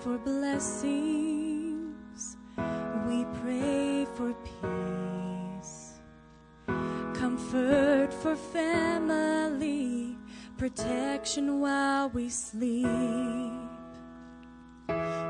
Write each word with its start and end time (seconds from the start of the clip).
For 0.00 0.16
blessings. 0.16 1.58
We 3.06 3.26
pray 3.42 4.06
for 4.14 4.34
peace. 4.48 6.00
Comfort 7.12 8.08
for 8.14 8.34
family. 8.34 10.16
Protection 10.56 11.60
while 11.60 12.08
we 12.08 12.30
sleep. 12.30 12.86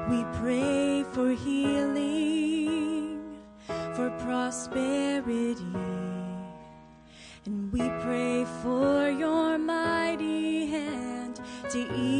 We 0.09 0.25
pray 0.35 1.05
for 1.15 1.31
healing, 1.31 3.21
for 3.67 4.11
prosperity. 4.21 5.75
And 7.45 7.73
we 7.73 7.81
pray 8.05 8.45
for 8.63 9.11
your 9.11 9.59
mighty 9.59 10.67
hand 10.67 11.41
to 11.71 11.79
ease 11.97 12.20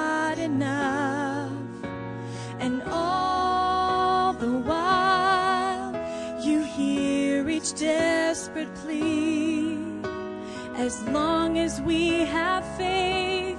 As 10.75 11.03
long 11.09 11.59
as 11.59 11.79
we 11.81 12.25
have 12.25 12.65
faith 12.77 13.57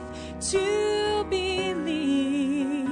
to 0.50 1.25
believe. 1.31 2.88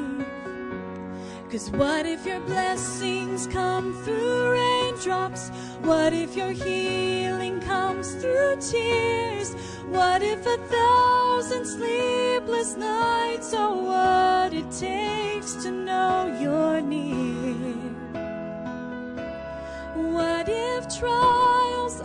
Cause 1.51 1.71
what 1.73 2.07
if 2.07 2.25
your 2.25 2.39
blessings 2.41 3.49
come 3.49 3.93
through 4.05 4.53
raindrops? 4.53 5.49
What 5.83 6.13
if 6.13 6.37
your 6.37 6.53
healing 6.53 7.61
comes 7.61 8.15
through 8.15 8.59
tears? 8.61 9.55
What 9.89 10.23
if 10.23 10.47
a 10.47 10.59
thousand 10.59 11.67
sleepless 11.67 12.77
nights 12.77 13.53
are 13.53 13.75
what 13.75 14.53
it 14.55 14.71
takes 14.71 15.55
to 15.65 15.73
know 15.73 16.39
you're 16.41 16.81
near? 16.81 17.75
What 19.97 20.49
if 20.49 20.99
trials 20.99 21.60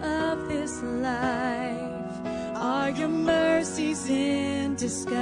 of 0.06 0.48
this 0.48 0.82
life 0.82 2.16
are 2.56 2.90
your 2.92 3.10
mercies 3.10 4.10
in 4.10 4.76
disguise? 4.76 5.16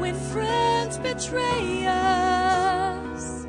When 0.00 0.14
friends 0.32 0.98
betray 0.98 1.86
us, 1.86 3.46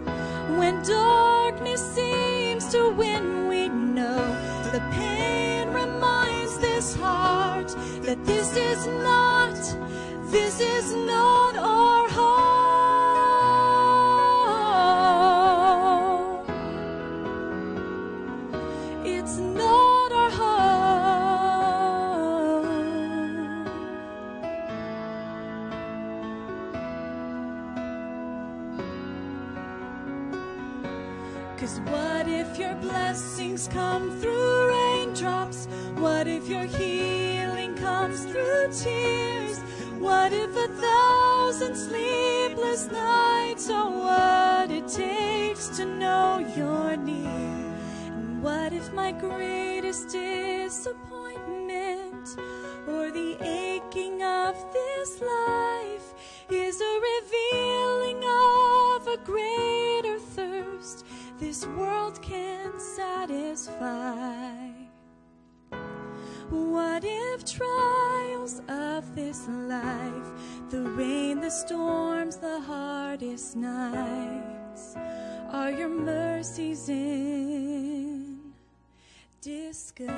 when 0.60 0.84
darkness 0.84 1.82
seems 1.96 2.68
to 2.74 2.90
win, 2.92 3.48
we 3.48 3.70
know 3.70 4.24
the 4.72 4.82
pain 4.92 5.70
reminds 5.70 6.58
this 6.60 6.96
heart 6.96 7.70
that 8.04 8.24
this 8.26 8.56
is 8.56 8.86
not, 9.04 9.29
come 33.70 34.20
through 34.20 34.70
raindrops? 34.70 35.68
What 35.96 36.28
if 36.28 36.48
your 36.48 36.66
healing 36.66 37.76
comes 37.76 38.26
through 38.26 38.72
tears? 38.74 39.60
What 40.00 40.34
if 40.34 40.56
a 40.56 40.68
thousand 40.68 41.76
sleepless 41.76 42.92
nights 42.92 43.70
are 43.70 43.90
what 43.90 44.72
it 44.72 44.88
takes 44.88 45.68
to 45.78 45.86
know 45.86 46.40
you're 46.56 46.98
near? 46.98 47.28
And 47.28 48.42
what 48.42 48.74
if 48.74 48.92
my 48.94 49.12
greatest 49.12 50.10
disappointment 50.10 52.36
or 52.88 53.12
the 53.12 53.38
aching 53.42 54.24
of 54.24 54.56
this 54.74 55.22
life 55.22 56.16
is 56.50 56.82
a 56.82 57.00
revealing 57.12 58.24
of 58.24 59.08
a 59.08 59.18
thirst 59.18 59.59
this 61.40 61.66
world 61.68 62.22
can 62.22 62.78
satisfy? 62.80 64.70
What 66.50 67.04
if 67.06 67.46
trials 67.46 68.62
of 68.68 69.16
this 69.16 69.48
life, 69.48 70.32
the 70.70 70.82
rain, 70.82 71.40
the 71.40 71.50
storms, 71.50 72.38
the 72.38 72.60
hardest 72.60 73.56
nights, 73.56 74.96
are 75.52 75.72
your 75.72 75.90
mercies 75.90 76.90
in 76.90 78.40
disguise? 79.42 80.10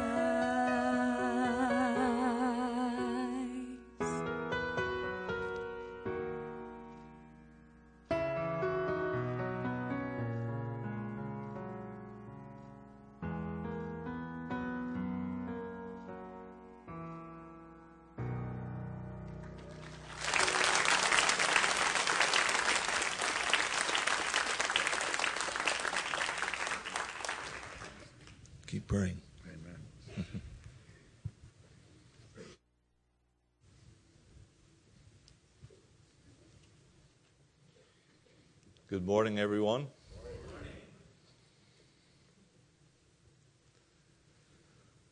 Morning, 39.12 39.40
everyone. 39.40 39.88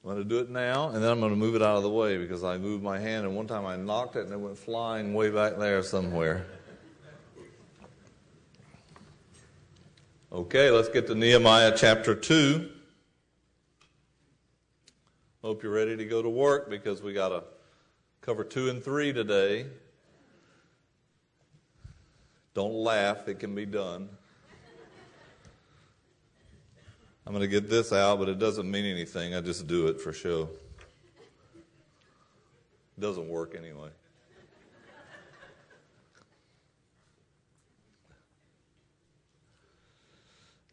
I'm 0.01 0.10
going 0.10 0.18
to 0.19 0.24
do 0.24 0.40
it 0.40 0.50
now, 0.50 0.88
and 0.88 1.04
then 1.04 1.12
I'm 1.12 1.19
going 1.19 1.34
to 1.34 1.38
move 1.38 1.54
it 1.56 1.62
out 1.62 1.75
of 1.75 1.84
the 1.84 1.90
way 1.90 2.16
because 2.18 2.42
I 2.42 2.57
moved 2.57 2.81
my 2.81 2.98
hand, 2.98 3.25
and 3.25 3.36
one 3.36 3.46
time 3.46 3.66
I 3.66 3.75
knocked 3.75 4.16
it 4.16 4.24
and 4.24 4.31
it 4.31 4.40
went 4.40 4.57
flying 4.57 5.13
way 5.13 5.30
back 5.31 5.57
there 5.57 5.84
somewhere. 5.84 6.46
Okay, 10.31 10.72
let's 10.72 10.88
get 10.88 11.06
to 11.07 11.13
Nehemiah 11.13 11.74
chapter 11.75 12.16
2. 12.16 12.69
Hope 15.42 15.62
you're 15.62 15.74
ready 15.74 15.98
to 15.98 16.06
go 16.06 16.22
to 16.22 16.30
work 16.30 16.69
because 16.69 17.01
we 17.01 17.12
got 17.12 17.30
to 17.30 17.44
cover 18.22 18.46
2 18.46 18.69
and 18.69 18.81
3 18.81 19.12
today. 19.12 19.66
Don't 22.54 22.74
laugh, 22.74 23.28
it 23.28 23.40
can 23.40 23.56
be 23.56 23.66
done. 23.66 24.10
I'm 27.25 27.34
going 27.34 27.42
to 27.42 27.48
get 27.48 27.69
this 27.69 27.94
out, 27.94 28.18
but 28.18 28.28
it 28.28 28.40
doesn't 28.40 28.69
mean 28.69 28.86
anything. 28.86 29.36
I 29.36 29.42
just 29.42 29.68
do 29.68 29.88
it 29.88 30.01
for 30.01 30.12
show. 30.12 30.50
It 32.98 33.01
doesn't 33.01 33.30
work 33.30 33.56
anyway. 33.56 33.90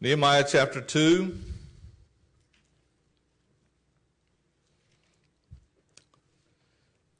Nehemiah 0.01 0.45
chapter 0.47 0.81
2. 0.81 1.37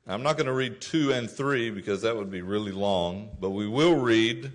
I'm 0.10 0.24
not 0.24 0.38
going 0.38 0.48
to 0.48 0.54
read 0.54 0.80
2 0.80 1.12
and 1.12 1.30
3 1.30 1.70
because 1.70 2.04
that 2.04 2.16
would 2.16 2.32
be 2.32 2.42
really 2.42 2.72
long, 2.72 3.30
but 3.42 3.50
we 3.50 3.68
will 3.68 3.96
read 3.96 4.54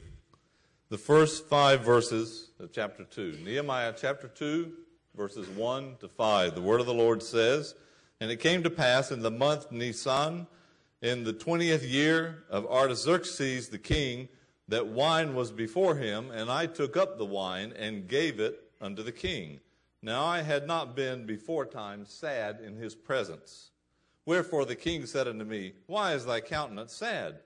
the 0.88 0.96
first 0.96 1.46
five 1.46 1.82
verses 1.82 2.52
of 2.58 2.72
chapter 2.72 3.04
2. 3.04 3.40
Nehemiah 3.44 3.92
chapter 3.94 4.28
2, 4.28 4.72
verses 5.14 5.46
1 5.48 5.96
to 6.00 6.08
5. 6.08 6.54
The 6.54 6.62
word 6.62 6.80
of 6.80 6.86
the 6.86 6.94
Lord 6.94 7.22
says, 7.22 7.74
And 8.18 8.30
it 8.30 8.38
came 8.38 8.62
to 8.62 8.70
pass 8.70 9.12
in 9.12 9.20
the 9.20 9.30
month 9.30 9.70
Nisan, 9.70 10.46
in 11.02 11.22
the 11.22 11.34
20th 11.34 11.86
year 11.86 12.44
of 12.48 12.64
Artaxerxes 12.64 13.68
the 13.68 13.78
king, 13.78 14.30
that 14.68 14.86
wine 14.86 15.34
was 15.34 15.50
before 15.50 15.96
him, 15.96 16.30
and 16.30 16.50
I 16.50 16.64
took 16.64 16.96
up 16.96 17.18
the 17.18 17.26
wine 17.26 17.74
and 17.76 18.08
gave 18.08 18.40
it 18.40 18.58
unto 18.80 19.02
the 19.02 19.12
king. 19.12 19.60
Now 20.00 20.24
I 20.24 20.40
had 20.40 20.66
not 20.66 20.96
been 20.96 21.26
before 21.26 21.66
time 21.66 22.06
sad 22.06 22.60
in 22.64 22.76
his 22.76 22.94
presence. 22.94 23.71
Wherefore 24.24 24.64
the 24.64 24.76
king 24.76 25.06
said 25.06 25.26
unto 25.26 25.44
me, 25.44 25.74
Why 25.86 26.14
is 26.14 26.24
thy 26.24 26.40
countenance 26.40 26.92
sad, 26.92 27.40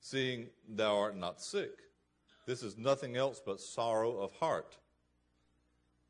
seeing 0.00 0.48
thou 0.68 0.96
art 0.96 1.16
not 1.16 1.42
sick? 1.42 1.70
This 2.46 2.62
is 2.62 2.78
nothing 2.78 3.16
else 3.16 3.40
but 3.44 3.60
sorrow 3.60 4.18
of 4.18 4.32
heart. 4.32 4.76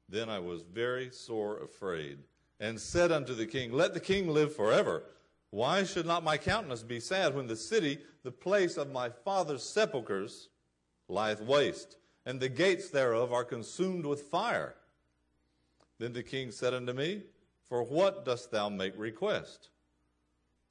Then 0.08 0.28
I 0.28 0.38
was 0.38 0.62
very 0.62 1.10
sore 1.10 1.62
afraid, 1.62 2.18
and 2.60 2.80
said 2.80 3.10
unto 3.10 3.34
the 3.34 3.46
king, 3.46 3.72
Let 3.72 3.94
the 3.94 4.00
king 4.00 4.28
live 4.28 4.54
forever. 4.54 5.04
Why 5.50 5.84
should 5.84 6.06
not 6.06 6.24
my 6.24 6.38
countenance 6.38 6.82
be 6.82 7.00
sad 7.00 7.34
when 7.34 7.46
the 7.46 7.56
city, 7.56 7.98
the 8.22 8.32
place 8.32 8.76
of 8.76 8.90
my 8.90 9.10
father's 9.10 9.62
sepulchres, 9.62 10.48
lieth 11.08 11.40
waste, 11.40 11.96
and 12.24 12.40
the 12.40 12.48
gates 12.48 12.88
thereof 12.88 13.32
are 13.32 13.44
consumed 13.44 14.06
with 14.06 14.22
fire. 14.22 14.76
Then 15.98 16.12
the 16.12 16.22
king 16.22 16.50
said 16.50 16.72
unto 16.72 16.92
me, 16.92 17.24
For 17.68 17.82
what 17.82 18.24
dost 18.24 18.50
thou 18.50 18.68
make 18.68 18.94
request? 18.96 19.70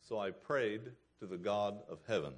So 0.07 0.19
I 0.19 0.31
prayed 0.31 0.81
to 1.19 1.25
the 1.25 1.37
God 1.37 1.79
of 1.89 1.99
heaven. 2.07 2.33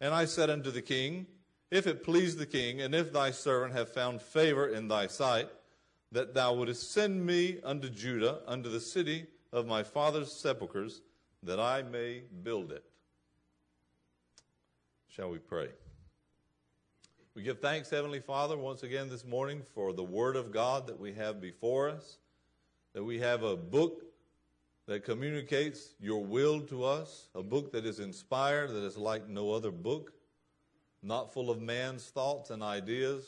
And 0.00 0.14
I 0.14 0.24
said 0.24 0.50
unto 0.50 0.70
the 0.70 0.82
king, 0.82 1.26
If 1.70 1.86
it 1.86 2.02
please 2.02 2.36
the 2.36 2.46
king, 2.46 2.80
and 2.80 2.94
if 2.94 3.12
thy 3.12 3.30
servant 3.30 3.74
have 3.74 3.92
found 3.92 4.20
favor 4.20 4.68
in 4.68 4.88
thy 4.88 5.06
sight, 5.06 5.48
that 6.12 6.34
thou 6.34 6.54
wouldest 6.54 6.92
send 6.92 7.24
me 7.24 7.58
unto 7.62 7.88
Judah, 7.88 8.40
unto 8.46 8.68
the 8.68 8.80
city 8.80 9.26
of 9.52 9.66
my 9.66 9.82
father's 9.82 10.32
sepulchres, 10.32 11.02
that 11.42 11.60
I 11.60 11.82
may 11.82 12.22
build 12.42 12.72
it. 12.72 12.84
Shall 15.08 15.30
we 15.30 15.38
pray? 15.38 15.68
We 17.34 17.42
give 17.42 17.60
thanks, 17.60 17.90
Heavenly 17.90 18.20
Father, 18.20 18.56
once 18.56 18.82
again 18.82 19.08
this 19.08 19.24
morning 19.24 19.62
for 19.74 19.92
the 19.92 20.02
Word 20.02 20.36
of 20.36 20.50
God 20.50 20.88
that 20.88 20.98
we 20.98 21.12
have 21.14 21.40
before 21.40 21.88
us, 21.88 22.18
that 22.92 23.04
we 23.04 23.20
have 23.20 23.42
a 23.44 23.56
book 23.56 24.02
that 24.90 25.04
communicates 25.04 25.94
your 26.00 26.24
will 26.24 26.60
to 26.60 26.82
us, 26.82 27.28
a 27.36 27.42
book 27.44 27.70
that 27.70 27.86
is 27.86 28.00
inspired, 28.00 28.70
that 28.70 28.82
is 28.82 28.96
like 28.96 29.28
no 29.28 29.52
other 29.52 29.70
book, 29.70 30.12
not 31.00 31.32
full 31.32 31.48
of 31.48 31.62
man's 31.62 32.06
thoughts 32.06 32.50
and 32.50 32.60
ideas, 32.60 33.24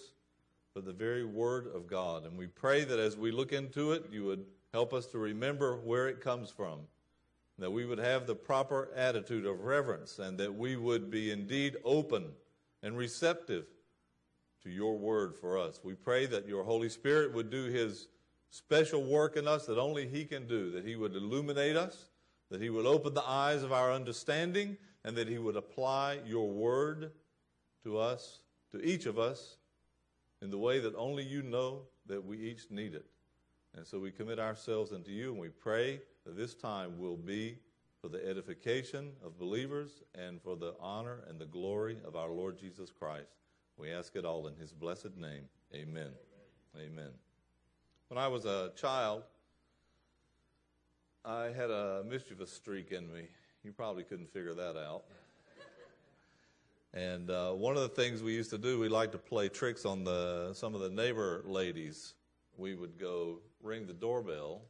but 0.74 0.84
the 0.84 0.92
very 0.92 1.24
Word 1.24 1.68
of 1.72 1.86
God. 1.86 2.26
And 2.26 2.36
we 2.36 2.48
pray 2.48 2.82
that 2.82 2.98
as 2.98 3.16
we 3.16 3.30
look 3.30 3.52
into 3.52 3.92
it, 3.92 4.06
you 4.10 4.24
would 4.24 4.44
help 4.72 4.92
us 4.92 5.06
to 5.06 5.18
remember 5.18 5.76
where 5.76 6.08
it 6.08 6.20
comes 6.20 6.50
from, 6.50 6.80
that 7.60 7.70
we 7.70 7.84
would 7.84 8.00
have 8.00 8.26
the 8.26 8.34
proper 8.34 8.90
attitude 8.96 9.46
of 9.46 9.60
reverence, 9.60 10.18
and 10.18 10.36
that 10.38 10.52
we 10.52 10.74
would 10.74 11.12
be 11.12 11.30
indeed 11.30 11.76
open 11.84 12.32
and 12.82 12.96
receptive 12.96 13.66
to 14.64 14.68
your 14.68 14.98
word 14.98 15.36
for 15.36 15.56
us. 15.56 15.78
We 15.84 15.94
pray 15.94 16.26
that 16.26 16.48
your 16.48 16.64
Holy 16.64 16.88
Spirit 16.88 17.32
would 17.32 17.50
do 17.50 17.66
his 17.66 18.08
special 18.52 19.02
work 19.02 19.36
in 19.36 19.48
us 19.48 19.64
that 19.66 19.78
only 19.78 20.06
he 20.06 20.26
can 20.26 20.46
do, 20.46 20.70
that 20.72 20.84
he 20.84 20.94
would 20.94 21.16
illuminate 21.16 21.74
us, 21.74 22.10
that 22.50 22.60
he 22.60 22.68
would 22.68 22.84
open 22.84 23.14
the 23.14 23.26
eyes 23.26 23.62
of 23.62 23.72
our 23.72 23.90
understanding, 23.90 24.76
and 25.04 25.16
that 25.16 25.26
he 25.26 25.38
would 25.38 25.56
apply 25.56 26.20
your 26.26 26.48
word 26.48 27.12
to 27.82 27.98
us, 27.98 28.42
to 28.70 28.80
each 28.84 29.06
of 29.06 29.18
us, 29.18 29.56
in 30.42 30.50
the 30.50 30.58
way 30.58 30.78
that 30.78 30.94
only 30.96 31.24
you 31.24 31.42
know 31.42 31.80
that 32.06 32.22
we 32.24 32.36
each 32.36 32.70
need 32.70 32.94
it. 32.94 33.06
And 33.74 33.86
so 33.86 33.98
we 33.98 34.10
commit 34.10 34.38
ourselves 34.38 34.92
unto 34.92 35.10
you, 35.10 35.30
and 35.32 35.40
we 35.40 35.48
pray 35.48 36.00
that 36.26 36.36
this 36.36 36.54
time 36.54 36.98
will 36.98 37.16
be 37.16 37.56
for 38.02 38.08
the 38.08 38.28
edification 38.28 39.12
of 39.24 39.38
believers 39.38 40.02
and 40.14 40.42
for 40.42 40.56
the 40.56 40.74
honor 40.78 41.20
and 41.26 41.38
the 41.38 41.46
glory 41.46 41.96
of 42.06 42.16
our 42.16 42.30
Lord 42.30 42.58
Jesus 42.58 42.90
Christ. 42.90 43.38
We 43.78 43.90
ask 43.90 44.14
it 44.14 44.26
all 44.26 44.46
in 44.46 44.56
his 44.56 44.72
blessed 44.72 45.16
name. 45.16 45.44
Amen. 45.74 46.10
Amen. 46.76 46.90
Amen. 46.92 47.31
When 48.12 48.22
I 48.22 48.28
was 48.28 48.44
a 48.44 48.70
child, 48.76 49.22
I 51.24 51.44
had 51.44 51.70
a 51.70 52.04
mischievous 52.06 52.52
streak 52.52 52.92
in 52.92 53.10
me. 53.10 53.22
You 53.64 53.72
probably 53.72 54.02
couldn't 54.02 54.30
figure 54.30 54.52
that 54.52 54.76
out. 54.76 55.04
And 56.92 57.30
uh, 57.30 57.52
one 57.52 57.74
of 57.74 57.80
the 57.80 57.88
things 57.88 58.22
we 58.22 58.34
used 58.34 58.50
to 58.50 58.58
do, 58.58 58.78
we 58.78 58.90
liked 58.90 59.12
to 59.12 59.18
play 59.18 59.48
tricks 59.48 59.86
on 59.86 60.04
the 60.04 60.50
some 60.52 60.74
of 60.74 60.82
the 60.82 60.90
neighbor 60.90 61.42
ladies. 61.46 62.12
We 62.58 62.74
would 62.74 62.98
go 62.98 63.38
ring 63.62 63.86
the 63.86 63.94
doorbell. 63.94 64.60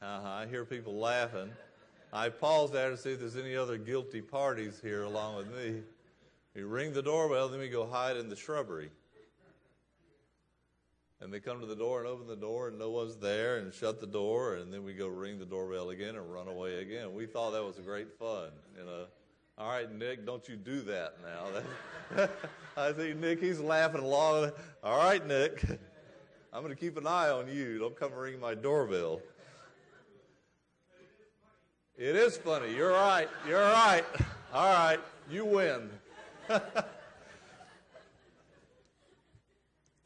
Uh-huh, 0.00 0.26
I 0.26 0.46
hear 0.46 0.64
people 0.64 0.98
laughing. 0.98 1.50
I 2.14 2.30
pause 2.30 2.70
there 2.70 2.88
to 2.88 2.96
see 2.96 3.12
if 3.12 3.20
there's 3.20 3.36
any 3.36 3.54
other 3.54 3.76
guilty 3.76 4.22
parties 4.22 4.80
here 4.82 5.02
along 5.02 5.36
with 5.36 5.54
me. 5.54 5.82
We 6.54 6.62
ring 6.62 6.94
the 6.94 7.02
doorbell, 7.02 7.50
then 7.50 7.60
we 7.60 7.68
go 7.68 7.86
hide 7.86 8.16
in 8.16 8.30
the 8.30 8.36
shrubbery. 8.36 8.88
And 11.20 11.32
they 11.32 11.40
come 11.40 11.60
to 11.60 11.66
the 11.66 11.76
door 11.76 12.00
and 12.00 12.08
open 12.08 12.26
the 12.26 12.36
door, 12.36 12.68
and 12.68 12.78
no 12.78 12.90
one's 12.90 13.16
there, 13.16 13.56
and 13.56 13.72
shut 13.72 14.00
the 14.00 14.06
door, 14.06 14.56
and 14.56 14.72
then 14.72 14.84
we 14.84 14.92
go 14.92 15.08
ring 15.08 15.38
the 15.38 15.46
doorbell 15.46 15.90
again 15.90 16.14
and 16.14 16.32
run 16.32 16.46
away 16.46 16.82
again. 16.82 17.14
We 17.14 17.24
thought 17.24 17.52
that 17.52 17.64
was 17.64 17.76
great 17.78 18.18
fun, 18.18 18.50
you 18.78 18.84
know. 18.84 19.06
All 19.58 19.70
right, 19.70 19.90
Nick, 19.90 20.26
don't 20.26 20.46
you 20.46 20.56
do 20.56 20.82
that 20.82 21.14
now. 21.24 22.28
I 22.76 22.92
see 22.92 23.14
Nick, 23.14 23.40
he's 23.40 23.58
laughing 23.58 24.02
along. 24.02 24.52
All 24.84 24.98
right, 24.98 25.26
Nick, 25.26 25.64
I'm 26.52 26.62
going 26.62 26.74
to 26.74 26.78
keep 26.78 26.98
an 26.98 27.06
eye 27.06 27.30
on 27.30 27.48
you. 27.48 27.78
Don't 27.78 27.98
come 27.98 28.12
ring 28.12 28.38
my 28.38 28.54
doorbell. 28.54 29.22
It 31.96 32.14
is 32.14 32.36
funny. 32.36 32.74
You're 32.74 32.92
right. 32.92 33.28
You're 33.48 33.62
right. 33.62 34.04
All 34.52 34.72
right, 34.72 35.00
you 35.30 35.46
win. 35.46 35.88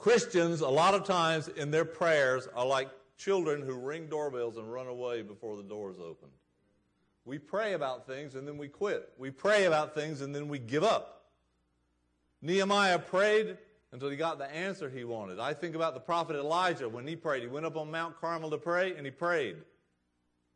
Christians, 0.01 0.63
a 0.63 0.69
lot 0.69 0.95
of 0.95 1.05
times 1.05 1.49
in 1.49 1.71
their 1.71 1.85
prayers, 1.85 2.49
are 2.55 2.67
like 2.67 2.89
children 3.19 3.61
who 3.61 3.75
ring 3.75 4.07
doorbells 4.07 4.57
and 4.57 4.73
run 4.73 4.87
away 4.87 5.21
before 5.21 5.57
the 5.57 5.63
door 5.63 5.91
is 5.91 5.99
opened. 5.99 6.33
We 7.27 7.39
pray 7.39 7.75
about 7.75 8.07
things 8.07 8.35
and 8.35 8.49
then 8.49 8.57
we 8.57 8.69
quit. 8.69 9.13
We 9.19 9.31
pray 9.31 9.65
about 9.65 9.95
things 9.95 10.23
and 10.23 10.35
then 10.35 10.49
we 10.49 10.59
give 10.59 10.83
up. 10.83 11.27
Nehemiah 12.41 12.99
prayed 12.99 13.59
until 13.93 14.09
he 14.09 14.17
got 14.17 14.39
the 14.39 14.51
answer 14.51 14.89
he 14.89 15.05
wanted. 15.05 15.39
I 15.39 15.53
think 15.53 15.75
about 15.75 15.93
the 15.93 16.01
prophet 16.01 16.35
Elijah 16.35 16.89
when 16.89 17.07
he 17.07 17.15
prayed. 17.15 17.43
He 17.43 17.49
went 17.49 17.67
up 17.67 17.77
on 17.77 17.91
Mount 17.91 18.19
Carmel 18.19 18.51
to 18.51 18.59
pray 18.59 18.97
and 18.97 19.05
he 19.05 19.11
prayed. 19.11 19.57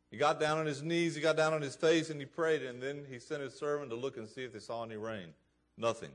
He 0.09 0.17
got 0.17 0.39
down 0.39 0.57
on 0.57 0.65
his 0.65 0.81
knees, 0.81 1.13
he 1.13 1.21
got 1.21 1.37
down 1.37 1.53
on 1.53 1.61
his 1.61 1.75
face, 1.75 2.09
and 2.09 2.19
he 2.19 2.25
prayed, 2.25 2.61
and 2.61 2.81
then 2.81 3.05
he 3.09 3.19
sent 3.19 3.41
his 3.41 3.53
servant 3.53 3.89
to 3.89 3.95
look 3.95 4.17
and 4.17 4.27
see 4.27 4.43
if 4.43 4.53
they 4.53 4.59
saw 4.59 4.83
any 4.83 4.95
rain. 4.95 5.27
Nothing. 5.77 6.11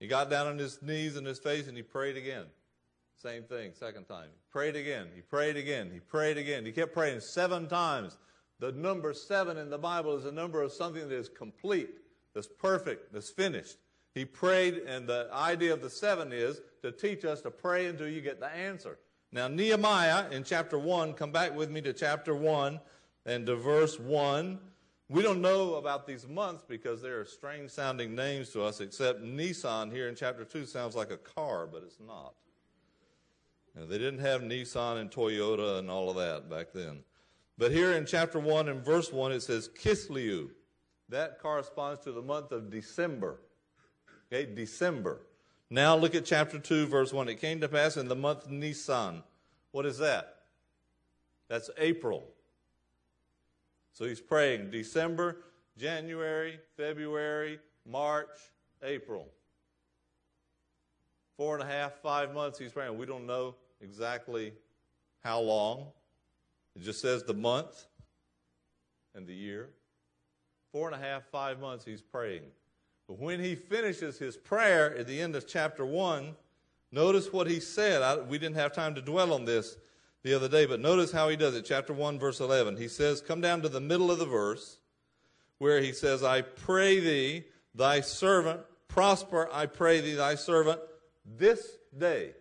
He 0.00 0.06
got 0.06 0.30
down 0.30 0.46
on 0.46 0.58
his 0.58 0.82
knees 0.82 1.16
and 1.16 1.26
his 1.26 1.38
face 1.38 1.68
and 1.68 1.76
he 1.76 1.82
prayed 1.82 2.16
again. 2.16 2.44
Same 3.16 3.44
thing, 3.44 3.72
second 3.74 4.04
time. 4.04 4.26
He 4.26 4.40
prayed 4.50 4.76
again. 4.76 5.08
He 5.14 5.22
prayed 5.22 5.56
again. 5.56 5.90
He 5.92 6.00
prayed 6.00 6.36
again. 6.36 6.66
He 6.66 6.72
kept 6.72 6.92
praying 6.92 7.20
seven 7.20 7.68
times. 7.68 8.18
The 8.60 8.72
number 8.72 9.12
seven 9.12 9.56
in 9.56 9.70
the 9.70 9.78
Bible 9.78 10.16
is 10.16 10.24
a 10.24 10.32
number 10.32 10.62
of 10.62 10.72
something 10.72 11.08
that 11.08 11.14
is 11.14 11.28
complete, 11.28 11.90
that's 12.34 12.46
perfect, 12.46 13.12
that's 13.12 13.30
finished. 13.30 13.76
He 14.14 14.24
prayed, 14.24 14.82
and 14.86 15.08
the 15.08 15.28
idea 15.32 15.72
of 15.72 15.82
the 15.82 15.90
seven 15.90 16.32
is 16.32 16.60
to 16.82 16.92
teach 16.92 17.24
us 17.24 17.40
to 17.42 17.50
pray 17.50 17.86
until 17.86 18.08
you 18.08 18.20
get 18.20 18.40
the 18.40 18.48
answer. 18.48 18.98
Now, 19.32 19.48
Nehemiah 19.48 20.30
in 20.30 20.44
chapter 20.44 20.78
1, 20.78 21.14
come 21.14 21.32
back 21.32 21.56
with 21.56 21.70
me 21.70 21.80
to 21.80 21.92
chapter 21.92 22.34
1 22.34 22.78
and 23.26 23.46
to 23.46 23.56
verse 23.56 23.98
1. 23.98 24.60
We 25.08 25.22
don't 25.22 25.42
know 25.42 25.74
about 25.74 26.06
these 26.06 26.26
months 26.26 26.64
because 26.66 27.02
they 27.02 27.10
are 27.10 27.24
strange 27.24 27.70
sounding 27.70 28.14
names 28.14 28.50
to 28.50 28.62
us, 28.62 28.80
except 28.80 29.22
Nissan 29.22 29.92
here 29.92 30.08
in 30.08 30.14
chapter 30.14 30.44
2 30.44 30.64
sounds 30.64 30.96
like 30.96 31.10
a 31.10 31.18
car, 31.18 31.66
but 31.66 31.82
it's 31.82 32.00
not. 32.00 32.34
They 33.76 33.98
didn't 33.98 34.20
have 34.20 34.40
Nissan 34.40 35.00
and 35.00 35.10
Toyota 35.10 35.78
and 35.78 35.90
all 35.90 36.08
of 36.08 36.16
that 36.16 36.48
back 36.48 36.68
then. 36.72 37.00
But 37.58 37.70
here 37.70 37.92
in 37.92 38.06
chapter 38.06 38.38
1 38.38 38.68
and 38.68 38.84
verse 38.84 39.12
1, 39.12 39.32
it 39.32 39.40
says 39.42 39.68
Kislev. 39.68 40.50
That 41.10 41.38
corresponds 41.38 42.00
to 42.04 42.12
the 42.12 42.22
month 42.22 42.50
of 42.52 42.70
December. 42.70 43.40
Okay, 44.32 44.52
December. 44.52 45.20
Now 45.70 45.96
look 45.96 46.14
at 46.14 46.24
chapter 46.24 46.58
2, 46.58 46.86
verse 46.86 47.12
1. 47.12 47.28
It 47.28 47.40
came 47.40 47.60
to 47.60 47.68
pass 47.68 47.96
in 47.96 48.08
the 48.08 48.16
month 48.16 48.48
Nisan. 48.48 49.22
What 49.72 49.86
is 49.86 49.98
that? 49.98 50.36
That's 51.48 51.68
April. 51.76 52.24
So 53.94 54.04
he's 54.04 54.20
praying 54.20 54.70
December, 54.70 55.36
January, 55.78 56.58
February, 56.76 57.60
March, 57.86 58.36
April. 58.82 59.28
Four 61.36 61.54
and 61.54 61.62
a 61.62 61.72
half, 61.72 61.94
five 62.02 62.34
months 62.34 62.58
he's 62.58 62.72
praying. 62.72 62.98
We 62.98 63.06
don't 63.06 63.26
know 63.26 63.54
exactly 63.80 64.52
how 65.22 65.40
long. 65.40 65.86
It 66.76 66.82
just 66.82 67.00
says 67.00 67.22
the 67.22 67.34
month 67.34 67.86
and 69.14 69.26
the 69.26 69.34
year. 69.34 69.70
Four 70.72 70.92
and 70.92 71.00
a 71.00 71.04
half, 71.04 71.24
five 71.30 71.60
months 71.60 71.84
he's 71.84 72.02
praying. 72.02 72.42
But 73.06 73.20
when 73.20 73.38
he 73.38 73.54
finishes 73.54 74.18
his 74.18 74.36
prayer 74.36 74.96
at 74.96 75.06
the 75.06 75.20
end 75.20 75.36
of 75.36 75.46
chapter 75.46 75.86
1, 75.86 76.34
notice 76.90 77.32
what 77.32 77.48
he 77.48 77.60
said. 77.60 78.02
I, 78.02 78.16
we 78.16 78.38
didn't 78.38 78.56
have 78.56 78.72
time 78.72 78.94
to 78.96 79.02
dwell 79.02 79.32
on 79.32 79.44
this 79.44 79.76
the 80.24 80.34
other 80.34 80.48
day, 80.48 80.64
but 80.64 80.80
notice 80.80 81.12
how 81.12 81.28
he 81.28 81.36
does 81.36 81.54
it. 81.54 81.66
Chapter 81.66 81.92
1, 81.92 82.18
verse 82.18 82.40
11. 82.40 82.78
He 82.78 82.88
says, 82.88 83.20
Come 83.20 83.42
down 83.42 83.60
to 83.62 83.68
the 83.68 83.80
middle 83.80 84.10
of 84.10 84.18
the 84.18 84.26
verse 84.26 84.78
where 85.58 85.80
he 85.80 85.92
says, 85.92 86.24
I 86.24 86.40
pray 86.40 86.98
thee, 86.98 87.44
thy 87.74 88.00
servant, 88.00 88.60
prosper, 88.88 89.48
I 89.52 89.66
pray 89.66 90.00
thee, 90.00 90.14
thy 90.14 90.34
servant, 90.34 90.80
this 91.24 91.76
day. 91.96 92.32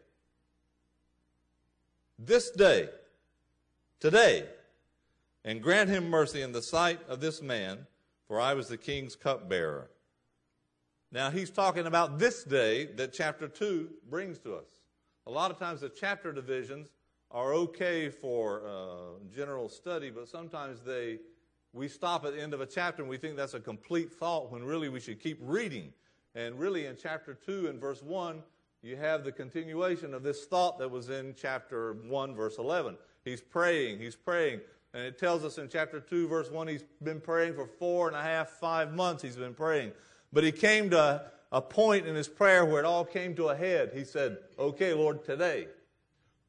This 2.17 2.51
day, 2.51 2.87
today, 3.99 4.45
and 5.43 5.61
grant 5.61 5.89
him 5.89 6.09
mercy 6.09 6.41
in 6.41 6.53
the 6.53 6.61
sight 6.61 7.01
of 7.09 7.19
this 7.19 7.41
man, 7.41 7.85
for 8.27 8.39
I 8.39 8.53
was 8.53 8.69
the 8.69 8.77
king's 8.77 9.17
cupbearer. 9.17 9.89
Now 11.11 11.29
he's 11.31 11.49
talking 11.49 11.85
about 11.85 12.17
this 12.17 12.45
day 12.45 12.85
that 12.95 13.11
chapter 13.11 13.49
2 13.49 13.89
brings 14.09 14.39
to 14.39 14.55
us. 14.55 14.69
A 15.27 15.31
lot 15.31 15.51
of 15.51 15.59
times 15.59 15.81
the 15.81 15.89
chapter 15.89 16.31
divisions 16.31 16.89
are 17.33 17.53
okay 17.53 18.09
for 18.09 18.61
uh, 18.65 18.87
general 19.35 19.67
study, 19.67 20.11
but 20.11 20.27
sometimes 20.27 20.79
they 20.81 21.19
we 21.73 21.87
stop 21.87 22.23
at 22.23 22.35
the 22.35 22.41
end 22.41 22.53
of 22.53 22.61
a 22.61 22.67
chapter 22.67 23.01
and 23.01 23.09
we 23.09 23.17
think 23.17 23.35
that's 23.35 23.55
a 23.55 23.59
complete 23.59 24.13
thought 24.13 24.51
when 24.51 24.63
really 24.63 24.89
we 24.89 24.99
should 24.99 25.19
keep 25.19 25.39
reading. 25.41 25.91
And 26.35 26.57
really, 26.57 26.85
in 26.85 26.95
chapter 27.01 27.33
2 27.33 27.67
and 27.67 27.81
verse 27.81 28.03
1, 28.03 28.43
you 28.83 28.95
have 28.95 29.23
the 29.23 29.31
continuation 29.31 30.13
of 30.13 30.23
this 30.23 30.45
thought 30.45 30.77
that 30.79 30.89
was 30.89 31.09
in 31.09 31.33
chapter 31.35 31.93
1, 31.93 32.35
verse 32.35 32.57
11. 32.59 32.95
He's 33.25 33.41
praying, 33.41 33.99
he's 33.99 34.15
praying. 34.15 34.61
And 34.93 35.03
it 35.03 35.17
tells 35.17 35.43
us 35.43 35.57
in 35.57 35.67
chapter 35.67 35.99
2, 35.99 36.27
verse 36.27 36.51
1, 36.51 36.67
he's 36.67 36.83
been 37.01 37.19
praying 37.19 37.55
for 37.55 37.65
four 37.65 38.07
and 38.07 38.15
a 38.15 38.21
half, 38.21 38.49
five 38.49 38.93
months. 38.93 39.23
He's 39.23 39.35
been 39.35 39.55
praying. 39.55 39.91
But 40.31 40.43
he 40.43 40.51
came 40.51 40.91
to 40.91 41.23
a 41.51 41.61
point 41.61 42.05
in 42.05 42.13
his 42.13 42.27
prayer 42.27 42.65
where 42.65 42.79
it 42.79 42.85
all 42.85 43.05
came 43.05 43.35
to 43.35 43.49
a 43.49 43.55
head. 43.55 43.91
He 43.95 44.03
said, 44.03 44.37
Okay, 44.59 44.93
Lord, 44.93 45.25
today. 45.25 45.67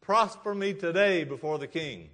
Prosper 0.05 0.55
me 0.55 0.75
today 0.75 1.25
before 1.25 1.59
the 1.59 1.67
king. 1.67 2.11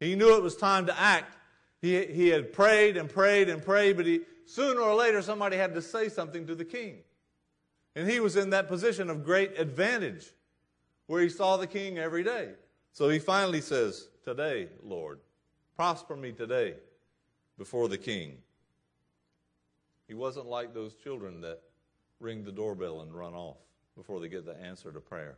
He 0.00 0.14
knew 0.16 0.34
it 0.36 0.42
was 0.42 0.56
time 0.56 0.86
to 0.86 0.98
act. 0.98 1.36
He, 1.82 2.06
he 2.06 2.28
had 2.28 2.54
prayed 2.54 2.96
and 2.96 3.10
prayed 3.10 3.50
and 3.50 3.62
prayed, 3.62 3.98
but 3.98 4.06
he, 4.06 4.22
sooner 4.46 4.80
or 4.80 4.94
later 4.94 5.20
somebody 5.20 5.58
had 5.58 5.74
to 5.74 5.82
say 5.82 6.08
something 6.08 6.46
to 6.46 6.54
the 6.54 6.64
king. 6.64 7.00
And 7.94 8.10
he 8.10 8.20
was 8.20 8.36
in 8.36 8.50
that 8.50 8.68
position 8.68 9.10
of 9.10 9.22
great 9.22 9.58
advantage 9.58 10.32
where 11.08 11.20
he 11.20 11.28
saw 11.28 11.58
the 11.58 11.66
king 11.66 11.98
every 11.98 12.24
day. 12.24 12.52
So 12.92 13.10
he 13.10 13.18
finally 13.18 13.60
says, 13.60 14.08
Today, 14.24 14.68
Lord, 14.82 15.20
prosper 15.76 16.16
me 16.16 16.32
today 16.32 16.74
before 17.58 17.88
the 17.88 17.98
king. 17.98 18.38
He 20.08 20.14
wasn't 20.14 20.46
like 20.46 20.72
those 20.72 20.94
children 20.94 21.42
that 21.42 21.60
ring 22.18 22.44
the 22.44 22.52
doorbell 22.52 23.02
and 23.02 23.14
run 23.14 23.34
off 23.34 23.58
before 23.94 24.20
they 24.20 24.28
get 24.28 24.46
the 24.46 24.58
answer 24.58 24.90
to 24.90 25.00
prayer. 25.00 25.36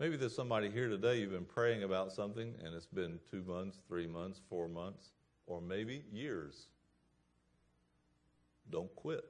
Maybe 0.00 0.16
there's 0.16 0.34
somebody 0.34 0.70
here 0.70 0.88
today, 0.88 1.20
you've 1.20 1.30
been 1.30 1.44
praying 1.44 1.84
about 1.84 2.12
something 2.12 2.54
and 2.64 2.74
it's 2.74 2.86
been 2.86 3.20
two 3.30 3.42
months, 3.42 3.78
three 3.86 4.08
months, 4.08 4.40
four 4.48 4.68
months, 4.68 5.10
or 5.46 5.60
maybe 5.60 6.02
years. 6.12 6.66
Don't 8.70 8.94
quit. 8.96 9.24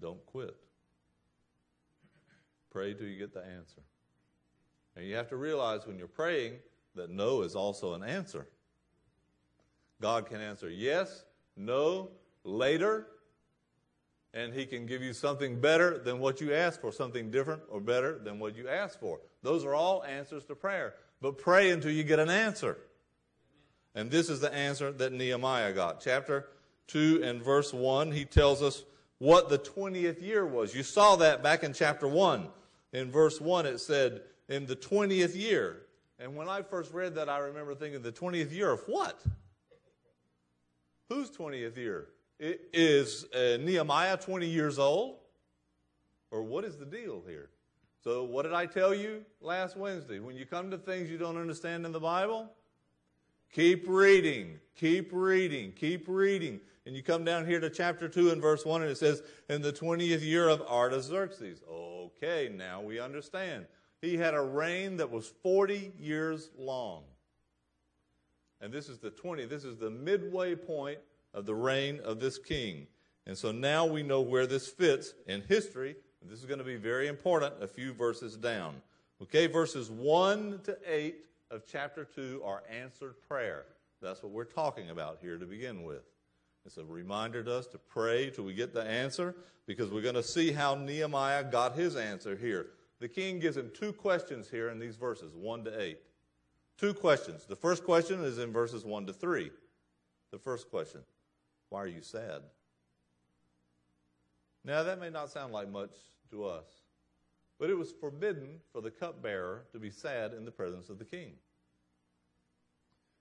Don't 0.00 0.24
quit. 0.26 0.56
Pray 2.70 2.92
till 2.94 3.06
you 3.06 3.18
get 3.18 3.32
the 3.32 3.44
answer. 3.44 3.82
And 4.96 5.06
you 5.06 5.14
have 5.14 5.28
to 5.28 5.36
realize 5.36 5.86
when 5.86 5.96
you're 5.96 6.08
praying 6.08 6.54
that 6.96 7.08
no 7.08 7.42
is 7.42 7.54
also 7.54 7.94
an 7.94 8.02
answer. 8.02 8.48
God 10.00 10.26
can 10.26 10.40
answer 10.40 10.68
yes, 10.68 11.24
no, 11.56 12.10
later, 12.42 13.06
and 14.34 14.52
He 14.52 14.66
can 14.66 14.86
give 14.86 15.02
you 15.02 15.12
something 15.12 15.60
better 15.60 15.98
than 15.98 16.18
what 16.18 16.40
you 16.40 16.52
asked 16.52 16.80
for, 16.80 16.92
something 16.92 17.30
different 17.30 17.62
or 17.70 17.80
better 17.80 18.18
than 18.18 18.38
what 18.38 18.56
you 18.56 18.68
asked 18.68 19.00
for. 19.00 19.20
Those 19.42 19.64
are 19.64 19.74
all 19.74 20.04
answers 20.04 20.44
to 20.46 20.54
prayer. 20.54 20.94
But 21.20 21.38
pray 21.38 21.70
until 21.70 21.90
you 21.90 22.04
get 22.04 22.18
an 22.18 22.30
answer. 22.30 22.78
And 23.94 24.10
this 24.10 24.28
is 24.28 24.40
the 24.40 24.52
answer 24.54 24.92
that 24.92 25.12
Nehemiah 25.12 25.72
got. 25.72 26.00
Chapter 26.00 26.48
2 26.88 27.22
and 27.24 27.42
verse 27.42 27.72
1, 27.72 28.12
he 28.12 28.24
tells 28.24 28.62
us 28.62 28.84
what 29.18 29.48
the 29.48 29.58
20th 29.58 30.22
year 30.22 30.46
was. 30.46 30.74
You 30.74 30.82
saw 30.82 31.16
that 31.16 31.42
back 31.42 31.64
in 31.64 31.72
chapter 31.72 32.06
1. 32.06 32.48
In 32.92 33.10
verse 33.10 33.40
1, 33.40 33.66
it 33.66 33.78
said, 33.78 34.22
in 34.48 34.66
the 34.66 34.76
20th 34.76 35.34
year. 35.36 35.82
And 36.18 36.36
when 36.36 36.48
I 36.48 36.62
first 36.62 36.92
read 36.92 37.14
that, 37.16 37.28
I 37.28 37.38
remember 37.38 37.74
thinking, 37.74 38.02
the 38.02 38.12
20th 38.12 38.52
year 38.52 38.70
of 38.70 38.80
what? 38.86 39.20
Whose 41.08 41.30
20th 41.30 41.76
year? 41.76 42.08
Is 42.40 43.24
uh, 43.34 43.56
Nehemiah 43.60 44.16
20 44.16 44.46
years 44.46 44.78
old? 44.78 45.16
Or 46.30 46.42
what 46.42 46.64
is 46.64 46.76
the 46.76 46.84
deal 46.84 47.22
here? 47.26 47.50
So, 48.04 48.22
what 48.22 48.42
did 48.42 48.52
I 48.52 48.66
tell 48.66 48.94
you 48.94 49.24
last 49.40 49.76
Wednesday? 49.76 50.20
When 50.20 50.36
you 50.36 50.46
come 50.46 50.70
to 50.70 50.78
things 50.78 51.10
you 51.10 51.18
don't 51.18 51.36
understand 51.36 51.84
in 51.84 51.92
the 51.92 52.00
Bible, 52.00 52.50
keep 53.52 53.88
reading, 53.88 54.60
keep 54.76 55.10
reading, 55.12 55.72
keep 55.72 56.06
reading. 56.06 56.60
And 56.86 56.94
you 56.94 57.02
come 57.02 57.24
down 57.24 57.44
here 57.44 57.60
to 57.60 57.68
chapter 57.68 58.08
2 58.08 58.30
and 58.30 58.40
verse 58.40 58.64
1, 58.64 58.82
and 58.82 58.90
it 58.90 58.98
says, 58.98 59.22
In 59.48 59.60
the 59.60 59.72
20th 59.72 60.22
year 60.22 60.48
of 60.48 60.62
Artaxerxes. 60.62 61.60
Okay, 61.70 62.50
now 62.54 62.80
we 62.80 63.00
understand. 63.00 63.66
He 64.00 64.16
had 64.16 64.34
a 64.34 64.40
reign 64.40 64.96
that 64.98 65.10
was 65.10 65.32
40 65.42 65.92
years 65.98 66.50
long. 66.56 67.02
And 68.60 68.72
this 68.72 68.88
is 68.88 68.98
the 68.98 69.10
20, 69.10 69.46
this 69.46 69.64
is 69.64 69.76
the 69.76 69.90
midway 69.90 70.54
point 70.54 70.98
of 71.34 71.46
the 71.46 71.54
reign 71.54 72.00
of 72.04 72.20
this 72.20 72.38
king. 72.38 72.86
And 73.26 73.36
so 73.36 73.52
now 73.52 73.86
we 73.86 74.02
know 74.02 74.20
where 74.20 74.46
this 74.46 74.68
fits 74.68 75.14
in 75.26 75.42
history. 75.42 75.96
This 76.22 76.40
is 76.40 76.46
going 76.46 76.58
to 76.58 76.64
be 76.64 76.76
very 76.76 77.08
important 77.08 77.54
a 77.62 77.66
few 77.66 77.92
verses 77.92 78.36
down. 78.36 78.82
Okay, 79.22 79.46
verses 79.46 79.90
1 79.90 80.60
to 80.64 80.78
8 80.86 81.16
of 81.50 81.62
chapter 81.70 82.04
2 82.04 82.42
are 82.44 82.62
answered 82.70 83.14
prayer. 83.28 83.64
That's 84.00 84.22
what 84.22 84.32
we're 84.32 84.44
talking 84.44 84.90
about 84.90 85.18
here 85.20 85.38
to 85.38 85.46
begin 85.46 85.84
with. 85.84 86.02
It's 86.66 86.76
a 86.76 86.84
reminder 86.84 87.42
to 87.42 87.54
us 87.54 87.66
to 87.68 87.78
pray 87.78 88.30
till 88.30 88.44
we 88.44 88.54
get 88.54 88.74
the 88.74 88.84
answer 88.84 89.34
because 89.66 89.90
we're 89.90 90.02
going 90.02 90.14
to 90.14 90.22
see 90.22 90.52
how 90.52 90.74
Nehemiah 90.74 91.44
got 91.44 91.74
his 91.74 91.96
answer 91.96 92.36
here 92.36 92.66
the 93.00 93.08
king 93.08 93.38
gives 93.38 93.56
him 93.56 93.70
two 93.72 93.92
questions 93.92 94.50
here 94.50 94.70
in 94.70 94.78
these 94.78 94.96
verses, 94.96 95.34
1 95.34 95.64
to 95.64 95.80
8. 95.80 95.98
Two 96.78 96.94
questions. 96.94 97.44
The 97.44 97.56
first 97.56 97.84
question 97.84 98.24
is 98.24 98.38
in 98.38 98.52
verses 98.52 98.84
1 98.84 99.06
to 99.06 99.12
3. 99.12 99.50
The 100.32 100.38
first 100.38 100.70
question 100.70 101.00
Why 101.70 101.82
are 101.82 101.88
you 101.88 102.02
sad? 102.02 102.42
Now, 104.64 104.82
that 104.82 105.00
may 105.00 105.10
not 105.10 105.30
sound 105.30 105.52
like 105.52 105.70
much 105.70 105.92
to 106.30 106.44
us, 106.44 106.66
but 107.58 107.70
it 107.70 107.74
was 107.74 107.92
forbidden 107.92 108.60
for 108.72 108.80
the 108.80 108.90
cupbearer 108.90 109.64
to 109.72 109.78
be 109.78 109.90
sad 109.90 110.34
in 110.34 110.44
the 110.44 110.50
presence 110.50 110.88
of 110.88 110.98
the 110.98 111.04
king. 111.04 111.32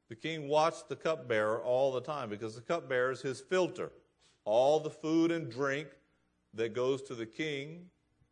The 0.09 0.15
king 0.15 0.47
watched 0.47 0.89
the 0.89 0.95
cupbearer 0.95 1.61
all 1.61 1.91
the 1.91 2.01
time 2.01 2.29
because 2.29 2.55
the 2.55 2.61
cupbearer 2.61 3.11
is 3.11 3.21
his 3.21 3.41
filter. 3.41 3.91
All 4.45 4.79
the 4.79 4.89
food 4.89 5.31
and 5.31 5.51
drink 5.51 5.89
that 6.53 6.73
goes 6.73 7.01
to 7.03 7.15
the 7.15 7.25
king 7.25 7.89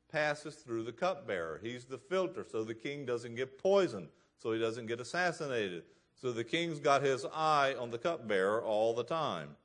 passes 0.09 0.55
through 0.55 0.83
the 0.83 0.93
cupbearer. 0.93 1.59
He's 1.61 1.85
the 1.85 1.97
filter, 1.97 2.45
so 2.49 2.63
the 2.63 2.73
king 2.73 3.05
doesn't 3.05 3.35
get 3.35 3.57
poisoned, 3.57 4.07
so 4.37 4.53
he 4.53 4.59
doesn't 4.59 4.85
get 4.85 5.01
assassinated. 5.01 5.83
So 6.13 6.31
the 6.31 6.43
king's 6.43 6.79
got 6.79 7.01
his 7.01 7.25
eye 7.33 7.75
on 7.77 7.91
the 7.91 7.97
cupbearer 7.97 8.61
all 8.61 8.93
the 8.93 9.03
time. 9.03 9.57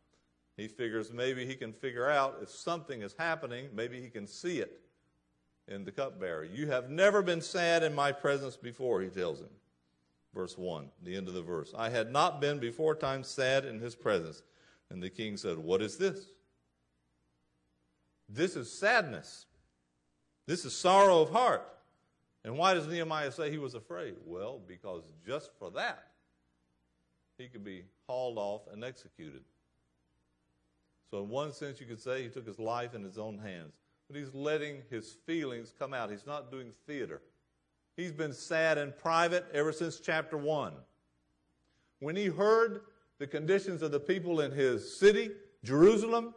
He 0.61 0.69
figures 0.69 1.11
maybe 1.11 1.47
he 1.47 1.55
can 1.55 1.73
figure 1.73 2.07
out 2.07 2.41
if 2.43 2.51
something 2.51 3.01
is 3.01 3.15
happening, 3.19 3.71
maybe 3.75 3.99
he 3.99 4.11
can 4.11 4.27
see 4.27 4.59
it 4.59 4.79
in 5.67 5.87
the 5.87 5.91
cupbearer. 5.91 6.45
You 6.45 6.67
have 6.67 6.91
never 6.91 7.23
been 7.23 7.41
sad 7.41 7.83
in 7.83 7.95
my 7.95 8.13
presence 8.13 8.59
before, 8.59 9.01
he 9.01 9.09
tells 9.09 9.41
him. 9.41 9.49
verse 10.35 10.59
1, 10.59 10.91
the 11.03 11.17
end 11.17 11.29
of 11.29 11.35
the 11.35 11.41
verse. 11.41 11.73
I 11.75 11.89
had 11.89 12.13
not 12.13 12.43
been 12.43 12.59
before 12.59 12.95
time 12.95 13.25
sad 13.25 13.65
in 13.65 13.81
his 13.81 13.95
presence. 13.95 14.43
And 14.91 15.03
the 15.03 15.09
king 15.09 15.39
said, 15.39 15.57
What 15.57 15.81
is 15.81 15.97
this? 15.97 16.27
This 18.29 18.55
is 18.55 18.71
sadness. 18.71 19.47
This 20.47 20.67
is 20.67 20.77
sorrow 20.77 21.23
of 21.23 21.31
heart. 21.31 21.67
And 22.45 22.59
why 22.59 22.75
does 22.75 22.87
Nehemiah 22.87 23.33
say 23.33 23.51
he 23.51 23.57
was 23.57 23.73
afraid? 23.73 24.17
Well, 24.27 24.61
because 24.67 25.05
just 25.27 25.53
for 25.59 25.71
that, 25.71 26.09
he 27.39 27.49
could 27.49 27.65
be 27.65 27.85
hauled 28.07 28.37
off 28.37 28.63
and 28.71 28.85
executed. 28.85 29.41
So, 31.11 31.23
in 31.23 31.29
one 31.29 31.53
sense, 31.53 31.81
you 31.81 31.87
could 31.87 32.01
say 32.01 32.23
he 32.23 32.29
took 32.29 32.47
his 32.47 32.59
life 32.59 32.95
in 32.95 33.03
his 33.03 33.19
own 33.19 33.39
hands. 33.39 33.75
But 34.09 34.19
he's 34.19 34.33
letting 34.35 34.83
his 34.91 35.17
feelings 35.27 35.73
come 35.77 35.93
out. 35.93 36.11
He's 36.11 36.27
not 36.27 36.51
doing 36.51 36.73
theater. 36.87 37.21
He's 37.97 38.13
been 38.13 38.33
sad 38.33 38.79
in 38.79 38.93
private 38.93 39.47
ever 39.53 39.73
since 39.73 40.01
chapter 40.01 40.37
1. 40.37 40.73
When 41.99 42.17
he 42.17 42.27
heard 42.27 42.83
the 43.19 43.27
conditions 43.27 43.83
of 43.83 43.91
the 43.91 44.01
people 44.01 44.41
in 44.41 44.53
his 44.53 44.99
city, 44.99 45.31
Jerusalem, 45.65 46.35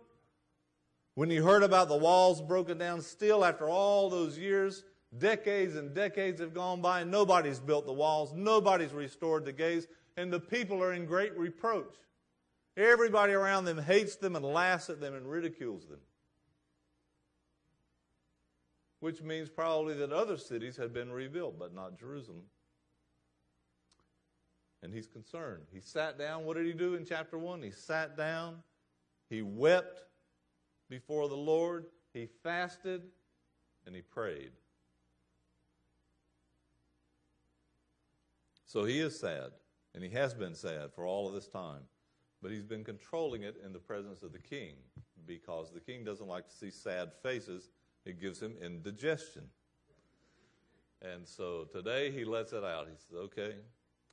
when 1.16 1.30
he 1.30 1.38
heard 1.38 1.64
about 1.64 1.88
the 1.88 1.98
walls 1.98 2.42
broken 2.42 2.78
down, 2.78 3.02
still 3.02 3.46
after 3.46 3.70
all 3.70 4.10
those 4.10 4.38
years, 4.38 4.84
decades 5.18 5.76
and 5.76 5.94
decades 5.94 6.42
have 6.42 6.54
gone 6.54 6.82
by, 6.82 7.04
nobody's 7.04 7.60
built 7.60 7.86
the 7.86 7.94
walls, 7.94 8.34
nobody's 8.34 8.92
restored 8.92 9.46
the 9.46 9.54
gates, 9.54 9.88
and 10.18 10.34
the 10.34 10.40
people 10.40 10.84
are 10.84 10.94
in 10.94 11.06
great 11.06 11.38
reproach. 11.38 11.96
Everybody 12.76 13.34
around 13.34 13.66
them 13.66 13.78
hates 13.78 14.16
them 14.16 14.36
and 14.36 14.44
laughs 14.44 14.90
at 14.90 15.00
them 15.00 15.14
and 15.14 15.30
ridicules 15.30 15.86
them. 15.88 16.00
Which 19.00 19.22
means 19.22 19.50
probably 19.50 19.94
that 19.96 20.12
other 20.12 20.38
cities 20.38 20.78
had 20.78 20.94
been 20.94 21.12
rebuilt, 21.12 21.60
but 21.60 21.74
not 21.74 22.00
Jerusalem 22.00 22.44
and 24.84 24.94
he's 24.94 25.08
concerned. 25.08 25.64
He 25.72 25.80
sat 25.80 26.20
down. 26.20 26.44
What 26.44 26.58
did 26.58 26.66
he 26.66 26.74
do 26.74 26.96
in 26.96 27.06
chapter 27.06 27.38
1? 27.38 27.62
He 27.64 27.72
sat 27.72 28.18
down. 28.18 28.58
He 29.30 29.42
wept 29.42 30.04
before 30.90 31.30
the 31.30 31.38
Lord. 31.38 31.86
He 32.14 32.28
fasted 32.44 33.02
and 33.88 33.96
he 33.96 34.02
prayed. 34.02 34.52
So 38.66 38.84
he 38.84 39.00
is 39.00 39.20
sad, 39.20 39.52
and 39.94 40.04
he 40.04 40.10
has 40.10 40.34
been 40.34 40.56
sad 40.56 40.92
for 40.96 41.06
all 41.06 41.28
of 41.28 41.34
this 41.34 41.48
time. 41.48 41.82
But 42.44 42.52
he's 42.52 42.66
been 42.66 42.84
controlling 42.84 43.44
it 43.44 43.56
in 43.66 43.72
the 43.72 43.80
presence 43.80 44.22
of 44.22 44.34
the 44.34 44.40
king 44.40 44.74
because 45.26 45.72
the 45.72 45.80
king 45.80 46.04
doesn't 46.04 46.28
like 46.28 46.48
to 46.50 46.54
see 46.54 46.70
sad 46.70 47.12
faces. 47.24 47.70
It 48.06 48.20
gives 48.20 48.42
him 48.42 48.56
indigestion. 48.62 49.44
And 51.02 51.26
so 51.26 51.66
today 51.72 52.12
he 52.12 52.26
lets 52.26 52.52
it 52.52 52.66
out. 52.66 52.88
He 52.90 52.98
says, 52.98 53.18
okay, 53.26 53.56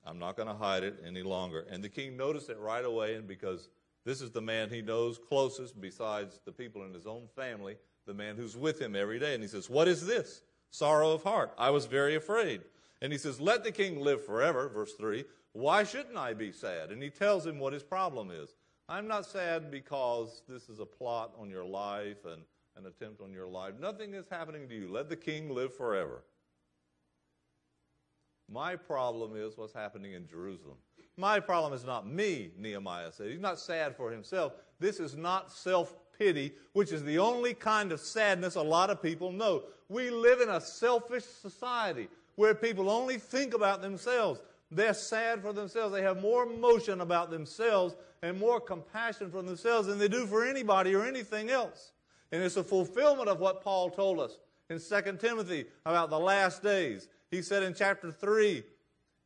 I'm 0.07 0.21
not 0.21 0.37
going 0.37 0.49
to 0.49 0.55
hide 0.55 0.85
it 0.85 1.03
any 1.05 1.23
longer. 1.23 1.67
And 1.69 1.83
the 1.83 1.89
king 1.89 2.17
noticed 2.17 2.51
it 2.51 2.59
right 2.59 2.85
away, 2.85 3.17
and 3.17 3.27
because 3.27 3.69
this 4.05 4.21
is 4.21 4.31
the 4.31 4.41
man 4.41 4.71
he 4.71 4.81
knows 4.81 5.19
closest, 5.19 5.81
besides 5.81 6.41
the 6.45 6.53
people 6.53 6.85
in 6.85 6.95
his 6.95 7.07
own 7.07 7.27
family, 7.37 7.77
the 8.07 8.15
man 8.15 8.37
who's 8.37 8.57
with 8.57 8.81
him 8.81 8.97
every 8.97 9.19
day. 9.19 9.35
And 9.35 9.43
he 9.43 9.49
says, 9.49 9.69
What 9.69 9.89
is 9.89 10.07
this? 10.07 10.43
Sorrow 10.71 11.13
of 11.13 11.23
heart. 11.23 11.53
I 11.59 11.71
was 11.71 11.87
very 11.87 12.15
afraid. 12.15 12.63
And 13.03 13.13
he 13.13 13.19
says, 13.19 13.41
Let 13.41 13.65
the 13.65 13.73
king 13.73 14.01
live 14.01 14.25
forever, 14.25 14.69
verse 14.69 14.93
3. 14.95 15.25
Why 15.53 15.85
shouldn't 15.85 16.17
I 16.17 16.35
be 16.35 16.53
sad? 16.53 16.91
And 16.91 17.03
he 17.03 17.11
tells 17.11 17.47
him 17.47 17.59
what 17.59 17.73
his 17.73 17.83
problem 17.83 18.31
is. 18.31 18.55
I'm 18.89 19.09
not 19.09 19.27
sad 19.27 19.71
because 19.71 20.43
this 20.49 20.69
is 20.69 20.81
a 20.81 20.87
plot 20.87 21.33
on 21.39 21.49
your 21.49 21.65
life 21.65 22.25
and 22.25 22.43
an 22.77 22.87
attempt 22.87 23.21
on 23.21 23.33
your 23.33 23.49
life. 23.49 23.75
Nothing 23.81 24.15
is 24.15 24.27
happening 24.31 24.69
to 24.69 24.75
you. 24.75 24.91
Let 24.91 25.09
the 25.09 25.17
king 25.17 25.51
live 25.51 25.75
forever. 25.75 26.23
My 28.51 28.75
problem 28.75 29.37
is 29.37 29.57
what's 29.57 29.73
happening 29.73 30.15
in 30.15 30.27
Jerusalem. 30.27 30.77
My 31.17 31.39
problem 31.39 31.73
is 31.73 31.85
not 31.85 32.09
me, 32.09 32.51
Nehemiah 32.59 33.13
said. 33.13 33.31
He's 33.31 33.41
not 33.41 33.61
sad 33.61 33.97
for 33.97 34.11
himself. 34.11 34.55
This 34.81 34.99
is 34.99 35.17
not 35.17 35.53
self 35.53 35.97
pity, 36.19 36.53
which 36.73 36.93
is 36.93 37.05
the 37.05 37.19
only 37.19 37.55
kind 37.55 37.93
of 37.93 38.01
sadness 38.01 38.57
a 38.57 38.63
lot 38.63 38.91
of 38.91 39.03
people 39.03 39.31
know. 39.31 39.65
We 39.89 40.11
live 40.11 40.41
in 40.41 40.49
a 40.49 40.61
selfish 40.61 41.25
society 41.25 42.09
where 42.41 42.55
people 42.55 42.89
only 42.89 43.19
think 43.19 43.53
about 43.53 43.83
themselves. 43.83 44.41
They're 44.71 44.95
sad 44.95 45.43
for 45.43 45.53
themselves. 45.53 45.93
They 45.93 46.01
have 46.01 46.23
more 46.23 46.45
emotion 46.45 47.03
about 47.03 47.31
themselves 47.31 47.95
and 48.23 48.41
more 48.41 48.59
compassion 48.59 49.31
for 49.31 49.43
themselves 49.43 49.89
than 49.89 49.99
they 49.99 50.09
do 50.09 50.27
for 50.27 50.47
anybody 50.47 50.95
or 50.95 51.05
anything 51.05 51.51
else. 51.51 51.93
And 52.33 52.43
it's 52.43 52.57
a 52.57 52.65
fulfillment 52.65 53.29
of 53.29 53.41
what 53.41 53.63
Paul 53.63 53.91
told 53.91 54.21
us 54.21 54.39
in 54.71 54.81
2 54.81 55.19
Timothy 55.19 55.67
about 55.85 56.09
the 56.09 56.19
last 56.19 56.63
days. 56.63 57.09
He 57.31 57.43
said 57.43 57.63
in 57.63 57.75
chapter 57.75 58.11
3, 58.11 58.65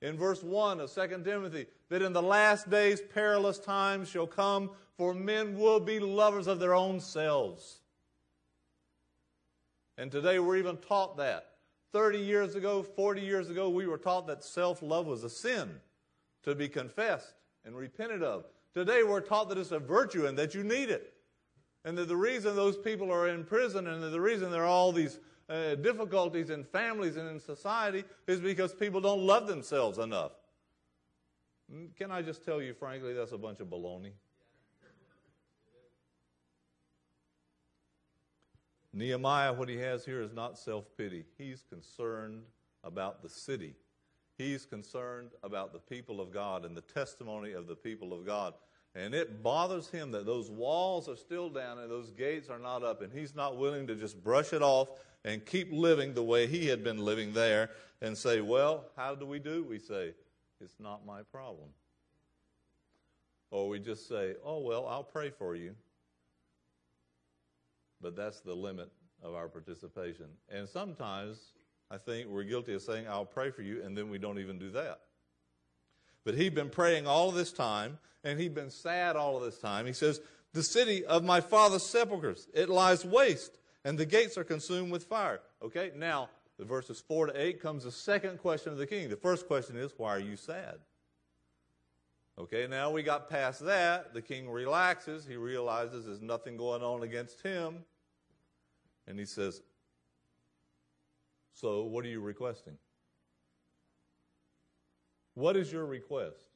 in 0.02 0.16
verse 0.16 0.42
1 0.42 0.80
of 0.80 0.92
2 0.92 1.22
Timothy, 1.24 1.66
that 1.90 2.02
in 2.02 2.12
the 2.12 2.20
last 2.20 2.68
days 2.68 3.00
perilous 3.00 3.60
times 3.60 4.08
shall 4.08 4.26
come, 4.26 4.72
for 4.96 5.14
men 5.14 5.56
will 5.56 5.78
be 5.78 6.00
lovers 6.00 6.48
of 6.48 6.58
their 6.58 6.74
own 6.74 6.98
selves. 6.98 7.78
And 9.98 10.10
today 10.10 10.40
we're 10.40 10.56
even 10.56 10.78
taught 10.78 11.16
that. 11.18 11.53
30 11.94 12.18
years 12.18 12.56
ago, 12.56 12.82
40 12.82 13.20
years 13.20 13.50
ago, 13.50 13.70
we 13.70 13.86
were 13.86 13.96
taught 13.96 14.26
that 14.26 14.42
self 14.42 14.82
love 14.82 15.06
was 15.06 15.22
a 15.22 15.30
sin 15.30 15.70
to 16.42 16.52
be 16.56 16.68
confessed 16.68 17.34
and 17.64 17.76
repented 17.76 18.20
of. 18.20 18.46
Today 18.74 19.04
we're 19.04 19.20
taught 19.20 19.48
that 19.50 19.58
it's 19.58 19.70
a 19.70 19.78
virtue 19.78 20.26
and 20.26 20.36
that 20.36 20.56
you 20.56 20.64
need 20.64 20.90
it. 20.90 21.14
And 21.84 21.96
that 21.96 22.08
the 22.08 22.16
reason 22.16 22.56
those 22.56 22.76
people 22.76 23.12
are 23.12 23.28
in 23.28 23.44
prison 23.44 23.86
and 23.86 24.02
that 24.02 24.08
the 24.08 24.20
reason 24.20 24.50
there 24.50 24.64
are 24.64 24.66
all 24.66 24.90
these 24.90 25.20
uh, 25.48 25.76
difficulties 25.76 26.50
in 26.50 26.64
families 26.64 27.16
and 27.16 27.28
in 27.28 27.38
society 27.38 28.02
is 28.26 28.40
because 28.40 28.74
people 28.74 29.00
don't 29.00 29.24
love 29.24 29.46
themselves 29.46 29.98
enough. 29.98 30.32
Mm, 31.72 31.94
can 31.94 32.10
I 32.10 32.22
just 32.22 32.44
tell 32.44 32.60
you, 32.60 32.74
frankly, 32.74 33.14
that's 33.14 33.32
a 33.32 33.38
bunch 33.38 33.60
of 33.60 33.68
baloney? 33.68 34.10
Nehemiah, 38.94 39.52
what 39.52 39.68
he 39.68 39.76
has 39.78 40.04
here 40.04 40.22
is 40.22 40.32
not 40.32 40.56
self 40.56 40.84
pity. 40.96 41.24
He's 41.36 41.64
concerned 41.68 42.44
about 42.84 43.22
the 43.22 43.28
city. 43.28 43.74
He's 44.38 44.64
concerned 44.64 45.30
about 45.42 45.72
the 45.72 45.78
people 45.78 46.20
of 46.20 46.32
God 46.32 46.64
and 46.64 46.76
the 46.76 46.80
testimony 46.80 47.52
of 47.52 47.66
the 47.66 47.76
people 47.76 48.12
of 48.12 48.24
God. 48.24 48.54
And 48.96 49.12
it 49.14 49.42
bothers 49.42 49.88
him 49.88 50.12
that 50.12 50.26
those 50.26 50.50
walls 50.50 51.08
are 51.08 51.16
still 51.16 51.50
down 51.50 51.78
and 51.78 51.90
those 51.90 52.12
gates 52.12 52.48
are 52.48 52.58
not 52.58 52.84
up, 52.84 53.02
and 53.02 53.12
he's 53.12 53.34
not 53.34 53.56
willing 53.56 53.86
to 53.88 53.96
just 53.96 54.22
brush 54.22 54.52
it 54.52 54.62
off 54.62 54.88
and 55.24 55.44
keep 55.44 55.72
living 55.72 56.14
the 56.14 56.22
way 56.22 56.46
he 56.46 56.66
had 56.68 56.84
been 56.84 56.98
living 56.98 57.32
there 57.32 57.70
and 58.00 58.16
say, 58.16 58.40
Well, 58.40 58.84
how 58.96 59.16
do 59.16 59.26
we 59.26 59.40
do? 59.40 59.64
We 59.64 59.80
say, 59.80 60.14
It's 60.60 60.78
not 60.78 61.04
my 61.04 61.22
problem. 61.22 61.68
Or 63.50 63.68
we 63.68 63.80
just 63.80 64.08
say, 64.08 64.34
Oh, 64.44 64.60
well, 64.60 64.86
I'll 64.86 65.04
pray 65.04 65.30
for 65.30 65.56
you. 65.56 65.74
But 68.04 68.16
that's 68.16 68.40
the 68.40 68.54
limit 68.54 68.92
of 69.22 69.34
our 69.34 69.48
participation. 69.48 70.26
And 70.50 70.68
sometimes 70.68 71.54
I 71.90 71.96
think 71.96 72.28
we're 72.28 72.44
guilty 72.44 72.74
of 72.74 72.82
saying, 72.82 73.06
I'll 73.08 73.24
pray 73.24 73.50
for 73.50 73.62
you, 73.62 73.82
and 73.82 73.96
then 73.96 74.10
we 74.10 74.18
don't 74.18 74.38
even 74.38 74.58
do 74.58 74.70
that. 74.72 75.00
But 76.22 76.34
he'd 76.34 76.54
been 76.54 76.68
praying 76.68 77.06
all 77.06 77.30
this 77.30 77.50
time, 77.50 77.98
and 78.22 78.38
he'd 78.38 78.54
been 78.54 78.68
sad 78.68 79.16
all 79.16 79.38
of 79.38 79.42
this 79.42 79.58
time. 79.58 79.86
He 79.86 79.94
says, 79.94 80.20
The 80.52 80.62
city 80.62 81.02
of 81.06 81.24
my 81.24 81.40
father's 81.40 81.82
sepulchres, 81.82 82.46
it 82.52 82.68
lies 82.68 83.06
waste, 83.06 83.56
and 83.86 83.96
the 83.96 84.04
gates 84.04 84.36
are 84.36 84.44
consumed 84.44 84.92
with 84.92 85.04
fire. 85.04 85.40
Okay, 85.62 85.90
now, 85.96 86.28
the 86.58 86.66
verses 86.66 87.02
4 87.08 87.28
to 87.28 87.40
8 87.40 87.62
comes 87.62 87.84
the 87.84 87.90
second 87.90 88.38
question 88.38 88.70
of 88.70 88.78
the 88.78 88.86
king. 88.86 89.08
The 89.08 89.16
first 89.16 89.46
question 89.46 89.78
is, 89.78 89.92
Why 89.96 90.10
are 90.10 90.20
you 90.20 90.36
sad? 90.36 90.76
Okay, 92.36 92.66
now 92.66 92.90
we 92.90 93.02
got 93.02 93.30
past 93.30 93.64
that. 93.64 94.12
The 94.12 94.20
king 94.20 94.50
relaxes. 94.50 95.24
He 95.24 95.36
realizes 95.36 96.04
there's 96.04 96.20
nothing 96.20 96.58
going 96.58 96.82
on 96.82 97.02
against 97.02 97.40
him. 97.40 97.84
And 99.06 99.18
he 99.18 99.24
says, 99.24 99.62
So, 101.52 101.84
what 101.84 102.04
are 102.04 102.08
you 102.08 102.20
requesting? 102.20 102.78
What 105.34 105.56
is 105.56 105.72
your 105.72 105.84
request? 105.86 106.48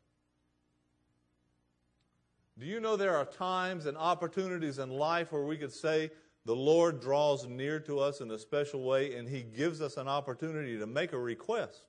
Do 2.58 2.66
you 2.66 2.80
know 2.80 2.96
there 2.96 3.16
are 3.16 3.24
times 3.24 3.86
and 3.86 3.96
opportunities 3.96 4.78
in 4.78 4.90
life 4.90 5.30
where 5.32 5.44
we 5.44 5.56
could 5.56 5.72
say 5.72 6.10
the 6.44 6.56
Lord 6.56 7.00
draws 7.00 7.46
near 7.46 7.78
to 7.80 8.00
us 8.00 8.20
in 8.20 8.30
a 8.30 8.38
special 8.38 8.82
way 8.82 9.14
and 9.14 9.28
He 9.28 9.42
gives 9.42 9.80
us 9.80 9.96
an 9.96 10.08
opportunity 10.08 10.78
to 10.78 10.86
make 10.86 11.12
a 11.12 11.18
request? 11.18 11.84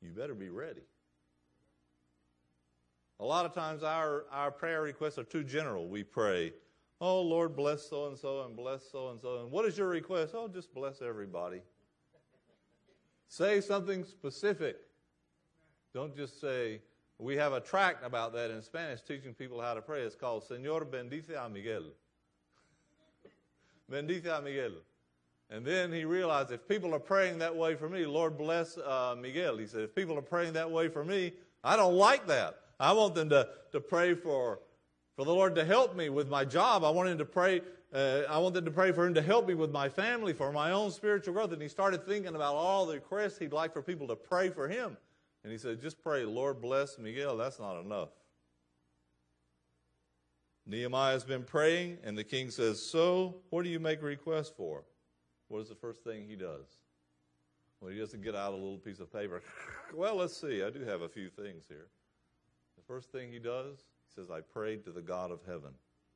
You 0.00 0.10
better 0.10 0.34
be 0.34 0.50
ready. 0.50 0.82
A 3.18 3.24
lot 3.24 3.44
of 3.44 3.52
times 3.52 3.82
our, 3.82 4.24
our 4.30 4.50
prayer 4.50 4.82
requests 4.82 5.18
are 5.18 5.24
too 5.24 5.44
general. 5.44 5.88
We 5.88 6.04
pray, 6.04 6.52
Oh, 7.00 7.22
Lord, 7.22 7.56
bless 7.56 7.88
so 7.88 8.08
and 8.08 8.18
so 8.18 8.42
and 8.44 8.54
bless 8.54 8.82
so 8.90 9.10
and 9.10 9.20
so. 9.20 9.40
And 9.40 9.50
what 9.50 9.64
is 9.64 9.78
your 9.78 9.88
request? 9.88 10.34
Oh, 10.36 10.48
just 10.48 10.74
bless 10.74 11.00
everybody. 11.00 11.62
Say 13.28 13.60
something 13.60 14.04
specific. 14.04 14.76
Don't 15.94 16.14
just 16.14 16.40
say, 16.40 16.80
we 17.18 17.36
have 17.36 17.52
a 17.52 17.60
tract 17.60 18.04
about 18.04 18.32
that 18.34 18.50
in 18.50 18.62
Spanish 18.62 19.02
teaching 19.02 19.34
people 19.34 19.60
how 19.60 19.74
to 19.74 19.82
pray. 19.82 20.02
It's 20.02 20.14
called 20.14 20.44
Señor 20.48 20.84
bendice 20.84 21.30
a 21.30 21.48
Miguel. 21.48 21.84
bendice 23.90 24.26
a 24.26 24.42
Miguel. 24.42 24.72
And 25.50 25.64
then 25.64 25.92
he 25.92 26.04
realized 26.04 26.52
if 26.52 26.66
people 26.68 26.94
are 26.94 27.00
praying 27.00 27.38
that 27.38 27.54
way 27.54 27.74
for 27.74 27.88
me, 27.88 28.06
Lord 28.06 28.38
bless 28.38 28.78
uh, 28.78 29.16
Miguel. 29.18 29.56
He 29.56 29.66
said, 29.66 29.82
if 29.82 29.94
people 29.94 30.16
are 30.16 30.22
praying 30.22 30.52
that 30.52 30.70
way 30.70 30.88
for 30.88 31.04
me, 31.04 31.32
I 31.64 31.76
don't 31.76 31.94
like 31.94 32.26
that. 32.28 32.60
I 32.78 32.92
want 32.92 33.14
them 33.14 33.28
to, 33.30 33.48
to 33.72 33.80
pray 33.80 34.14
for, 34.14 34.60
for 35.20 35.24
the 35.24 35.34
Lord 35.34 35.54
to 35.56 35.66
help 35.66 35.94
me 35.94 36.08
with 36.08 36.30
my 36.30 36.46
job. 36.46 36.82
I 36.82 36.88
want 36.88 37.10
him 37.10 37.18
to 37.18 37.26
pray. 37.26 37.60
Uh, 37.92 38.22
I 38.30 38.38
want 38.38 38.54
them 38.54 38.64
to 38.64 38.70
pray 38.70 38.90
for 38.90 39.06
him 39.06 39.12
to 39.12 39.20
help 39.20 39.46
me 39.46 39.52
with 39.52 39.70
my 39.70 39.86
family, 39.86 40.32
for 40.32 40.50
my 40.50 40.70
own 40.70 40.90
spiritual 40.90 41.34
growth. 41.34 41.52
And 41.52 41.60
he 41.60 41.68
started 41.68 42.06
thinking 42.06 42.34
about 42.34 42.54
all 42.54 42.86
the 42.86 42.94
requests 42.94 43.38
he'd 43.38 43.52
like 43.52 43.74
for 43.74 43.82
people 43.82 44.08
to 44.08 44.16
pray 44.16 44.48
for 44.48 44.66
him. 44.66 44.96
And 45.44 45.52
he 45.52 45.58
said, 45.58 45.78
just 45.78 46.02
pray, 46.02 46.24
Lord 46.24 46.62
bless 46.62 46.98
Miguel. 46.98 47.36
That's 47.36 47.60
not 47.60 47.82
enough. 47.82 48.08
Nehemiah 50.64 51.12
has 51.12 51.24
been 51.24 51.42
praying, 51.42 51.98
and 52.02 52.16
the 52.16 52.24
king 52.24 52.50
says, 52.50 52.80
So, 52.80 53.42
what 53.50 53.64
do 53.64 53.68
you 53.68 53.78
make 53.78 54.00
a 54.00 54.06
request 54.06 54.56
for? 54.56 54.84
What 55.48 55.58
is 55.58 55.68
the 55.68 55.74
first 55.74 56.02
thing 56.02 56.24
he 56.26 56.34
does? 56.34 56.64
Well, 57.82 57.90
he 57.90 57.98
doesn't 57.98 58.22
get 58.22 58.34
out 58.34 58.52
a 58.52 58.56
little 58.56 58.78
piece 58.78 59.00
of 59.00 59.12
paper. 59.12 59.42
well, 59.94 60.16
let's 60.16 60.40
see. 60.40 60.62
I 60.62 60.70
do 60.70 60.80
have 60.86 61.02
a 61.02 61.10
few 61.10 61.28
things 61.28 61.64
here. 61.68 61.88
The 62.78 62.82
first 62.86 63.12
thing 63.12 63.30
he 63.30 63.38
does, 63.38 63.84
he 64.10 64.20
says, 64.20 64.30
I 64.30 64.40
prayed 64.40 64.84
to 64.84 64.90
the 64.90 65.02
God 65.02 65.30
of 65.30 65.40
heaven. 65.46 65.70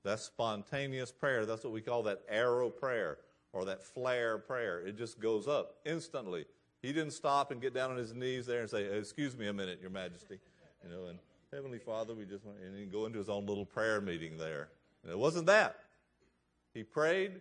That's 0.05 0.23
spontaneous 0.23 1.11
prayer. 1.13 1.47
That's 1.47 1.65
what 1.65 1.73
we 1.73 1.81
call 1.81 2.03
that 2.05 2.23
arrow 2.29 2.69
prayer 2.71 3.19
or 3.53 3.65
that 3.65 3.83
flare 3.83 4.39
prayer. 4.39 4.87
It 4.87 4.99
just 4.99 5.21
goes 5.21 5.49
up 5.49 5.77
instantly. 5.87 6.45
He 6.83 6.93
didn't 6.93 7.13
stop 7.13 7.51
and 7.51 7.61
get 7.61 7.73
down 7.73 7.91
on 7.91 7.97
his 7.97 8.13
knees 8.13 8.45
there 8.45 8.61
and 8.61 8.69
say, 8.69 8.83
Excuse 8.85 9.37
me 9.37 9.49
a 9.49 9.53
minute, 9.53 9.79
Your 9.81 9.91
Majesty. 9.91 10.39
You 10.83 10.91
know, 10.91 11.07
and 11.07 11.19
Heavenly 11.53 11.79
Father, 11.79 12.15
we 12.15 12.25
just 12.25 12.45
want, 12.45 12.59
and 12.59 12.77
he 12.77 12.85
go 12.85 13.07
into 13.07 13.19
his 13.19 13.29
own 13.29 13.47
little 13.47 13.65
prayer 13.65 14.01
meeting 14.01 14.37
there. 14.37 14.69
And 15.03 15.13
it 15.13 15.19
wasn't 15.19 15.47
that. 15.47 15.77
He 16.75 16.83
prayed, 16.83 17.41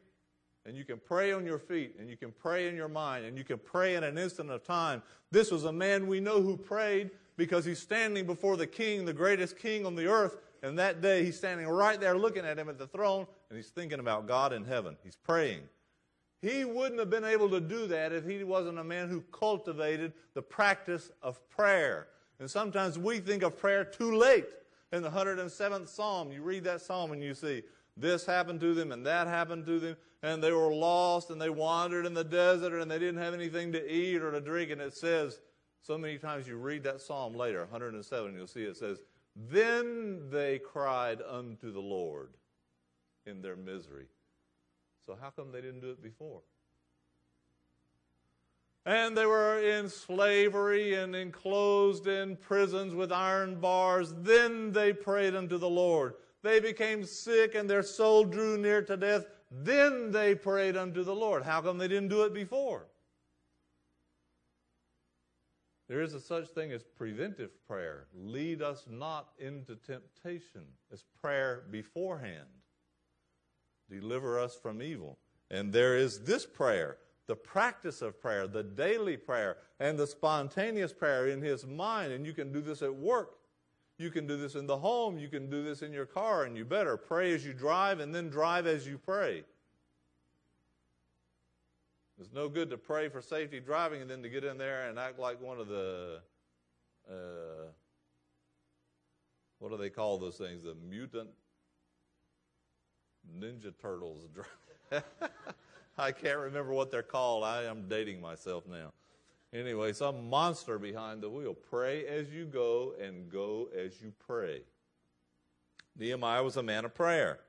and 0.65 0.77
you 0.77 0.85
can 0.85 0.99
pray 0.99 1.33
on 1.33 1.45
your 1.45 1.57
feet, 1.57 1.95
and 1.99 2.07
you 2.09 2.15
can 2.15 2.31
pray 2.31 2.69
in 2.69 2.75
your 2.75 2.87
mind, 2.87 3.25
and 3.25 3.37
you 3.37 3.43
can 3.43 3.57
pray 3.57 3.95
in 3.95 4.03
an 4.03 4.17
instant 4.17 4.51
of 4.51 4.63
time. 4.63 5.01
This 5.31 5.51
was 5.51 5.65
a 5.65 5.73
man 5.73 6.07
we 6.07 6.19
know 6.19 6.41
who 6.41 6.55
prayed 6.55 7.09
because 7.35 7.65
he's 7.65 7.79
standing 7.79 8.25
before 8.25 8.55
the 8.55 8.67
king, 8.67 9.03
the 9.03 9.13
greatest 9.13 9.57
king 9.57 9.85
on 9.85 9.95
the 9.95 10.07
earth, 10.07 10.37
and 10.63 10.79
that 10.79 11.01
day 11.01 11.23
he's 11.23 11.37
standing 11.37 11.67
right 11.67 11.99
there 11.99 12.17
looking 12.17 12.45
at 12.45 12.57
him 12.57 12.69
at 12.69 12.79
the 12.79 12.87
throne, 12.87 13.27
and 13.49 13.57
he's 13.57 13.69
thinking 13.69 13.99
about 13.99 14.27
God 14.27 14.53
in 14.53 14.63
heaven. 14.63 14.97
He's 15.03 15.17
praying. 15.17 15.61
He 16.41 16.65
wouldn't 16.65 16.99
have 16.99 17.09
been 17.09 17.23
able 17.23 17.49
to 17.49 17.61
do 17.61 17.85
that 17.87 18.11
if 18.11 18.25
he 18.25 18.43
wasn't 18.43 18.79
a 18.79 18.83
man 18.83 19.09
who 19.09 19.21
cultivated 19.31 20.13
the 20.33 20.41
practice 20.41 21.11
of 21.21 21.47
prayer. 21.49 22.07
And 22.39 22.49
sometimes 22.49 22.97
we 22.97 23.19
think 23.19 23.43
of 23.43 23.57
prayer 23.57 23.85
too 23.85 24.17
late. 24.17 24.47
In 24.91 25.03
the 25.03 25.09
107th 25.09 25.87
Psalm, 25.87 26.31
you 26.31 26.41
read 26.43 26.63
that 26.65 26.81
psalm 26.81 27.11
and 27.11 27.23
you 27.23 27.33
see 27.33 27.63
this 27.95 28.25
happened 28.25 28.59
to 28.59 28.73
them 28.73 28.91
and 28.91 29.05
that 29.05 29.27
happened 29.27 29.65
to 29.65 29.79
them, 29.79 29.97
and 30.21 30.43
they 30.43 30.51
were 30.51 30.73
lost 30.73 31.29
and 31.29 31.41
they 31.41 31.49
wandered 31.49 32.05
in 32.05 32.13
the 32.13 32.23
desert 32.23 32.79
and 32.79 32.89
they 32.89 32.99
didn't 32.99 33.21
have 33.21 33.33
anything 33.33 33.71
to 33.71 33.91
eat 33.91 34.21
or 34.21 34.31
to 34.31 34.41
drink. 34.41 34.71
And 34.71 34.81
it 34.81 34.93
says, 34.93 35.39
so 35.81 35.97
many 35.97 36.17
times 36.17 36.47
you 36.47 36.57
read 36.57 36.83
that 36.83 37.01
psalm 37.01 37.33
later, 37.33 37.59
107, 37.59 38.35
you'll 38.35 38.47
see 38.47 38.63
it 38.63 38.77
says, 38.77 38.99
Then 39.35 40.29
they 40.29 40.59
cried 40.59 41.21
unto 41.21 41.71
the 41.71 41.79
Lord 41.79 42.29
in 43.25 43.41
their 43.41 43.55
misery. 43.55 44.07
So 45.05 45.17
how 45.19 45.29
come 45.31 45.51
they 45.51 45.61
didn't 45.61 45.81
do 45.81 45.91
it 45.91 46.01
before? 46.01 46.41
and 48.85 49.17
they 49.17 49.25
were 49.25 49.59
in 49.59 49.89
slavery 49.89 50.95
and 50.95 51.15
enclosed 51.15 52.07
in 52.07 52.35
prisons 52.35 52.93
with 52.93 53.11
iron 53.11 53.55
bars. 53.55 54.13
Then 54.17 54.71
they 54.71 54.91
prayed 54.91 55.35
unto 55.35 55.57
the 55.57 55.69
Lord. 55.69 56.15
They 56.41 56.59
became 56.59 57.05
sick 57.05 57.55
and 57.55 57.69
their 57.69 57.83
soul 57.83 58.25
drew 58.25 58.57
near 58.57 58.81
to 58.81 58.97
death. 58.97 59.25
Then 59.49 60.11
they 60.11 60.35
prayed 60.35 60.75
unto 60.75 61.03
the 61.03 61.15
Lord. 61.15 61.43
How 61.43 61.61
come 61.61 61.77
they 61.77 61.87
didn't 61.87 62.09
do 62.09 62.23
it 62.23 62.33
before? 62.33 62.87
There 65.87 66.01
is 66.01 66.13
a 66.13 66.19
such 66.19 66.47
thing 66.49 66.71
as 66.71 66.83
preventive 66.83 67.51
prayer. 67.67 68.07
Lead 68.15 68.61
us 68.61 68.85
not 68.89 69.29
into 69.37 69.75
temptation. 69.75 70.63
It's 70.91 71.03
prayer 71.21 71.63
beforehand. 71.71 72.47
Deliver 73.89 74.39
us 74.39 74.55
from 74.55 74.81
evil. 74.81 75.17
And 75.51 75.73
there 75.73 75.97
is 75.97 76.21
this 76.23 76.45
prayer 76.45 76.97
the 77.25 77.35
practice 77.35 78.01
of 78.01 78.19
prayer, 78.19 78.47
the 78.47 78.63
daily 78.63 79.15
prayer, 79.15 79.57
and 79.79 79.97
the 79.97 80.05
spontaneous 80.07 80.91
prayer 80.91 81.27
in 81.27 81.41
his 81.41 81.65
mind. 81.65 82.11
And 82.11 82.25
you 82.25 82.33
can 82.33 82.51
do 82.51 82.59
this 82.59 82.81
at 82.81 82.93
work. 82.93 83.37
You 83.97 84.11
can 84.11 84.27
do 84.27 84.35
this 84.35 84.55
in 84.55 84.67
the 84.67 84.77
home. 84.77 85.17
You 85.17 85.29
can 85.29 85.49
do 85.49 85.63
this 85.63 85.81
in 85.81 85.93
your 85.93 86.05
car. 86.05 86.43
And 86.43 86.57
you 86.57 86.65
better 86.65 86.97
pray 86.97 87.33
as 87.33 87.45
you 87.45 87.53
drive 87.53 87.99
and 87.99 88.13
then 88.13 88.29
drive 88.29 88.67
as 88.67 88.85
you 88.85 88.97
pray. 88.97 89.43
It's 92.19 92.31
no 92.31 92.47
good 92.47 92.69
to 92.69 92.77
pray 92.77 93.09
for 93.09 93.21
safety 93.21 93.59
driving 93.59 94.01
and 94.01 94.09
then 94.09 94.21
to 94.23 94.29
get 94.29 94.43
in 94.43 94.57
there 94.57 94.87
and 94.87 94.99
act 94.99 95.19
like 95.19 95.41
one 95.41 95.59
of 95.59 95.67
the, 95.67 96.19
uh, 97.09 97.65
what 99.59 99.71
do 99.71 99.77
they 99.77 99.89
call 99.89 100.17
those 100.17 100.37
things? 100.37 100.63
The 100.63 100.75
mutant 100.89 101.29
Ninja 103.39 103.73
Turtles. 103.81 104.27
I 105.97 106.11
can't 106.11 106.39
remember 106.39 106.73
what 106.73 106.91
they're 106.91 107.01
called. 107.01 107.43
I 107.43 107.63
am 107.63 107.87
dating 107.87 108.21
myself 108.21 108.67
now. 108.67 108.91
Anyway, 109.53 109.93
some 109.93 110.29
monster 110.29 110.79
behind 110.79 111.21
the 111.21 111.29
wheel. 111.29 111.53
Pray 111.53 112.07
as 112.07 112.29
you 112.31 112.45
go 112.45 112.93
and 112.99 113.29
go 113.29 113.69
as 113.75 114.01
you 114.01 114.11
pray. 114.25 114.61
Nehemiah 115.97 116.43
was 116.43 116.57
a 116.57 116.63
man 116.63 116.85
of 116.85 116.95
prayer. 116.95 117.39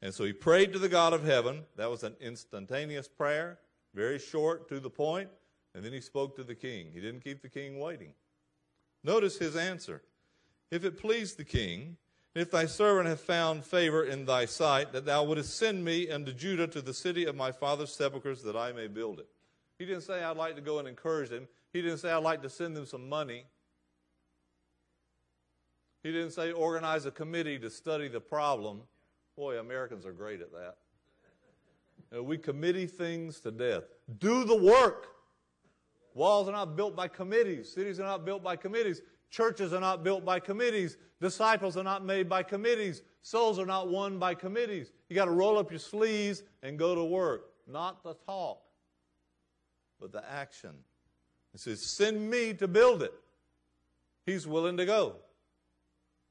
And 0.00 0.14
so 0.14 0.24
he 0.24 0.32
prayed 0.32 0.72
to 0.72 0.78
the 0.78 0.88
God 0.88 1.12
of 1.12 1.24
heaven. 1.24 1.64
That 1.76 1.90
was 1.90 2.04
an 2.04 2.14
instantaneous 2.20 3.08
prayer, 3.08 3.58
very 3.94 4.18
short, 4.18 4.68
to 4.68 4.80
the. 4.80 4.90
And 5.74 5.84
then 5.84 5.92
he 5.92 6.00
spoke 6.00 6.36
to 6.36 6.44
the 6.44 6.54
king. 6.54 6.88
He 6.92 7.00
didn't 7.00 7.24
keep 7.24 7.42
the 7.42 7.48
king 7.48 7.78
waiting. 7.80 8.12
Notice 9.02 9.38
his 9.38 9.56
answer. 9.56 10.02
If 10.70 10.84
it 10.84 10.98
please 10.98 11.34
the 11.34 11.44
king, 11.44 11.96
if 12.34 12.50
thy 12.50 12.66
servant 12.66 13.08
have 13.08 13.20
found 13.20 13.64
favor 13.64 14.04
in 14.04 14.24
thy 14.24 14.46
sight, 14.46 14.92
that 14.92 15.04
thou 15.04 15.24
wouldest 15.24 15.56
send 15.56 15.84
me 15.84 16.10
unto 16.10 16.32
Judah 16.32 16.66
to 16.68 16.82
the 16.82 16.94
city 16.94 17.26
of 17.26 17.36
my 17.36 17.52
father's 17.52 17.94
sepulchres, 17.94 18.42
that 18.42 18.56
I 18.56 18.72
may 18.72 18.88
build 18.88 19.20
it. 19.20 19.28
He 19.78 19.84
didn't 19.84 20.02
say, 20.02 20.22
I'd 20.22 20.36
like 20.36 20.56
to 20.56 20.60
go 20.60 20.78
and 20.78 20.88
encourage 20.88 21.30
them. 21.30 21.46
He 21.72 21.82
didn't 21.82 21.98
say, 21.98 22.10
I'd 22.10 22.18
like 22.18 22.42
to 22.42 22.50
send 22.50 22.76
them 22.76 22.86
some 22.86 23.08
money. 23.08 23.44
He 26.02 26.12
didn't 26.12 26.32
say, 26.32 26.52
organize 26.52 27.06
a 27.06 27.10
committee 27.10 27.58
to 27.58 27.70
study 27.70 28.08
the 28.08 28.20
problem. 28.20 28.82
Boy, 29.36 29.58
Americans 29.58 30.06
are 30.06 30.12
great 30.12 30.40
at 30.40 30.52
that. 30.52 30.76
You 32.14 32.22
we 32.22 32.38
committee 32.38 32.86
things 32.86 33.40
to 33.40 33.50
death. 33.50 33.82
Do 34.18 34.44
the 34.44 34.56
work. 34.56 35.08
Walls 36.14 36.48
are 36.48 36.52
not 36.52 36.76
built 36.76 36.94
by 36.94 37.08
committees, 37.08 37.72
cities 37.72 37.98
are 37.98 38.04
not 38.04 38.24
built 38.24 38.42
by 38.42 38.56
committees. 38.56 39.02
Churches 39.30 39.72
are 39.72 39.80
not 39.80 40.04
built 40.04 40.24
by 40.24 40.38
committees. 40.38 40.96
Disciples 41.20 41.76
are 41.76 41.82
not 41.82 42.04
made 42.04 42.28
by 42.28 42.44
committees. 42.44 43.02
Souls 43.22 43.58
are 43.58 43.66
not 43.66 43.88
won 43.88 44.16
by 44.16 44.32
committees. 44.32 44.92
You 45.08 45.16
got 45.16 45.24
to 45.24 45.32
roll 45.32 45.58
up 45.58 45.72
your 45.72 45.80
sleeves 45.80 46.44
and 46.62 46.78
go 46.78 46.94
to 46.94 47.02
work. 47.02 47.46
Not 47.66 48.04
the 48.04 48.14
talk, 48.14 48.62
but 50.00 50.12
the 50.12 50.22
action. 50.30 50.70
He 51.50 51.58
says, 51.58 51.82
Send 51.82 52.30
me 52.30 52.54
to 52.54 52.68
build 52.68 53.02
it. 53.02 53.12
He's 54.24 54.46
willing 54.46 54.76
to 54.76 54.86
go. 54.86 55.16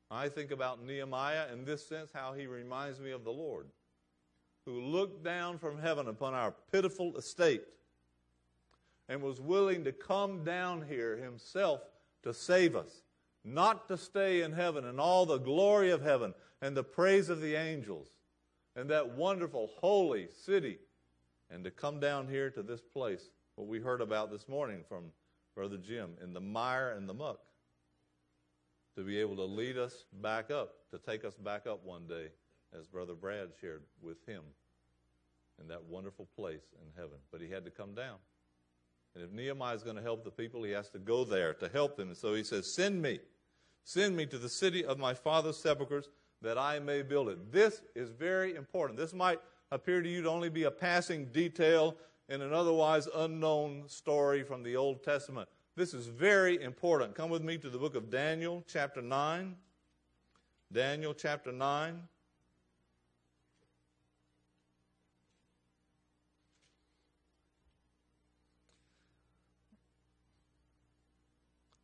I 0.09 0.29
think 0.29 0.51
about 0.51 0.81
Nehemiah 0.81 1.51
in 1.51 1.65
this 1.65 1.85
sense, 1.85 2.11
how 2.13 2.31
he 2.31 2.47
reminds 2.47 3.01
me 3.01 3.11
of 3.11 3.25
the 3.25 3.31
Lord, 3.31 3.67
who 4.65 4.79
looked 4.79 5.23
down 5.23 5.57
from 5.57 5.79
heaven 5.79 6.07
upon 6.07 6.33
our 6.33 6.53
pitiful 6.71 7.15
estate 7.17 7.63
and 9.09 9.21
was 9.21 9.41
willing 9.41 9.83
to 9.83 9.91
come 9.91 10.43
down 10.43 10.85
here 10.87 11.17
himself 11.17 11.81
to 12.23 12.33
save 12.33 12.75
us, 12.75 13.03
not 13.43 13.87
to 13.87 13.97
stay 13.97 14.41
in 14.41 14.53
heaven 14.53 14.85
and 14.85 14.99
all 14.99 15.25
the 15.25 15.37
glory 15.37 15.91
of 15.91 16.01
heaven 16.01 16.33
and 16.61 16.77
the 16.77 16.83
praise 16.83 17.29
of 17.29 17.41
the 17.41 17.55
angels 17.55 18.07
and 18.75 18.89
that 18.89 19.15
wonderful 19.15 19.69
holy 19.79 20.27
city, 20.45 20.79
and 21.51 21.63
to 21.63 21.69
come 21.69 21.99
down 21.99 22.27
here 22.27 22.49
to 22.49 22.63
this 22.63 22.81
place, 22.81 23.29
what 23.55 23.67
we 23.67 23.79
heard 23.79 24.01
about 24.01 24.31
this 24.31 24.47
morning 24.47 24.83
from 24.87 25.11
Brother 25.55 25.77
Jim, 25.77 26.13
in 26.23 26.33
the 26.33 26.41
mire 26.41 26.91
and 26.91 27.07
the 27.07 27.13
muck, 27.13 27.39
to 28.97 29.03
be 29.03 29.19
able 29.19 29.35
to 29.35 29.43
lead 29.43 29.77
us 29.77 30.05
back 30.21 30.49
up, 30.49 30.73
to 30.91 30.97
take 30.97 31.23
us 31.23 31.35
back 31.35 31.67
up 31.67 31.83
one 31.85 32.07
day, 32.07 32.29
as 32.77 32.87
Brother 32.87 33.13
Brad 33.13 33.49
shared 33.59 33.83
with 34.01 34.25
him 34.25 34.41
in 35.61 35.67
that 35.67 35.83
wonderful 35.83 36.27
place 36.35 36.63
in 36.81 36.87
heaven. 36.95 37.17
But 37.31 37.41
he 37.41 37.49
had 37.49 37.65
to 37.65 37.71
come 37.71 37.93
down. 37.93 38.15
And 39.15 39.23
if 39.23 39.31
Nehemiah 39.31 39.75
is 39.75 39.83
going 39.83 39.95
to 39.95 40.01
help 40.01 40.23
the 40.23 40.31
people, 40.31 40.63
he 40.63 40.71
has 40.71 40.89
to 40.89 40.99
go 40.99 41.23
there 41.23 41.53
to 41.55 41.69
help 41.69 41.97
them. 41.97 42.09
And 42.09 42.17
so 42.17 42.33
he 42.33 42.43
says, 42.43 42.73
Send 42.73 43.01
me. 43.01 43.19
Send 43.83 44.15
me 44.15 44.25
to 44.27 44.37
the 44.37 44.49
city 44.49 44.83
of 44.85 44.97
my 44.97 45.13
father's 45.13 45.57
sepulchres 45.57 46.09
that 46.41 46.57
I 46.57 46.79
may 46.79 47.01
build 47.01 47.29
it. 47.29 47.51
This 47.51 47.81
is 47.95 48.09
very 48.09 48.55
important. 48.55 48.97
This 48.97 49.13
might 49.13 49.39
appear 49.71 50.01
to 50.01 50.09
you 50.09 50.21
to 50.23 50.29
only 50.29 50.49
be 50.49 50.63
a 50.63 50.71
passing 50.71 51.25
detail 51.25 51.95
in 52.29 52.41
an 52.41 52.53
otherwise 52.53 53.07
unknown 53.15 53.83
story 53.87 54.43
from 54.43 54.63
the 54.63 54.75
Old 54.75 55.03
Testament. 55.03 55.47
This 55.75 55.93
is 55.93 56.07
very 56.07 56.61
important. 56.61 57.15
Come 57.15 57.29
with 57.29 57.43
me 57.43 57.57
to 57.57 57.69
the 57.69 57.77
book 57.77 57.95
of 57.95 58.09
Daniel, 58.09 58.63
chapter 58.67 59.01
9. 59.01 59.55
Daniel, 60.71 61.13
chapter 61.13 61.51
9. 61.51 62.01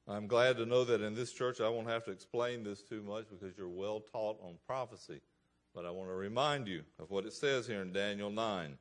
I'm 0.09 0.25
glad 0.25 0.57
to 0.57 0.65
know 0.65 0.83
that 0.85 1.01
in 1.01 1.13
this 1.13 1.31
church 1.31 1.61
I 1.61 1.69
won't 1.69 1.87
have 1.87 2.03
to 2.05 2.11
explain 2.11 2.63
this 2.63 2.81
too 2.81 3.03
much 3.03 3.25
because 3.29 3.55
you're 3.55 3.69
well 3.69 3.99
taught 3.99 4.39
on 4.41 4.55
prophecy. 4.65 5.21
But 5.75 5.85
I 5.85 5.91
want 5.91 6.09
to 6.09 6.15
remind 6.15 6.67
you 6.67 6.81
of 6.97 7.11
what 7.11 7.25
it 7.25 7.33
says 7.33 7.67
here 7.67 7.83
in 7.83 7.91
Daniel 7.91 8.31
9. 8.31 8.75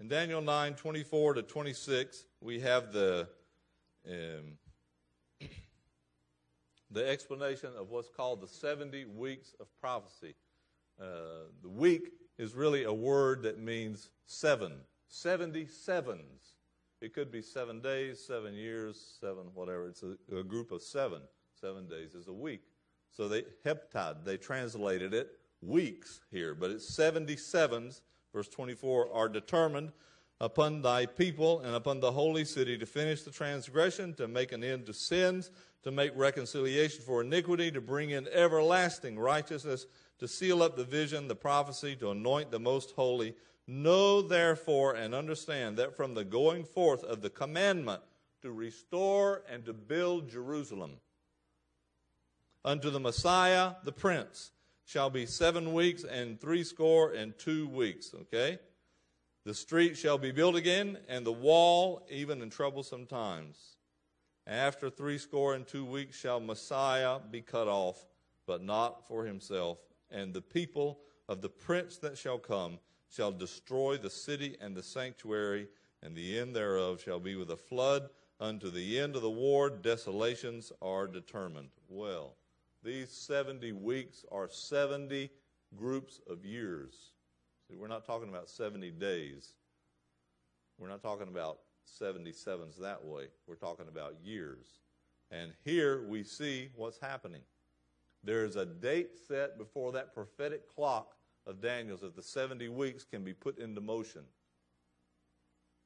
In 0.00 0.08
Daniel 0.08 0.40
9, 0.40 0.74
24 0.74 1.34
to 1.34 1.42
26, 1.42 2.24
we 2.40 2.58
have 2.58 2.92
the, 2.92 3.28
um, 4.08 4.58
the 6.90 7.08
explanation 7.08 7.70
of 7.78 7.90
what's 7.90 8.08
called 8.08 8.40
the 8.40 8.48
70 8.48 9.04
weeks 9.04 9.54
of 9.60 9.68
prophecy. 9.80 10.34
Uh, 11.00 11.46
the 11.62 11.68
week 11.68 12.10
is 12.36 12.56
really 12.56 12.82
a 12.82 12.92
word 12.92 13.42
that 13.42 13.60
means 13.60 14.10
seven, 14.26 14.72
70 15.08 15.68
sevens. 15.68 16.57
It 17.00 17.14
could 17.14 17.30
be 17.30 17.42
seven 17.42 17.80
days, 17.80 18.18
seven 18.24 18.54
years, 18.54 19.18
seven 19.20 19.44
whatever. 19.54 19.86
It's 19.86 20.02
a, 20.02 20.16
a 20.36 20.42
group 20.42 20.72
of 20.72 20.82
seven. 20.82 21.22
Seven 21.60 21.88
days 21.88 22.14
is 22.14 22.28
a 22.28 22.32
week. 22.32 22.62
So 23.10 23.28
they 23.28 23.44
heptad, 23.64 24.24
they 24.24 24.36
translated 24.36 25.14
it 25.14 25.30
weeks 25.60 26.20
here, 26.30 26.54
but 26.54 26.70
it's 26.70 26.88
77s, 26.90 28.02
verse 28.32 28.48
24, 28.48 29.12
are 29.12 29.28
determined 29.28 29.92
upon 30.40 30.82
thy 30.82 31.04
people 31.04 31.60
and 31.60 31.74
upon 31.74 31.98
the 31.98 32.12
holy 32.12 32.44
city 32.44 32.78
to 32.78 32.86
finish 32.86 33.22
the 33.22 33.30
transgression, 33.30 34.14
to 34.14 34.28
make 34.28 34.52
an 34.52 34.62
end 34.62 34.86
to 34.86 34.92
sins, 34.92 35.50
to 35.82 35.90
make 35.90 36.12
reconciliation 36.14 37.02
for 37.02 37.22
iniquity, 37.22 37.70
to 37.72 37.80
bring 37.80 38.10
in 38.10 38.28
everlasting 38.28 39.18
righteousness, 39.18 39.86
to 40.18 40.28
seal 40.28 40.62
up 40.62 40.76
the 40.76 40.84
vision, 40.84 41.26
the 41.26 41.34
prophecy, 41.34 41.96
to 41.96 42.10
anoint 42.10 42.50
the 42.50 42.60
most 42.60 42.92
holy, 42.92 43.34
Know 43.70 44.22
therefore 44.22 44.94
and 44.94 45.14
understand 45.14 45.76
that 45.76 45.94
from 45.94 46.14
the 46.14 46.24
going 46.24 46.64
forth 46.64 47.04
of 47.04 47.20
the 47.20 47.28
commandment 47.28 48.00
to 48.40 48.50
restore 48.50 49.42
and 49.46 49.62
to 49.66 49.74
build 49.74 50.30
Jerusalem 50.30 50.92
unto 52.64 52.88
the 52.88 52.98
Messiah, 52.98 53.72
the 53.84 53.92
Prince, 53.92 54.52
shall 54.86 55.10
be 55.10 55.26
seven 55.26 55.74
weeks 55.74 56.02
and 56.02 56.40
threescore 56.40 57.12
and 57.12 57.36
two 57.38 57.68
weeks. 57.68 58.14
Okay? 58.22 58.58
The 59.44 59.52
street 59.52 59.98
shall 59.98 60.16
be 60.16 60.32
built 60.32 60.56
again, 60.56 60.96
and 61.06 61.26
the 61.26 61.32
wall 61.32 62.06
even 62.10 62.40
in 62.40 62.48
troublesome 62.48 63.04
times. 63.04 63.76
After 64.46 64.88
threescore 64.88 65.54
and 65.54 65.66
two 65.66 65.84
weeks 65.84 66.18
shall 66.18 66.40
Messiah 66.40 67.18
be 67.30 67.42
cut 67.42 67.68
off, 67.68 68.06
but 68.46 68.62
not 68.62 69.06
for 69.06 69.26
himself, 69.26 69.76
and 70.10 70.32
the 70.32 70.40
people 70.40 71.00
of 71.28 71.42
the 71.42 71.50
prince 71.50 71.98
that 71.98 72.16
shall 72.16 72.38
come 72.38 72.78
shall 73.10 73.32
destroy 73.32 73.96
the 73.96 74.10
city 74.10 74.56
and 74.60 74.76
the 74.76 74.82
sanctuary, 74.82 75.68
and 76.02 76.14
the 76.14 76.38
end 76.38 76.54
thereof 76.54 77.00
shall 77.02 77.20
be 77.20 77.36
with 77.36 77.50
a 77.50 77.56
flood. 77.56 78.10
Unto 78.40 78.70
the 78.70 78.98
end 79.00 79.16
of 79.16 79.22
the 79.22 79.30
war, 79.30 79.68
desolations 79.68 80.72
are 80.80 81.08
determined. 81.08 81.70
Well, 81.88 82.36
these 82.84 83.10
70 83.10 83.72
weeks 83.72 84.24
are 84.30 84.48
70 84.48 85.30
groups 85.76 86.20
of 86.28 86.44
years. 86.44 87.12
See, 87.66 87.76
we're 87.76 87.88
not 87.88 88.06
talking 88.06 88.28
about 88.28 88.48
70 88.48 88.92
days. 88.92 89.54
We're 90.78 90.88
not 90.88 91.02
talking 91.02 91.28
about 91.28 91.58
77s 92.00 92.78
that 92.80 93.04
way. 93.04 93.24
We're 93.46 93.56
talking 93.56 93.88
about 93.88 94.14
years. 94.22 94.66
And 95.30 95.52
here 95.64 96.06
we 96.06 96.22
see 96.22 96.70
what's 96.76 96.98
happening. 96.98 97.42
There 98.22 98.44
is 98.44 98.56
a 98.56 98.64
date 98.64 99.10
set 99.26 99.58
before 99.58 99.92
that 99.92 100.14
prophetic 100.14 100.68
clock 100.74 101.17
of 101.48 101.60
Daniel's 101.60 102.02
that 102.02 102.14
the 102.14 102.22
70 102.22 102.68
weeks 102.68 103.04
can 103.04 103.24
be 103.24 103.32
put 103.32 103.58
into 103.58 103.80
motion. 103.80 104.22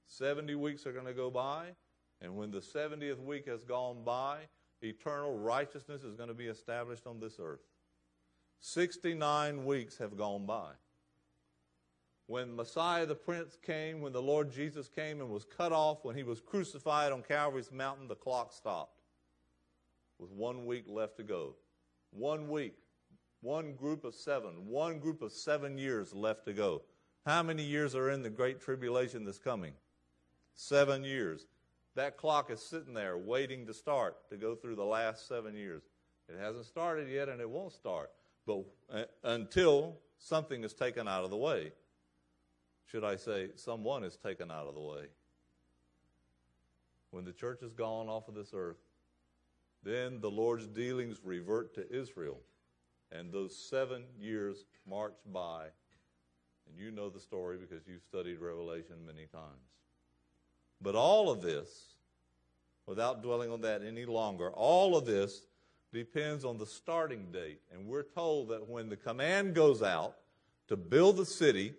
70 0.09 0.55
weeks 0.57 0.87
are 0.87 0.92
going 0.92 1.07
to 1.07 1.14
go 1.14 1.31
by, 1.31 1.68
and 2.20 2.37
when 2.37 2.51
the 2.51 2.61
70th 2.61 3.20
week 3.25 3.48
has 3.48 3.64
gone 3.64 4.03
by, 4.05 4.40
eternal 4.83 5.38
righteousness 5.38 6.03
is 6.03 6.16
going 6.16 6.29
to 6.29 6.35
be 6.35 6.46
established 6.46 7.07
on 7.07 7.20
this 7.20 7.37
earth. 7.40 7.62
69 8.61 9.64
weeks 9.64 9.96
have 9.98 10.18
gone 10.18 10.44
by. 10.44 10.72
When 12.27 12.55
Messiah 12.55 13.07
the 13.07 13.14
Prince 13.14 13.57
came, 13.61 14.01
when 14.01 14.12
the 14.12 14.22
Lord 14.22 14.53
Jesus 14.53 14.88
came 14.88 15.20
and 15.20 15.31
was 15.31 15.44
cut 15.44 15.72
off, 15.72 16.05
when 16.05 16.16
he 16.16 16.22
was 16.22 16.40
crucified 16.40 17.12
on 17.12 17.22
Calvary's 17.22 17.72
mountain, 17.72 18.09
the 18.09 18.14
clock 18.14 18.53
stopped 18.53 19.01
with 20.18 20.31
one 20.31 20.66
week 20.66 20.85
left 20.88 21.16
to 21.16 21.22
go. 21.22 21.57
One 22.11 22.48
week. 22.48 22.77
One 23.42 23.74
group 23.74 24.05
of 24.05 24.14
seven, 24.14 24.68
one 24.68 25.00
group 25.00 25.20
of 25.20 25.33
seven 25.33 25.76
years 25.76 26.14
left 26.14 26.46
to 26.46 26.52
go. 26.52 26.83
How 27.26 27.42
many 27.42 27.64
years 27.64 27.94
are 27.94 28.11
in 28.11 28.22
the 28.22 28.31
Great 28.31 28.61
Tribulation 28.61 29.24
that's 29.24 29.38
coming? 29.38 29.74
Seven 30.55 31.02
years. 31.02 31.46
That 31.96 32.16
clock 32.16 32.50
is 32.50 32.62
sitting 32.62 32.94
there 32.94 33.18
waiting 33.18 33.66
to 33.66 33.74
start 33.74 34.28
to 34.31 34.37
go 34.37 34.55
through 34.55 34.76
the 34.76 34.85
last 34.85 35.28
seven 35.28 35.57
years. 35.57 35.83
It 36.28 36.38
hasn't 36.40 36.66
started 36.66 37.09
yet 37.09 37.28
and 37.28 37.40
it 37.40 37.50
won't 37.50 37.72
start, 37.72 38.12
but 38.46 38.64
uh, 38.92 39.05
until 39.24 39.98
something 40.18 40.62
is 40.62 40.72
taken 40.72 41.09
out 41.09 41.24
of 41.24 41.31
the 41.31 41.37
way. 41.37 41.72
Should 42.87 43.05
I 43.05 43.16
say, 43.16 43.48
someone 43.57 44.05
is 44.05 44.16
taken 44.16 44.50
out 44.50 44.66
of 44.66 44.74
the 44.74 44.81
way. 44.81 45.07
When 47.11 47.24
the 47.24 47.33
church 47.33 47.62
is 47.62 47.72
gone 47.72 48.09
off 48.09 48.28
of 48.28 48.35
this 48.35 48.52
earth, 48.55 48.78
then 49.83 50.20
the 50.20 50.31
Lord's 50.31 50.68
dealings 50.68 51.18
revert 51.24 51.74
to 51.74 51.92
Israel. 51.92 52.38
And 53.16 53.33
those 53.33 53.57
seven 53.57 54.05
years 54.18 54.64
marched 54.88 55.33
by, 55.33 55.64
and 56.68 56.79
you 56.79 56.90
know 56.90 57.11
the 57.11 57.20
story 57.20 57.59
because 57.59 57.87
you've 57.87 58.03
studied 58.03 58.40
Revelation 58.40 58.96
many 59.07 59.27
times. 59.27 59.72
But 60.81 60.94
all 60.94 61.31
of 61.31 61.42
this, 61.42 61.96
without 62.87 63.22
dwelling 63.22 63.51
on 63.51 63.61
that 63.62 63.83
any 63.83 64.05
longer, 64.05 64.51
all 64.51 64.96
of 64.96 65.05
this 65.05 65.46
depends 65.92 66.44
on 66.44 66.59
the 66.59 66.66
starting 66.66 67.31
date. 67.33 67.61
And 67.72 67.87
we're 67.87 68.03
told 68.03 68.48
that 68.48 68.68
when 68.68 68.88
the 68.88 68.96
command 68.96 69.55
goes 69.55 69.83
out 69.83 70.16
to 70.68 70.77
build 70.77 71.18
the 71.18 71.27
city, 71.27 71.75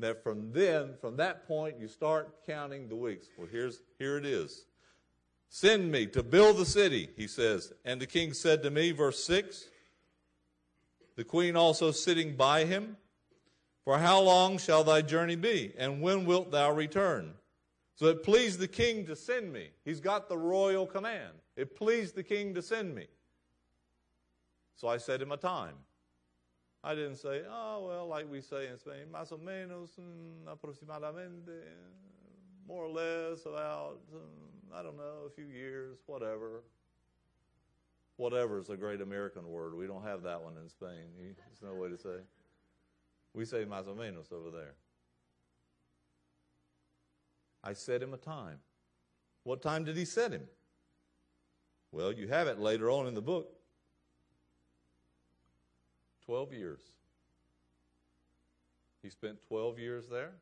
that 0.00 0.22
from 0.22 0.52
then, 0.52 0.94
from 1.00 1.16
that 1.16 1.46
point, 1.46 1.76
you 1.78 1.88
start 1.88 2.46
counting 2.46 2.88
the 2.88 2.96
weeks. 2.96 3.26
Well, 3.36 3.48
here's, 3.50 3.82
here 3.98 4.16
it 4.16 4.26
is. 4.26 4.64
Send 5.48 5.90
me 5.90 6.06
to 6.08 6.22
build 6.22 6.58
the 6.58 6.66
city, 6.66 7.08
he 7.16 7.26
says. 7.26 7.72
And 7.84 8.00
the 8.00 8.06
king 8.06 8.32
said 8.32 8.62
to 8.64 8.70
me, 8.70 8.92
verse 8.92 9.22
6, 9.24 9.68
the 11.18 11.24
queen 11.24 11.56
also 11.56 11.90
sitting 11.90 12.36
by 12.36 12.64
him. 12.64 12.96
For 13.82 13.98
how 13.98 14.20
long 14.20 14.56
shall 14.56 14.84
thy 14.84 15.02
journey 15.02 15.34
be? 15.34 15.72
And 15.76 16.00
when 16.00 16.24
wilt 16.24 16.52
thou 16.52 16.70
return? 16.72 17.34
So 17.96 18.06
it 18.06 18.22
pleased 18.22 18.60
the 18.60 18.68
king 18.68 19.04
to 19.06 19.16
send 19.16 19.52
me. 19.52 19.70
He's 19.84 19.98
got 19.98 20.28
the 20.28 20.38
royal 20.38 20.86
command. 20.86 21.32
It 21.56 21.74
pleased 21.74 22.14
the 22.14 22.22
king 22.22 22.54
to 22.54 22.62
send 22.62 22.94
me. 22.94 23.08
So 24.76 24.86
I 24.86 24.98
set 24.98 25.20
him 25.20 25.32
a 25.32 25.36
time. 25.36 25.74
I 26.84 26.94
didn't 26.94 27.16
say, 27.16 27.42
oh, 27.50 27.84
well, 27.88 28.06
like 28.06 28.30
we 28.30 28.40
say 28.40 28.68
in 28.68 28.78
Spain, 28.78 29.08
más 29.12 29.32
o 29.32 29.38
menos, 29.38 29.98
mm, 29.98 30.46
aproximadamente, 30.46 31.64
more 32.68 32.84
or 32.84 32.90
less, 32.90 33.44
about, 33.44 33.98
mm, 34.14 34.72
I 34.72 34.84
don't 34.84 34.96
know, 34.96 35.26
a 35.26 35.30
few 35.30 35.46
years, 35.46 35.98
whatever. 36.06 36.62
Whatever 38.18 38.58
is 38.58 38.68
a 38.68 38.76
great 38.76 39.00
American 39.00 39.48
word. 39.48 39.74
We 39.74 39.86
don't 39.86 40.02
have 40.02 40.24
that 40.24 40.42
one 40.42 40.54
in 40.60 40.68
Spain. 40.68 41.06
There's 41.16 41.62
no 41.62 41.80
way 41.80 41.88
to 41.88 41.96
say. 41.96 42.18
We 43.32 43.44
say 43.44 43.64
más 43.64 43.86
o 43.86 43.94
menos 43.94 44.32
over 44.32 44.50
there. 44.50 44.74
I 47.62 47.74
set 47.74 48.02
him 48.02 48.12
a 48.12 48.16
time. 48.16 48.58
What 49.44 49.62
time 49.62 49.84
did 49.84 49.96
he 49.96 50.04
set 50.04 50.32
him? 50.32 50.42
Well, 51.92 52.12
you 52.12 52.26
have 52.26 52.48
it 52.48 52.58
later 52.58 52.90
on 52.90 53.06
in 53.06 53.14
the 53.14 53.22
book. 53.22 53.52
12 56.26 56.52
years. 56.52 56.80
He 59.00 59.10
spent 59.10 59.38
12 59.46 59.78
years 59.78 60.08
there. 60.08 60.32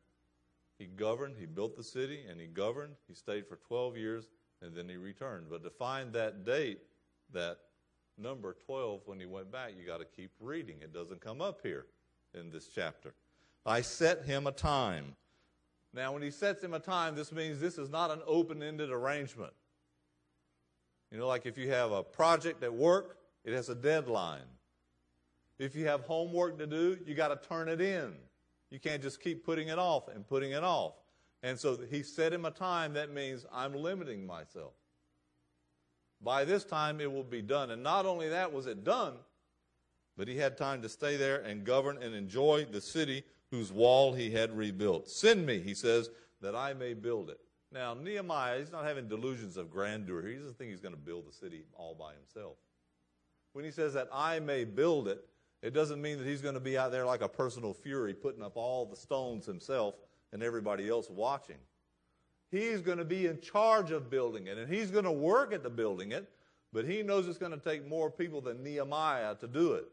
He 0.79 0.87
governed, 0.87 1.35
he 1.39 1.45
built 1.45 1.77
the 1.77 1.83
city, 1.83 2.25
and 2.27 2.41
he 2.41 2.47
governed. 2.47 2.95
He 3.07 3.13
stayed 3.13 3.47
for 3.47 3.57
12 3.67 3.97
years, 3.97 4.25
and 4.63 4.75
then 4.75 4.89
he 4.89 4.97
returned. 4.97 5.45
But 5.49 5.63
to 5.63 5.69
find 5.69 6.11
that 6.13 6.43
date, 6.43 6.79
that 7.33 7.59
number 8.17 8.55
12, 8.65 9.01
when 9.05 9.19
he 9.19 9.25
went 9.25 9.51
back, 9.51 9.71
you 9.77 9.85
got 9.85 9.99
to 9.99 10.05
keep 10.05 10.31
reading. 10.39 10.77
It 10.81 10.93
doesn't 10.93 11.21
come 11.21 11.41
up 11.41 11.59
here 11.61 11.85
in 12.33 12.49
this 12.49 12.67
chapter. 12.73 13.13
I 13.65 13.81
set 13.81 14.25
him 14.25 14.47
a 14.47 14.51
time. 14.51 15.15
Now, 15.93 16.13
when 16.13 16.21
he 16.21 16.31
sets 16.31 16.63
him 16.63 16.73
a 16.73 16.79
time, 16.79 17.15
this 17.15 17.31
means 17.31 17.59
this 17.59 17.77
is 17.77 17.89
not 17.89 18.11
an 18.11 18.21
open 18.25 18.61
ended 18.61 18.91
arrangement. 18.91 19.53
You 21.11 21.17
know, 21.17 21.27
like 21.27 21.45
if 21.45 21.57
you 21.57 21.69
have 21.71 21.91
a 21.91 22.03
project 22.03 22.63
at 22.63 22.73
work, 22.73 23.17
it 23.45 23.53
has 23.53 23.69
a 23.69 23.75
deadline. 23.75 24.41
If 25.57 25.75
you 25.75 25.87
have 25.87 26.01
homework 26.01 26.57
to 26.59 26.67
do, 26.67 26.97
you 27.05 27.15
got 27.15 27.29
to 27.29 27.47
turn 27.47 27.69
it 27.69 27.81
in. 27.81 28.13
You 28.69 28.79
can't 28.79 29.01
just 29.01 29.21
keep 29.21 29.45
putting 29.45 29.69
it 29.69 29.79
off 29.79 30.09
and 30.09 30.27
putting 30.27 30.51
it 30.51 30.63
off. 30.63 30.93
And 31.43 31.57
so 31.57 31.77
he 31.89 32.03
set 32.03 32.33
him 32.33 32.45
a 32.45 32.51
time 32.51 32.93
that 32.93 33.13
means 33.13 33.45
I'm 33.51 33.73
limiting 33.73 34.25
myself. 34.25 34.73
By 36.21 36.45
this 36.45 36.63
time 36.63 36.99
it 36.99 37.11
will 37.11 37.23
be 37.23 37.41
done. 37.41 37.71
And 37.71 37.83
not 37.83 38.05
only 38.05 38.29
that 38.29 38.51
was 38.51 38.65
it 38.67 38.83
done, 38.83 39.13
but 40.17 40.27
he 40.27 40.37
had 40.37 40.57
time 40.57 40.81
to 40.81 40.89
stay 40.89 41.15
there 41.15 41.41
and 41.41 41.63
govern 41.63 42.01
and 42.01 42.15
enjoy 42.15 42.65
the 42.65 42.81
city 42.81 43.23
whose 43.51 43.71
wall 43.71 44.13
he 44.13 44.31
had 44.31 44.55
rebuilt. 44.55 45.09
Send 45.09 45.45
me, 45.45 45.59
he 45.59 45.73
says, 45.73 46.09
that 46.41 46.55
I 46.55 46.73
may 46.73 46.93
build 46.93 47.29
it. 47.29 47.39
Now, 47.71 47.93
Nehemiah, 47.93 48.59
he's 48.59 48.71
not 48.71 48.85
having 48.85 49.07
delusions 49.07 49.57
of 49.57 49.69
grandeur. 49.69 50.25
He 50.25 50.35
doesn't 50.35 50.57
think 50.57 50.71
he's 50.71 50.79
going 50.79 50.95
to 50.95 50.99
build 50.99 51.27
the 51.27 51.33
city 51.33 51.65
all 51.73 51.95
by 51.95 52.13
himself. 52.13 52.57
When 53.53 53.65
he 53.65 53.71
says 53.71 53.93
that 53.93 54.07
I 54.11 54.39
may 54.39 54.63
build 54.63 55.07
it, 55.07 55.23
it 55.61 55.73
doesn't 55.73 56.01
mean 56.01 56.17
that 56.19 56.27
he's 56.27 56.41
going 56.41 56.53
to 56.53 56.59
be 56.59 56.77
out 56.77 56.91
there 56.91 57.05
like 57.05 57.21
a 57.21 57.27
personal 57.27 57.73
fury, 57.73 58.13
putting 58.13 58.43
up 58.43 58.55
all 58.55 58.85
the 58.85 58.95
stones 58.95 59.45
himself 59.45 59.95
and 60.31 60.43
everybody 60.43 60.87
else 60.87 61.09
watching. 61.09 61.57
He's 62.49 62.81
going 62.81 62.97
to 62.97 63.05
be 63.05 63.27
in 63.27 63.41
charge 63.41 63.91
of 63.91 64.09
building 64.09 64.47
it, 64.47 64.57
and 64.57 64.71
he's 64.71 64.91
going 64.91 65.03
to 65.03 65.11
work 65.11 65.53
at 65.53 65.63
the 65.63 65.69
building 65.69 66.11
it, 66.11 66.29
but 66.71 66.85
he 66.85 67.03
knows 67.03 67.27
it's 67.27 67.37
going 67.37 67.51
to 67.51 67.57
take 67.57 67.87
more 67.87 68.09
people 68.09 68.41
than 68.41 68.63
Nehemiah 68.63 69.35
to 69.35 69.47
do 69.47 69.73
it. 69.73 69.87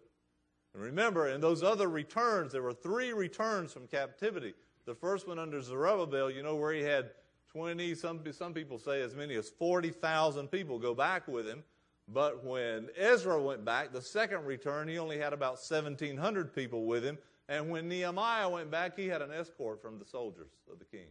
And 0.74 0.82
remember, 0.82 1.28
in 1.28 1.40
those 1.40 1.62
other 1.62 1.88
returns, 1.88 2.52
there 2.52 2.62
were 2.62 2.72
three 2.72 3.12
returns 3.12 3.72
from 3.72 3.86
captivity. 3.86 4.54
The 4.86 4.94
first 4.94 5.26
one 5.26 5.38
under 5.38 5.60
Zerubbabel, 5.60 6.30
you 6.30 6.42
know, 6.42 6.56
where 6.56 6.72
he 6.72 6.82
had 6.82 7.10
20, 7.50 7.94
some, 7.94 8.20
some 8.32 8.52
people 8.52 8.78
say 8.78 9.00
as 9.00 9.14
many 9.14 9.34
as 9.36 9.48
40,000 9.48 10.48
people 10.48 10.78
go 10.78 10.94
back 10.94 11.26
with 11.28 11.46
him. 11.46 11.62
But 12.06 12.44
when 12.44 12.88
Ezra 12.96 13.40
went 13.40 13.64
back, 13.64 13.92
the 13.92 14.02
second 14.02 14.44
return, 14.44 14.88
he 14.88 14.98
only 14.98 15.18
had 15.18 15.32
about 15.32 15.54
1,700 15.54 16.54
people 16.54 16.84
with 16.84 17.04
him. 17.04 17.18
And 17.48 17.70
when 17.70 17.88
Nehemiah 17.88 18.48
went 18.48 18.70
back, 18.70 18.96
he 18.96 19.06
had 19.06 19.22
an 19.22 19.30
escort 19.30 19.80
from 19.80 19.98
the 19.98 20.04
soldiers 20.04 20.48
of 20.70 20.78
the 20.78 20.84
king. 20.84 21.06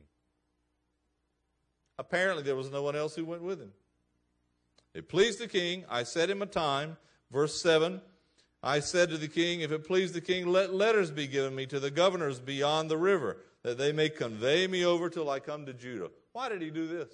Apparently, 1.98 2.44
there 2.44 2.56
was 2.56 2.72
no 2.72 2.82
one 2.82 2.96
else 2.96 3.16
who 3.16 3.26
went 3.26 3.44
with 3.44 3.60
him. 3.60 3.72
It 4.94 5.10
pleased 5.10 5.40
the 5.40 5.48
king. 5.48 5.86
I 5.90 6.04
set 6.04 6.30
him 6.30 6.42
a 6.42 6.48
time. 6.48 6.98
Verse 7.32 7.60
7 7.60 8.02
I 8.66 8.80
said 8.80 9.10
to 9.10 9.18
the 9.18 9.28
king, 9.28 9.60
If 9.60 9.72
it 9.72 9.86
please 9.86 10.14
the 10.14 10.22
king, 10.22 10.48
let 10.48 10.74
letters 10.74 11.12
be 11.12 11.28
given 11.28 11.54
me 11.54 11.66
to 11.66 11.82
the 11.82 11.92
governors 11.92 12.40
beyond 12.40 12.90
the 12.90 12.98
river, 12.98 13.38
that 13.64 13.78
they 13.78 13.92
may 13.92 14.10
convey 14.10 14.68
me 14.68 14.86
over 14.86 15.10
till 15.10 15.30
I 15.30 15.40
come 15.40 15.66
to 15.66 15.74
Judah. 15.74 16.12
Why 16.32 16.48
did 16.48 16.62
he 16.62 16.70
do 16.70 16.88
this? 16.88 17.12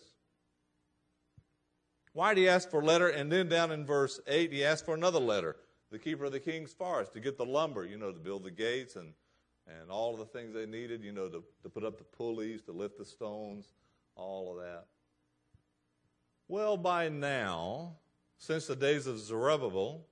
Why 2.14 2.34
did 2.34 2.42
he 2.42 2.50
ask 2.50 2.70
for 2.70 2.82
a 2.82 2.86
letter? 2.86 3.08
And 3.08 3.32
then 3.32 3.50
down 3.50 3.72
in 3.72 3.86
verse 3.86 4.20
8, 4.28 4.52
he 4.52 4.64
asked 4.64 4.86
for 4.86 4.94
another 4.94 5.20
letter. 5.20 5.56
The 5.92 5.98
keeper 5.98 6.26
of 6.26 6.32
the 6.32 6.40
king's 6.40 6.72
forest 6.72 7.14
to 7.14 7.20
get 7.20 7.38
the 7.38 7.46
lumber, 7.46 7.84
you 7.84 7.98
know, 7.98 8.12
to 8.12 8.20
build 8.20 8.44
the 8.44 8.52
gates 8.52 8.96
and, 8.96 9.14
and 9.68 9.90
all 9.90 10.16
the 10.16 10.26
things 10.26 10.54
they 10.54 10.68
needed, 10.68 11.04
you 11.04 11.12
know, 11.12 11.30
to, 11.30 11.44
to 11.64 11.70
put 11.70 11.84
up 11.84 11.98
the 11.98 12.04
pulleys, 12.04 12.62
to 12.64 12.72
lift 12.72 13.00
the 13.00 13.06
stones, 13.06 13.74
all 14.20 14.52
of 14.52 14.64
that. 14.64 14.86
Well, 16.48 16.78
by 16.78 17.10
now, 17.10 17.96
since 18.38 18.68
the 18.68 18.76
days 18.76 19.08
of 19.08 19.20
Zerubbabel, 19.20 20.06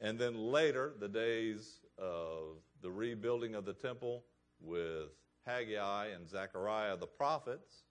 and 0.00 0.18
then 0.18 0.36
later 0.36 0.94
the 0.98 1.08
days 1.08 1.80
of 1.98 2.58
the 2.82 2.90
rebuilding 2.90 3.54
of 3.54 3.64
the 3.64 3.72
temple 3.72 4.24
with 4.60 5.10
Haggai 5.46 6.08
and 6.08 6.28
Zechariah 6.28 6.96
the 6.96 7.06
prophets, 7.06 7.84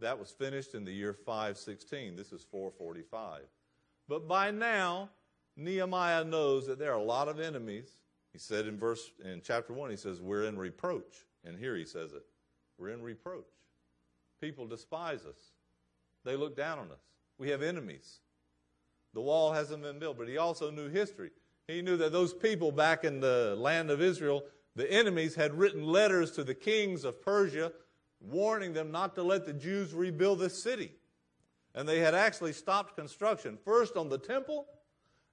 that 0.00 0.18
was 0.18 0.30
finished 0.30 0.74
in 0.74 0.84
the 0.84 0.92
year 0.92 1.12
516. 1.12 2.16
This 2.16 2.32
is 2.32 2.44
445. 2.50 3.42
But 4.08 4.26
by 4.26 4.50
now, 4.50 5.10
Nehemiah 5.56 6.24
knows 6.24 6.66
that 6.66 6.78
there 6.78 6.92
are 6.92 6.98
a 6.98 7.02
lot 7.02 7.28
of 7.28 7.38
enemies. 7.38 7.90
He 8.32 8.38
said 8.38 8.66
in 8.66 8.78
verse 8.78 9.10
in 9.24 9.42
chapter 9.44 9.72
1 9.72 9.90
he 9.90 9.96
says 9.96 10.20
we're 10.20 10.44
in 10.44 10.58
reproach. 10.58 11.26
And 11.44 11.58
here 11.58 11.76
he 11.76 11.84
says 11.84 12.12
it. 12.12 12.24
We're 12.78 12.90
in 12.90 13.02
reproach. 13.02 13.50
People 14.40 14.66
despise 14.66 15.24
us. 15.26 15.52
They 16.24 16.36
look 16.36 16.56
down 16.56 16.78
on 16.78 16.90
us. 16.90 17.02
We 17.38 17.50
have 17.50 17.62
enemies. 17.62 18.20
The 19.14 19.20
wall 19.20 19.52
hasn't 19.52 19.82
been 19.82 19.98
built, 19.98 20.18
but 20.18 20.28
he 20.28 20.38
also 20.38 20.70
knew 20.70 20.88
history. 20.88 21.30
He 21.66 21.82
knew 21.82 21.96
that 21.96 22.12
those 22.12 22.32
people 22.32 22.72
back 22.72 23.04
in 23.04 23.20
the 23.20 23.56
land 23.58 23.90
of 23.90 24.00
Israel, 24.00 24.44
the 24.76 24.90
enemies 24.90 25.34
had 25.34 25.58
written 25.58 25.84
letters 25.84 26.32
to 26.32 26.44
the 26.44 26.54
kings 26.54 27.04
of 27.04 27.22
Persia 27.22 27.72
warning 28.20 28.72
them 28.72 28.90
not 28.90 29.14
to 29.14 29.22
let 29.22 29.46
the 29.46 29.52
Jews 29.52 29.94
rebuild 29.94 30.38
the 30.38 30.50
city. 30.50 30.92
And 31.74 31.88
they 31.88 32.00
had 32.00 32.14
actually 32.14 32.52
stopped 32.52 32.96
construction, 32.96 33.58
first 33.64 33.96
on 33.96 34.08
the 34.08 34.18
temple, 34.18 34.66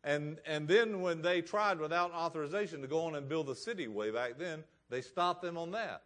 and, 0.03 0.39
and 0.45 0.67
then 0.67 1.01
when 1.01 1.21
they 1.21 1.41
tried 1.41 1.79
without 1.79 2.13
authorization 2.13 2.81
to 2.81 2.87
go 2.87 3.01
on 3.01 3.15
and 3.15 3.27
build 3.27 3.47
the 3.47 3.55
city 3.55 3.87
way 3.87 4.11
back 4.11 4.37
then, 4.37 4.63
they 4.89 5.01
stopped 5.01 5.41
them 5.41 5.57
on 5.57 5.71
that. 5.71 6.03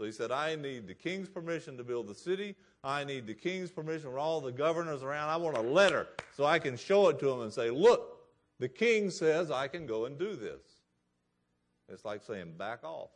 So 0.00 0.06
he 0.06 0.12
said, 0.12 0.30
I 0.30 0.56
need 0.56 0.86
the 0.86 0.94
king's 0.94 1.28
permission 1.28 1.76
to 1.76 1.84
build 1.84 2.06
the 2.06 2.14
city. 2.14 2.56
I 2.82 3.04
need 3.04 3.26
the 3.26 3.34
king's 3.34 3.70
permission 3.70 4.08
from 4.08 4.18
all 4.18 4.40
the 4.40 4.50
governors 4.50 5.02
around. 5.02 5.28
I 5.28 5.36
want 5.36 5.58
a 5.58 5.60
letter 5.60 6.08
so 6.34 6.46
I 6.46 6.58
can 6.58 6.78
show 6.78 7.08
it 7.08 7.18
to 7.18 7.26
them 7.26 7.42
and 7.42 7.52
say, 7.52 7.68
look, 7.68 8.18
the 8.58 8.68
king 8.68 9.10
says 9.10 9.50
I 9.50 9.68
can 9.68 9.86
go 9.86 10.06
and 10.06 10.18
do 10.18 10.36
this. 10.36 10.62
It's 11.90 12.02
like 12.06 12.22
saying, 12.22 12.54
back 12.56 12.82
off. 12.82 13.10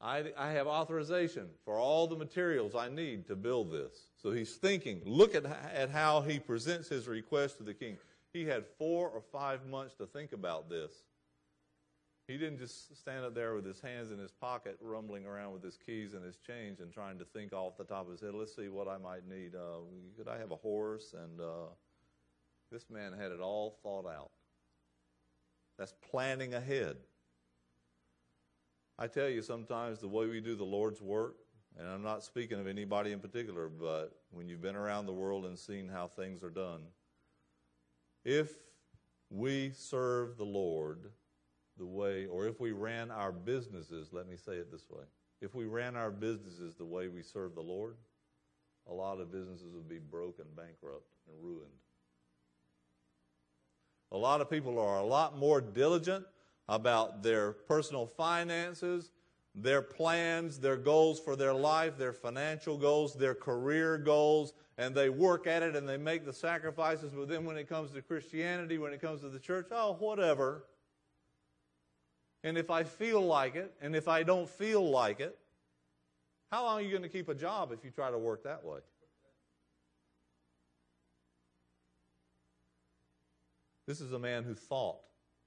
I, 0.00 0.32
I 0.36 0.50
have 0.50 0.66
authorization 0.66 1.46
for 1.64 1.78
all 1.78 2.08
the 2.08 2.16
materials 2.16 2.74
I 2.74 2.88
need 2.88 3.28
to 3.28 3.36
build 3.36 3.70
this. 3.70 4.08
So 4.20 4.32
he's 4.32 4.56
thinking, 4.56 5.00
look 5.04 5.36
at, 5.36 5.46
at 5.46 5.90
how 5.90 6.22
he 6.22 6.40
presents 6.40 6.88
his 6.88 7.06
request 7.06 7.58
to 7.58 7.62
the 7.62 7.74
king. 7.74 7.98
He 8.32 8.46
had 8.46 8.64
four 8.80 9.08
or 9.08 9.22
five 9.30 9.64
months 9.64 9.94
to 9.98 10.06
think 10.06 10.32
about 10.32 10.68
this. 10.68 10.90
He 12.26 12.36
didn't 12.36 12.58
just 12.58 12.96
stand 12.98 13.24
up 13.24 13.34
there 13.34 13.54
with 13.54 13.64
his 13.64 13.80
hands 13.80 14.10
in 14.10 14.18
his 14.18 14.32
pocket, 14.32 14.76
rumbling 14.80 15.26
around 15.26 15.52
with 15.52 15.62
his 15.62 15.78
keys 15.78 16.14
and 16.14 16.24
his 16.24 16.36
change 16.36 16.80
and 16.80 16.92
trying 16.92 17.18
to 17.20 17.24
think 17.24 17.52
off 17.52 17.76
the 17.76 17.84
top 17.84 18.06
of 18.06 18.12
his 18.12 18.20
head, 18.20 18.34
let's 18.34 18.54
see 18.54 18.68
what 18.68 18.88
I 18.88 18.98
might 18.98 19.28
need. 19.28 19.54
Uh, 19.54 19.78
could 20.16 20.26
I 20.26 20.36
have 20.38 20.50
a 20.50 20.56
horse? 20.56 21.14
And 21.14 21.40
uh, 21.40 21.68
this 22.72 22.90
man 22.90 23.12
had 23.12 23.30
it 23.30 23.40
all 23.40 23.78
thought 23.82 24.06
out. 24.06 24.30
That's 25.78 25.94
planning 26.10 26.54
ahead. 26.54 26.96
I 28.98 29.06
tell 29.06 29.28
you, 29.28 29.42
sometimes 29.42 30.00
the 30.00 30.08
way 30.08 30.26
we 30.26 30.40
do 30.40 30.56
the 30.56 30.64
Lord's 30.64 31.00
work, 31.00 31.36
and 31.78 31.86
I'm 31.86 32.02
not 32.02 32.24
speaking 32.24 32.58
of 32.58 32.66
anybody 32.66 33.12
in 33.12 33.20
particular, 33.20 33.68
but 33.68 34.18
when 34.30 34.48
you've 34.48 34.62
been 34.62 34.74
around 34.74 35.06
the 35.06 35.12
world 35.12 35.44
and 35.44 35.56
seen 35.56 35.88
how 35.88 36.08
things 36.08 36.42
are 36.42 36.50
done, 36.50 36.80
if 38.24 38.50
we 39.30 39.70
serve 39.70 40.38
the 40.38 40.44
Lord, 40.44 41.10
the 41.78 41.86
way, 41.86 42.26
or 42.26 42.46
if 42.46 42.60
we 42.60 42.72
ran 42.72 43.10
our 43.10 43.32
businesses, 43.32 44.08
let 44.12 44.28
me 44.28 44.36
say 44.36 44.54
it 44.54 44.70
this 44.70 44.88
way 44.90 45.04
if 45.40 45.54
we 45.54 45.66
ran 45.66 45.96
our 45.96 46.10
businesses 46.10 46.74
the 46.76 46.84
way 46.84 47.08
we 47.08 47.22
serve 47.22 47.54
the 47.54 47.60
Lord, 47.60 47.96
a 48.88 48.92
lot 48.92 49.20
of 49.20 49.30
businesses 49.30 49.74
would 49.74 49.88
be 49.88 49.98
broken, 49.98 50.44
bankrupt, 50.56 51.06
and 51.28 51.36
ruined. 51.42 51.70
A 54.12 54.16
lot 54.16 54.40
of 54.40 54.48
people 54.48 54.78
are 54.78 54.98
a 54.98 55.04
lot 55.04 55.36
more 55.36 55.60
diligent 55.60 56.24
about 56.68 57.22
their 57.22 57.52
personal 57.52 58.06
finances, 58.06 59.10
their 59.54 59.82
plans, 59.82 60.58
their 60.58 60.76
goals 60.76 61.18
for 61.20 61.36
their 61.36 61.54
life, 61.54 61.98
their 61.98 62.12
financial 62.12 62.76
goals, 62.76 63.14
their 63.14 63.34
career 63.34 63.98
goals, 63.98 64.52
and 64.78 64.94
they 64.94 65.08
work 65.08 65.46
at 65.46 65.62
it 65.62 65.74
and 65.74 65.88
they 65.88 65.96
make 65.96 66.24
the 66.24 66.32
sacrifices. 66.32 67.12
But 67.14 67.28
then 67.28 67.44
when 67.44 67.56
it 67.56 67.68
comes 67.68 67.90
to 67.92 68.02
Christianity, 68.02 68.78
when 68.78 68.92
it 68.92 69.00
comes 69.00 69.22
to 69.22 69.28
the 69.28 69.38
church, 69.38 69.68
oh, 69.70 69.96
whatever. 69.98 70.64
And 72.46 72.56
if 72.56 72.70
I 72.70 72.84
feel 72.84 73.22
like 73.22 73.56
it, 73.56 73.74
and 73.82 73.96
if 73.96 74.06
I 74.06 74.22
don't 74.22 74.48
feel 74.48 74.88
like 74.88 75.18
it, 75.18 75.36
how 76.52 76.62
long 76.62 76.78
are 76.78 76.80
you 76.80 76.90
going 76.90 77.02
to 77.02 77.08
keep 77.08 77.28
a 77.28 77.34
job 77.34 77.72
if 77.72 77.84
you 77.84 77.90
try 77.90 78.08
to 78.08 78.18
work 78.18 78.44
that 78.44 78.64
way? 78.64 78.78
This 83.88 84.00
is 84.00 84.12
a 84.12 84.18
man 84.20 84.44
who 84.44 84.54
thought 84.54 84.98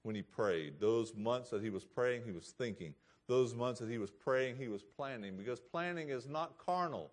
when 0.03 0.13
he 0.13 0.21
prayed. 0.21 0.81
Those 0.81 1.15
months 1.15 1.51
that 1.51 1.63
he 1.63 1.69
was 1.69 1.85
praying, 1.85 2.23
he 2.25 2.33
was 2.33 2.53
thinking. 2.57 2.93
Those 3.29 3.55
months 3.55 3.79
that 3.79 3.89
he 3.89 3.97
was 3.97 4.11
praying, 4.11 4.57
he 4.57 4.67
was 4.67 4.83
planning. 4.83 5.37
Because 5.37 5.61
planning 5.61 6.09
is 6.09 6.27
not 6.27 6.57
carnal. 6.57 7.11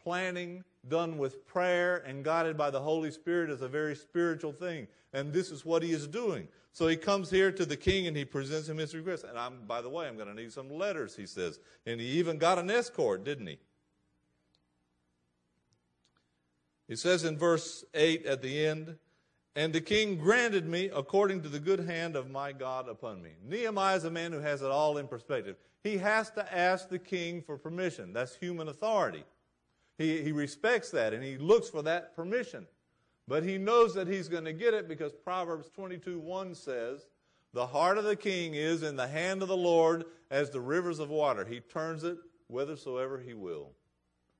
Planning 0.00 0.62
done 0.88 1.18
with 1.18 1.46
prayer 1.46 2.02
and 2.06 2.24
guided 2.24 2.56
by 2.56 2.70
the 2.70 2.80
Holy 2.80 3.10
Spirit 3.10 3.50
is 3.50 3.62
a 3.62 3.68
very 3.68 3.94
spiritual 3.94 4.52
thing. 4.52 4.86
And 5.12 5.32
this 5.32 5.50
is 5.50 5.64
what 5.64 5.82
he 5.82 5.92
is 5.92 6.06
doing. 6.06 6.48
So 6.72 6.88
he 6.88 6.96
comes 6.96 7.30
here 7.30 7.50
to 7.52 7.64
the 7.64 7.76
king 7.76 8.06
and 8.06 8.16
he 8.16 8.24
presents 8.24 8.68
him 8.68 8.76
his 8.76 8.94
request. 8.94 9.24
And 9.24 9.38
I'm, 9.38 9.66
by 9.66 9.80
the 9.80 9.88
way, 9.88 10.06
I'm 10.06 10.16
going 10.16 10.28
to 10.28 10.34
need 10.34 10.52
some 10.52 10.70
letters, 10.70 11.16
he 11.16 11.26
says. 11.26 11.58
And 11.86 12.00
he 12.00 12.06
even 12.18 12.36
got 12.38 12.58
an 12.58 12.70
escort, 12.70 13.24
didn't 13.24 13.46
he? 13.46 13.58
He 16.88 16.96
says 16.96 17.24
in 17.24 17.38
verse 17.38 17.84
8 17.94 18.26
at 18.26 18.42
the 18.42 18.66
end, 18.66 18.96
and 19.56 19.72
the 19.72 19.80
king 19.80 20.18
granted 20.18 20.68
me 20.68 20.90
according 20.94 21.42
to 21.42 21.48
the 21.48 21.58
good 21.58 21.80
hand 21.80 22.14
of 22.14 22.30
my 22.30 22.52
God 22.52 22.88
upon 22.88 23.22
me. 23.22 23.30
Nehemiah 23.42 23.96
is 23.96 24.04
a 24.04 24.10
man 24.10 24.30
who 24.30 24.40
has 24.40 24.60
it 24.60 24.70
all 24.70 24.98
in 24.98 25.08
perspective. 25.08 25.56
He 25.82 25.96
has 25.96 26.30
to 26.32 26.54
ask 26.54 26.90
the 26.90 26.98
king 26.98 27.40
for 27.40 27.56
permission. 27.56 28.12
That's 28.12 28.36
human 28.36 28.68
authority. 28.68 29.24
He, 29.98 30.22
he 30.22 30.32
respects 30.32 30.90
that 30.90 31.12
and 31.12 31.22
he 31.22 31.38
looks 31.38 31.68
for 31.68 31.82
that 31.82 32.14
permission. 32.14 32.66
But 33.28 33.42
he 33.42 33.58
knows 33.58 33.94
that 33.94 34.06
he's 34.06 34.28
going 34.28 34.44
to 34.44 34.52
get 34.52 34.74
it 34.74 34.88
because 34.88 35.12
Proverbs 35.12 35.68
22 35.74 36.18
1 36.20 36.54
says, 36.54 37.06
The 37.52 37.66
heart 37.66 37.98
of 37.98 38.04
the 38.04 38.16
king 38.16 38.54
is 38.54 38.82
in 38.82 38.96
the 38.96 39.08
hand 39.08 39.42
of 39.42 39.48
the 39.48 39.56
Lord 39.56 40.04
as 40.30 40.50
the 40.50 40.60
rivers 40.60 40.98
of 41.00 41.10
water. 41.10 41.44
He 41.44 41.60
turns 41.60 42.04
it 42.04 42.18
whithersoever 42.48 43.18
he 43.18 43.34
will. 43.34 43.72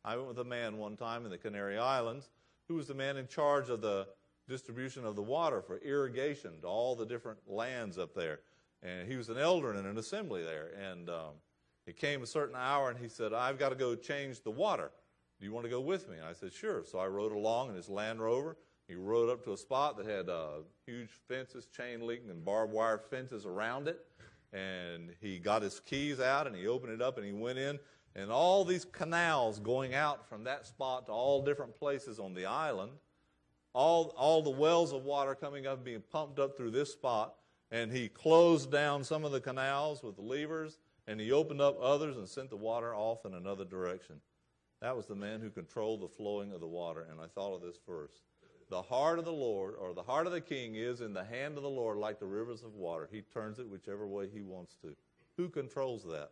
I 0.04 0.14
went 0.16 0.28
with 0.28 0.38
a 0.38 0.44
man 0.44 0.78
one 0.78 0.96
time 0.96 1.24
in 1.24 1.30
the 1.30 1.38
Canary 1.38 1.78
Islands 1.78 2.30
who 2.68 2.74
was 2.74 2.86
the 2.86 2.94
man 2.94 3.16
in 3.16 3.26
charge 3.26 3.68
of 3.68 3.80
the 3.80 4.06
distribution 4.48 5.04
of 5.04 5.16
the 5.16 5.22
water 5.22 5.60
for 5.60 5.78
irrigation 5.78 6.60
to 6.60 6.66
all 6.66 6.94
the 6.94 7.06
different 7.06 7.38
lands 7.46 7.98
up 7.98 8.14
there. 8.14 8.40
And 8.82 9.10
he 9.10 9.16
was 9.16 9.28
an 9.28 9.38
elder 9.38 9.74
in 9.74 9.84
an 9.84 9.98
assembly 9.98 10.44
there. 10.44 10.70
And 10.80 11.08
um, 11.08 11.34
It 11.86 11.96
came 11.96 12.22
a 12.22 12.26
certain 12.26 12.56
hour, 12.56 12.90
and 12.90 12.98
he 12.98 13.08
said, 13.08 13.32
I've 13.32 13.58
got 13.58 13.70
to 13.70 13.74
go 13.74 13.94
change 13.94 14.42
the 14.42 14.50
water. 14.50 14.90
Do 15.38 15.46
you 15.46 15.52
want 15.52 15.64
to 15.64 15.70
go 15.70 15.80
with 15.80 16.08
me? 16.08 16.16
And 16.16 16.26
I 16.26 16.32
said, 16.32 16.52
Sure. 16.52 16.82
So 16.84 16.98
I 16.98 17.06
rode 17.06 17.32
along 17.32 17.70
in 17.70 17.76
his 17.76 17.88
Land 17.88 18.20
Rover. 18.20 18.56
He 18.88 18.94
rode 18.94 19.28
up 19.28 19.42
to 19.44 19.52
a 19.52 19.56
spot 19.56 19.96
that 19.96 20.06
had 20.06 20.28
uh, 20.28 20.58
huge 20.86 21.10
fences, 21.28 21.66
chain 21.66 22.00
link, 22.06 22.22
and 22.28 22.44
barbed 22.44 22.72
wire 22.72 22.98
fences 22.98 23.44
around 23.44 23.88
it. 23.88 24.00
And 24.52 25.10
he 25.20 25.38
got 25.38 25.62
his 25.62 25.80
keys 25.80 26.20
out 26.20 26.46
and 26.46 26.54
he 26.54 26.68
opened 26.68 26.92
it 26.92 27.02
up 27.02 27.18
and 27.18 27.26
he 27.26 27.32
went 27.32 27.58
in. 27.58 27.78
And 28.14 28.30
all 28.30 28.64
these 28.64 28.84
canals 28.84 29.58
going 29.58 29.94
out 29.94 30.28
from 30.28 30.44
that 30.44 30.66
spot 30.66 31.06
to 31.06 31.12
all 31.12 31.44
different 31.44 31.74
places 31.74 32.18
on 32.18 32.32
the 32.32 32.46
island, 32.46 32.92
all, 33.74 34.14
all 34.16 34.40
the 34.40 34.50
wells 34.50 34.92
of 34.92 35.02
water 35.02 35.34
coming 35.34 35.66
up 35.66 35.84
being 35.84 36.02
pumped 36.12 36.38
up 36.38 36.56
through 36.56 36.70
this 36.70 36.92
spot. 36.92 37.34
And 37.72 37.92
he 37.92 38.08
closed 38.08 38.70
down 38.70 39.02
some 39.02 39.24
of 39.24 39.32
the 39.32 39.40
canals 39.40 40.02
with 40.02 40.14
the 40.14 40.22
levers 40.22 40.78
and 41.08 41.20
he 41.20 41.32
opened 41.32 41.60
up 41.60 41.76
others 41.80 42.16
and 42.16 42.28
sent 42.28 42.50
the 42.50 42.56
water 42.56 42.94
off 42.94 43.26
in 43.26 43.34
another 43.34 43.64
direction. 43.64 44.20
That 44.80 44.96
was 44.96 45.06
the 45.06 45.14
man 45.14 45.40
who 45.40 45.50
controlled 45.50 46.02
the 46.02 46.08
flowing 46.08 46.52
of 46.52 46.60
the 46.60 46.66
water. 46.66 47.06
And 47.10 47.20
I 47.20 47.26
thought 47.26 47.54
of 47.54 47.62
this 47.62 47.78
verse. 47.86 48.22
The 48.68 48.82
heart 48.82 49.18
of 49.18 49.24
the 49.24 49.32
Lord, 49.32 49.74
or 49.78 49.94
the 49.94 50.02
heart 50.02 50.26
of 50.26 50.32
the 50.32 50.40
king, 50.40 50.74
is 50.74 51.00
in 51.00 51.12
the 51.12 51.24
hand 51.24 51.56
of 51.56 51.62
the 51.62 51.68
Lord 51.68 51.98
like 51.98 52.18
the 52.18 52.26
rivers 52.26 52.62
of 52.62 52.74
water. 52.74 53.08
He 53.10 53.22
turns 53.22 53.58
it 53.58 53.68
whichever 53.68 54.06
way 54.06 54.28
he 54.32 54.42
wants 54.42 54.76
to. 54.82 54.96
Who 55.36 55.48
controls 55.48 56.02
that? 56.04 56.30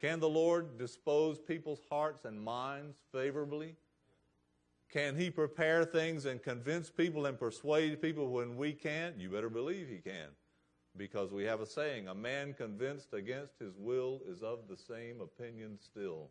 Can 0.00 0.20
the 0.20 0.28
Lord 0.28 0.78
dispose 0.78 1.40
people's 1.40 1.80
hearts 1.90 2.24
and 2.24 2.40
minds 2.40 2.98
favorably? 3.12 3.74
Can 4.90 5.16
He 5.16 5.28
prepare 5.28 5.84
things 5.84 6.24
and 6.24 6.42
convince 6.42 6.88
people 6.88 7.26
and 7.26 7.38
persuade 7.38 8.00
people 8.00 8.28
when 8.30 8.56
we 8.56 8.72
can't? 8.72 9.18
You 9.18 9.28
better 9.28 9.50
believe 9.50 9.88
He 9.88 9.98
can. 9.98 10.28
Because 10.96 11.32
we 11.32 11.44
have 11.44 11.60
a 11.60 11.66
saying 11.66 12.08
a 12.08 12.14
man 12.14 12.54
convinced 12.54 13.12
against 13.12 13.58
his 13.58 13.74
will 13.76 14.20
is 14.28 14.42
of 14.42 14.60
the 14.68 14.76
same 14.76 15.20
opinion 15.20 15.78
still. 15.80 16.30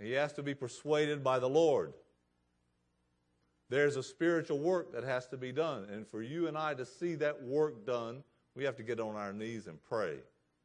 He 0.00 0.12
has 0.12 0.32
to 0.34 0.42
be 0.42 0.54
persuaded 0.54 1.24
by 1.24 1.38
the 1.38 1.48
Lord. 1.48 1.92
There's 3.68 3.96
a 3.96 4.02
spiritual 4.02 4.60
work 4.60 4.92
that 4.92 5.04
has 5.04 5.26
to 5.28 5.36
be 5.36 5.52
done. 5.52 5.86
And 5.92 6.06
for 6.06 6.22
you 6.22 6.46
and 6.46 6.56
I 6.56 6.74
to 6.74 6.86
see 6.86 7.16
that 7.16 7.42
work 7.42 7.84
done, 7.84 8.22
we 8.54 8.64
have 8.64 8.76
to 8.76 8.82
get 8.82 9.00
on 9.00 9.16
our 9.16 9.32
knees 9.32 9.66
and 9.66 9.82
pray. 9.82 10.18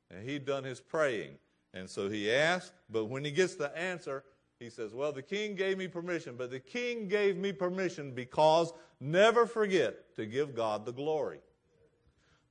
And 0.09 0.27
he'd 0.27 0.45
done 0.45 0.63
his 0.63 0.79
praying. 0.79 1.35
And 1.73 1.89
so 1.89 2.07
he 2.09 2.31
asked, 2.31 2.73
but 2.89 3.05
when 3.05 3.25
he 3.25 3.31
gets 3.31 3.55
the 3.55 3.75
answer, 3.77 4.23
he 4.59 4.69
says, 4.69 4.93
Well, 4.93 5.11
the 5.11 5.21
king 5.21 5.55
gave 5.55 5.77
me 5.77 5.87
permission, 5.87 6.35
but 6.37 6.49
the 6.49 6.59
king 6.59 7.07
gave 7.07 7.35
me 7.35 7.51
permission 7.51 8.11
because 8.11 8.71
never 8.99 9.45
forget 9.45 10.15
to 10.15 10.25
give 10.25 10.55
God 10.55 10.85
the 10.85 10.93
glory. 10.93 11.39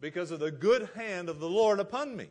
Because 0.00 0.30
of 0.30 0.40
the 0.40 0.50
good 0.50 0.90
hand 0.94 1.28
of 1.28 1.38
the 1.38 1.48
Lord 1.48 1.78
upon 1.80 2.16
me. 2.16 2.28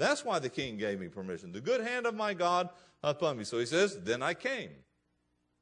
That's 0.00 0.24
why 0.24 0.38
the 0.38 0.48
king 0.48 0.78
gave 0.78 0.98
me 0.98 1.08
permission. 1.08 1.52
The 1.52 1.60
good 1.60 1.82
hand 1.82 2.06
of 2.06 2.14
my 2.14 2.32
God 2.32 2.70
upon 3.02 3.36
me. 3.36 3.44
So 3.44 3.58
he 3.58 3.66
says, 3.66 3.98
Then 4.00 4.22
I 4.22 4.32
came. 4.32 4.70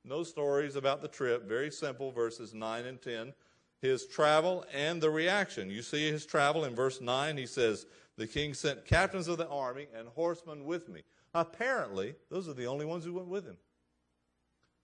No 0.04 0.22
stories 0.22 0.76
about 0.76 1.02
the 1.02 1.08
trip. 1.08 1.48
Very 1.48 1.72
simple, 1.72 2.12
verses 2.12 2.54
9 2.54 2.86
and 2.86 3.02
10. 3.02 3.34
His 3.82 4.06
travel 4.06 4.64
and 4.72 5.02
the 5.02 5.10
reaction. 5.10 5.70
You 5.70 5.82
see 5.82 6.08
his 6.08 6.24
travel 6.24 6.64
in 6.66 6.76
verse 6.76 7.00
9. 7.00 7.36
He 7.36 7.46
says, 7.46 7.86
The 8.16 8.28
king 8.28 8.54
sent 8.54 8.84
captains 8.84 9.26
of 9.26 9.38
the 9.38 9.48
army 9.48 9.88
and 9.92 10.06
horsemen 10.06 10.64
with 10.64 10.88
me. 10.88 11.02
Apparently, 11.34 12.14
those 12.30 12.48
are 12.48 12.54
the 12.54 12.66
only 12.66 12.86
ones 12.86 13.04
who 13.04 13.14
went 13.14 13.26
with 13.26 13.44
him. 13.44 13.56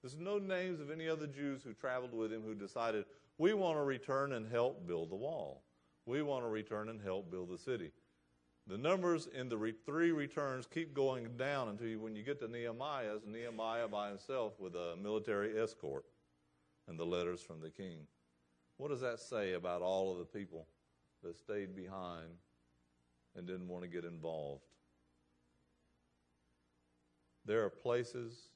There's 0.02 0.18
no 0.18 0.38
names 0.38 0.80
of 0.80 0.90
any 0.90 1.08
other 1.08 1.28
Jews 1.28 1.62
who 1.62 1.74
traveled 1.74 2.12
with 2.12 2.32
him 2.32 2.42
who 2.42 2.56
decided, 2.56 3.04
We 3.38 3.54
want 3.54 3.78
to 3.78 3.84
return 3.84 4.32
and 4.32 4.50
help 4.50 4.84
build 4.84 5.10
the 5.10 5.16
wall. 5.16 5.62
We 6.06 6.22
want 6.22 6.44
to 6.44 6.48
return 6.48 6.88
and 6.88 7.00
help 7.00 7.30
build 7.30 7.50
the 7.50 7.58
city. 7.58 7.92
The 8.66 8.78
numbers 8.78 9.28
in 9.34 9.50
the 9.50 9.58
re- 9.58 9.74
three 9.84 10.10
returns 10.10 10.66
keep 10.66 10.94
going 10.94 11.36
down 11.36 11.68
until 11.68 11.86
you, 11.86 12.00
when 12.00 12.16
you 12.16 12.22
get 12.22 12.38
to 12.40 12.48
Nehemiah's, 12.48 13.22
Nehemiah 13.26 13.88
by 13.88 14.08
himself 14.08 14.58
with 14.58 14.74
a 14.74 14.96
military 14.96 15.58
escort 15.60 16.06
and 16.88 16.98
the 16.98 17.04
letters 17.04 17.42
from 17.42 17.60
the 17.60 17.68
king. 17.68 18.06
What 18.78 18.88
does 18.88 19.02
that 19.02 19.20
say 19.20 19.52
about 19.52 19.82
all 19.82 20.12
of 20.12 20.18
the 20.18 20.24
people 20.24 20.66
that 21.22 21.36
stayed 21.36 21.76
behind 21.76 22.30
and 23.36 23.46
didn't 23.46 23.68
want 23.68 23.82
to 23.84 23.88
get 23.88 24.04
involved? 24.04 24.64
There 27.44 27.64
are 27.64 27.70
places 27.70 28.48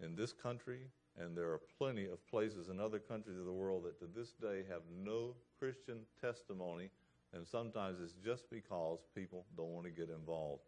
in 0.00 0.14
this 0.14 0.32
country, 0.32 0.82
and 1.18 1.36
there 1.36 1.50
are 1.50 1.60
plenty 1.76 2.06
of 2.06 2.24
places 2.28 2.68
in 2.68 2.78
other 2.78 3.00
countries 3.00 3.36
of 3.36 3.44
the 3.44 3.52
world 3.52 3.84
that 3.84 3.98
to 3.98 4.06
this 4.06 4.32
day 4.32 4.62
have 4.68 4.82
no 5.04 5.34
Christian 5.58 5.98
testimony 6.20 6.90
and 7.34 7.46
sometimes 7.46 7.98
it's 8.02 8.14
just 8.14 8.50
because 8.50 9.00
people 9.14 9.44
don't 9.56 9.72
want 9.72 9.86
to 9.86 9.92
get 9.92 10.08
involved. 10.10 10.62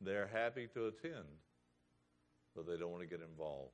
They're 0.00 0.26
happy 0.32 0.66
to 0.74 0.86
attend, 0.86 1.24
but 2.54 2.66
they 2.66 2.76
don't 2.76 2.90
want 2.90 3.02
to 3.02 3.08
get 3.08 3.26
involved. 3.26 3.72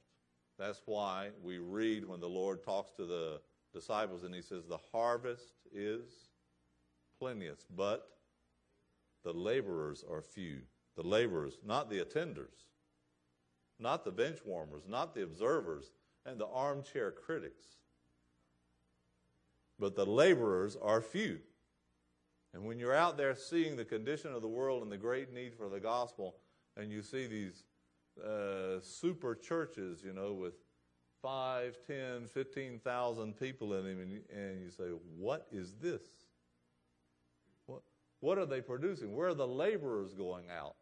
That's 0.59 0.83
why 0.85 1.31
we 1.43 1.59
read 1.59 2.07
when 2.07 2.21
the 2.21 2.29
Lord 2.29 2.63
talks 2.63 2.93
to 2.93 3.07
the 3.07 3.41
disciples 3.73 4.25
and 4.25 4.35
he 4.35 4.43
says, 4.43 4.65
The 4.67 4.79
harvest 4.93 5.55
is 5.73 6.29
plenteous, 7.19 7.67
but 7.75 8.09
the 9.25 9.33
laborers 9.33 10.05
are 10.11 10.23
few. 10.23 10.59
The 10.97 11.07
laborers, 11.07 11.59
not 11.65 11.89
the 11.89 12.01
attenders, 12.01 12.67
not 13.79 14.05
the 14.05 14.11
bench 14.11 14.39
warmers, 14.45 14.83
not 14.89 15.15
the 15.15 15.23
observers, 15.23 15.93
and 16.27 16.39
the 16.39 16.49
armchair 16.49 17.11
critics. 17.11 17.65
But 19.79 19.97
the 19.97 20.05
laborers 20.05 20.77
are 20.83 21.01
few. 21.01 21.39
And 22.53 22.65
when 22.65 22.79
you're 22.79 22.95
out 22.95 23.17
there 23.17 23.35
seeing 23.35 23.77
the 23.77 23.85
condition 23.85 24.33
of 24.35 24.43
the 24.43 24.49
world 24.49 24.83
and 24.83 24.91
the 24.91 24.97
great 24.97 25.33
need 25.33 25.55
for 25.55 25.69
the 25.69 25.81
gospel, 25.81 26.37
and 26.77 26.91
you 26.91 27.03
see 27.03 27.27
these 27.27 27.65
uh, 28.25 28.81
super 28.81 29.35
churches, 29.35 30.03
you 30.05 30.13
know, 30.13 30.33
with 30.33 30.55
five, 31.23 31.77
ten, 31.87 32.27
fifteen 32.27 32.81
thousand 32.81 33.39
people 33.39 33.75
in 33.75 33.85
them, 33.85 34.01
and 34.01 34.11
you, 34.11 34.21
and 34.35 34.61
you 34.61 34.71
say, 34.71 34.91
what 35.17 35.47
is 35.53 35.75
this? 35.81 36.03
What, 37.67 37.83
what 38.21 38.39
are 38.39 38.47
they 38.47 38.61
producing? 38.61 39.15
Where 39.15 39.29
are 39.29 39.35
the 39.35 39.47
laborers 39.47 40.13
going 40.13 40.47
out? 40.51 40.75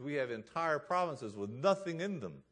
We 0.00 0.14
have 0.14 0.32
entire 0.32 0.80
provinces 0.80 1.36
with 1.36 1.50
nothing 1.50 2.00
in 2.00 2.18
them. 2.18 2.42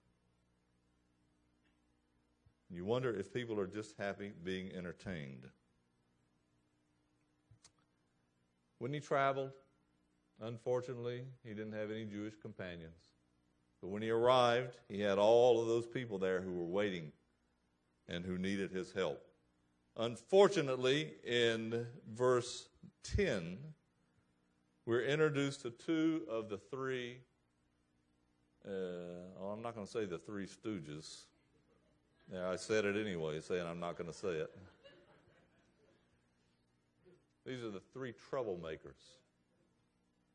You 2.73 2.85
wonder 2.85 3.13
if 3.13 3.33
people 3.33 3.59
are 3.59 3.67
just 3.67 3.97
happy 3.99 4.31
being 4.45 4.71
entertained. 4.73 5.49
When 8.81 8.95
he 8.95 8.99
traveled, 8.99 9.53
unfortunately, 10.41 11.25
he 11.45 11.51
didn't 11.51 11.75
have 11.75 11.91
any 11.91 12.07
Jewish 12.07 12.33
companions. 12.41 12.97
But 13.83 13.89
when 13.89 14.01
he 14.01 14.09
arrived, 14.09 14.79
he 14.89 15.01
had 15.01 15.19
all 15.19 15.61
of 15.61 15.69
those 15.69 15.87
people 15.87 16.19
there 16.19 16.41
who 16.41 16.51
were 16.51 16.65
waiting 16.65 17.13
and 18.09 18.25
who 18.25 18.39
needed 18.39 18.71
his 18.71 18.91
help. 18.91 19.23
Unfortunately, 19.99 21.13
in 21.27 21.87
verse 22.11 22.69
10, 23.03 23.59
we're 24.87 25.03
introduced 25.03 25.61
to 25.61 25.71
two 25.73 26.23
of 26.31 26.49
the 26.49 26.57
three, 26.57 27.19
uh, 28.67 28.71
well, 29.39 29.51
I'm 29.51 29.61
not 29.61 29.75
going 29.75 29.87
to 29.87 29.93
say 29.93 30.07
the 30.07 30.19
three 30.19 30.47
stooges. 30.47 31.25
Yeah, 32.33 32.49
I 32.49 32.57
said 32.57 32.87
it 32.87 32.97
anyway, 32.97 33.43
saying 33.43 33.67
I'm 33.67 33.81
not 33.81 33.99
going 33.99 34.11
to 34.11 34.17
say 34.17 34.29
it. 34.29 34.51
These 37.47 37.63
are 37.65 37.71
the 37.71 37.83
three 37.93 38.15
troublemakers. 38.31 39.17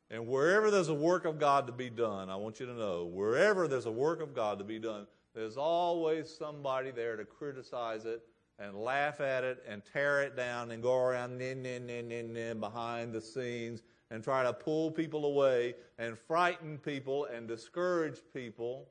And 0.10 0.28
wherever 0.28 0.70
there's 0.70 0.90
a 0.90 0.94
work 0.94 1.26
of 1.26 1.40
God 1.40 1.68
to 1.68 1.74
be 1.74 1.90
done, 1.90 2.30
I 2.30 2.36
want 2.36 2.60
you 2.60 2.66
to 2.68 2.74
know, 2.74 3.06
wherever 3.06 3.68
there's 3.68 3.88
a 3.88 3.92
work 3.92 4.22
of 4.22 4.36
God 4.36 4.60
to 4.60 4.64
be 4.64 4.80
done, 4.80 5.08
there's 5.34 5.58
always 5.58 6.34
somebody 6.34 6.92
there 6.92 7.16
to 7.18 7.26
criticize 7.26 8.06
it 8.06 8.22
and 8.60 8.76
laugh 8.76 9.20
at 9.20 9.44
it 9.44 9.64
and 9.68 9.82
tear 9.92 10.22
it 10.22 10.36
down 10.36 10.72
and 10.72 10.82
go 10.82 10.96
around 10.96 11.38
nin, 11.38 11.62
nin, 11.62 11.86
nin, 11.86 12.08
nin, 12.08 12.32
nin, 12.34 12.60
behind 12.60 13.14
the 13.14 13.22
scenes 13.22 13.82
and 14.12 14.24
try 14.24 14.44
to 14.44 14.54
pull 14.54 14.92
people 14.92 15.26
away 15.26 15.74
and 15.98 16.18
frighten 16.18 16.78
people 16.78 17.26
and 17.26 17.48
discourage 17.48 18.20
people 18.34 18.88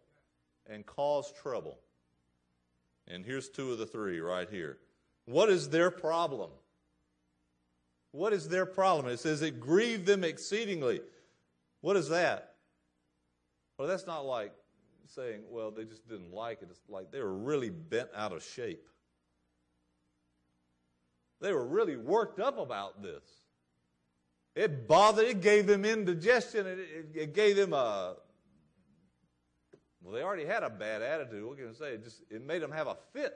and 0.66 0.84
cause 0.84 1.32
trouble. 1.32 1.78
And 3.06 3.24
here's 3.24 3.48
two 3.48 3.72
of 3.72 3.78
the 3.78 3.86
three 3.86 4.20
right 4.20 4.48
here. 4.50 4.78
What 5.26 5.48
is 5.48 5.68
their 5.68 5.90
problem? 5.90 6.50
What 8.14 8.32
is 8.32 8.48
their 8.48 8.64
problem? 8.64 9.12
It 9.12 9.18
says 9.18 9.42
it 9.42 9.58
grieved 9.58 10.06
them 10.06 10.22
exceedingly. 10.22 11.00
What 11.80 11.96
is 11.96 12.08
that? 12.10 12.54
Well, 13.76 13.88
that's 13.88 14.06
not 14.06 14.24
like 14.24 14.52
saying, 15.06 15.40
well, 15.50 15.72
they 15.72 15.82
just 15.82 16.08
didn't 16.08 16.32
like 16.32 16.62
it. 16.62 16.68
It's 16.70 16.78
like 16.88 17.10
they 17.10 17.18
were 17.18 17.34
really 17.34 17.70
bent 17.70 18.10
out 18.14 18.30
of 18.30 18.44
shape. 18.44 18.86
They 21.40 21.52
were 21.52 21.66
really 21.66 21.96
worked 21.96 22.38
up 22.38 22.56
about 22.56 23.02
this. 23.02 23.24
It 24.54 24.86
bothered, 24.86 25.24
it 25.24 25.40
gave 25.40 25.66
them 25.66 25.84
indigestion, 25.84 26.68
it, 26.68 26.78
it, 26.78 27.06
it 27.16 27.34
gave 27.34 27.56
them 27.56 27.72
a, 27.72 28.14
well, 30.04 30.14
they 30.14 30.22
already 30.22 30.44
had 30.44 30.62
a 30.62 30.70
bad 30.70 31.02
attitude. 31.02 31.44
What 31.44 31.56
can 31.56 31.68
I 31.68 31.72
say? 31.72 31.94
It 31.94 32.04
just 32.04 32.22
it 32.30 32.46
made 32.46 32.62
them 32.62 32.70
have 32.70 32.86
a 32.86 32.96
fit 33.12 33.34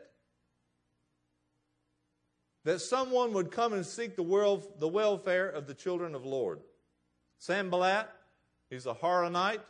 that 2.69 2.83
someone 2.83 3.33
would 3.33 3.51
come 3.51 3.73
and 3.73 3.87
seek 3.87 4.15
the, 4.15 4.23
world, 4.23 4.69
the 4.79 4.87
welfare 4.87 5.49
of 5.49 5.67
the 5.67 5.73
children 5.73 6.15
of 6.15 6.27
Lord 6.27 6.61
Sanballat, 7.39 8.11
he's 8.69 8.85
a 8.85 8.93
Horonite. 8.93 9.61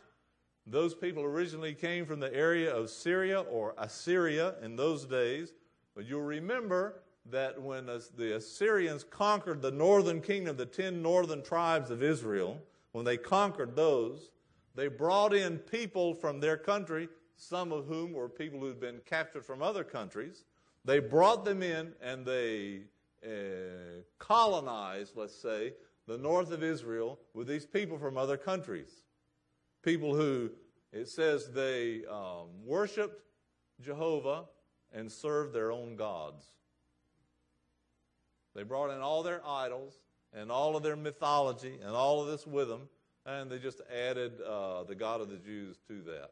Those 0.67 0.93
people 0.93 1.23
originally 1.23 1.73
came 1.73 2.05
from 2.05 2.19
the 2.19 2.35
area 2.35 2.75
of 2.75 2.89
Syria 2.89 3.39
or 3.39 3.73
Assyria 3.77 4.55
in 4.61 4.75
those 4.75 5.05
days. 5.05 5.53
But 5.95 6.07
you'll 6.07 6.23
remember 6.23 7.01
that 7.27 7.61
when 7.61 7.85
the 7.85 8.35
Assyrians 8.35 9.05
conquered 9.05 9.61
the 9.61 9.71
northern 9.71 10.19
kingdom, 10.19 10.57
the 10.57 10.65
ten 10.65 11.01
northern 11.01 11.41
tribes 11.41 11.91
of 11.91 12.03
Israel, 12.03 12.61
when 12.91 13.05
they 13.05 13.15
conquered 13.15 13.77
those, 13.77 14.29
they 14.75 14.89
brought 14.89 15.33
in 15.33 15.57
people 15.57 16.15
from 16.15 16.41
their 16.41 16.57
country, 16.57 17.07
some 17.37 17.71
of 17.71 17.85
whom 17.85 18.11
were 18.11 18.27
people 18.27 18.59
who 18.59 18.67
had 18.67 18.81
been 18.81 18.99
captured 19.05 19.45
from 19.45 19.61
other 19.61 19.85
countries. 19.85 20.43
They 20.85 20.99
brought 20.99 21.45
them 21.45 21.61
in 21.61 21.93
and 22.01 22.25
they 22.25 22.81
uh, 23.23 24.01
colonized, 24.17 25.13
let's 25.15 25.39
say, 25.39 25.73
the 26.07 26.17
north 26.17 26.51
of 26.51 26.63
Israel 26.63 27.19
with 27.33 27.47
these 27.47 27.65
people 27.65 27.97
from 27.97 28.17
other 28.17 28.37
countries. 28.37 28.89
People 29.83 30.15
who, 30.15 30.49
it 30.91 31.07
says, 31.07 31.51
they 31.51 32.03
um, 32.09 32.47
worshiped 32.65 33.21
Jehovah 33.81 34.45
and 34.91 35.11
served 35.11 35.53
their 35.53 35.71
own 35.71 35.95
gods. 35.95 36.43
They 38.55 38.63
brought 38.63 38.89
in 38.89 39.01
all 39.01 39.23
their 39.23 39.41
idols 39.45 39.93
and 40.33 40.51
all 40.51 40.75
of 40.75 40.83
their 40.83 40.95
mythology 40.95 41.77
and 41.83 41.95
all 41.95 42.21
of 42.21 42.27
this 42.27 42.45
with 42.47 42.67
them, 42.67 42.89
and 43.25 43.49
they 43.49 43.59
just 43.59 43.81
added 43.93 44.41
uh, 44.41 44.83
the 44.83 44.95
God 44.95 45.21
of 45.21 45.29
the 45.29 45.37
Jews 45.37 45.77
to 45.87 46.01
that. 46.03 46.31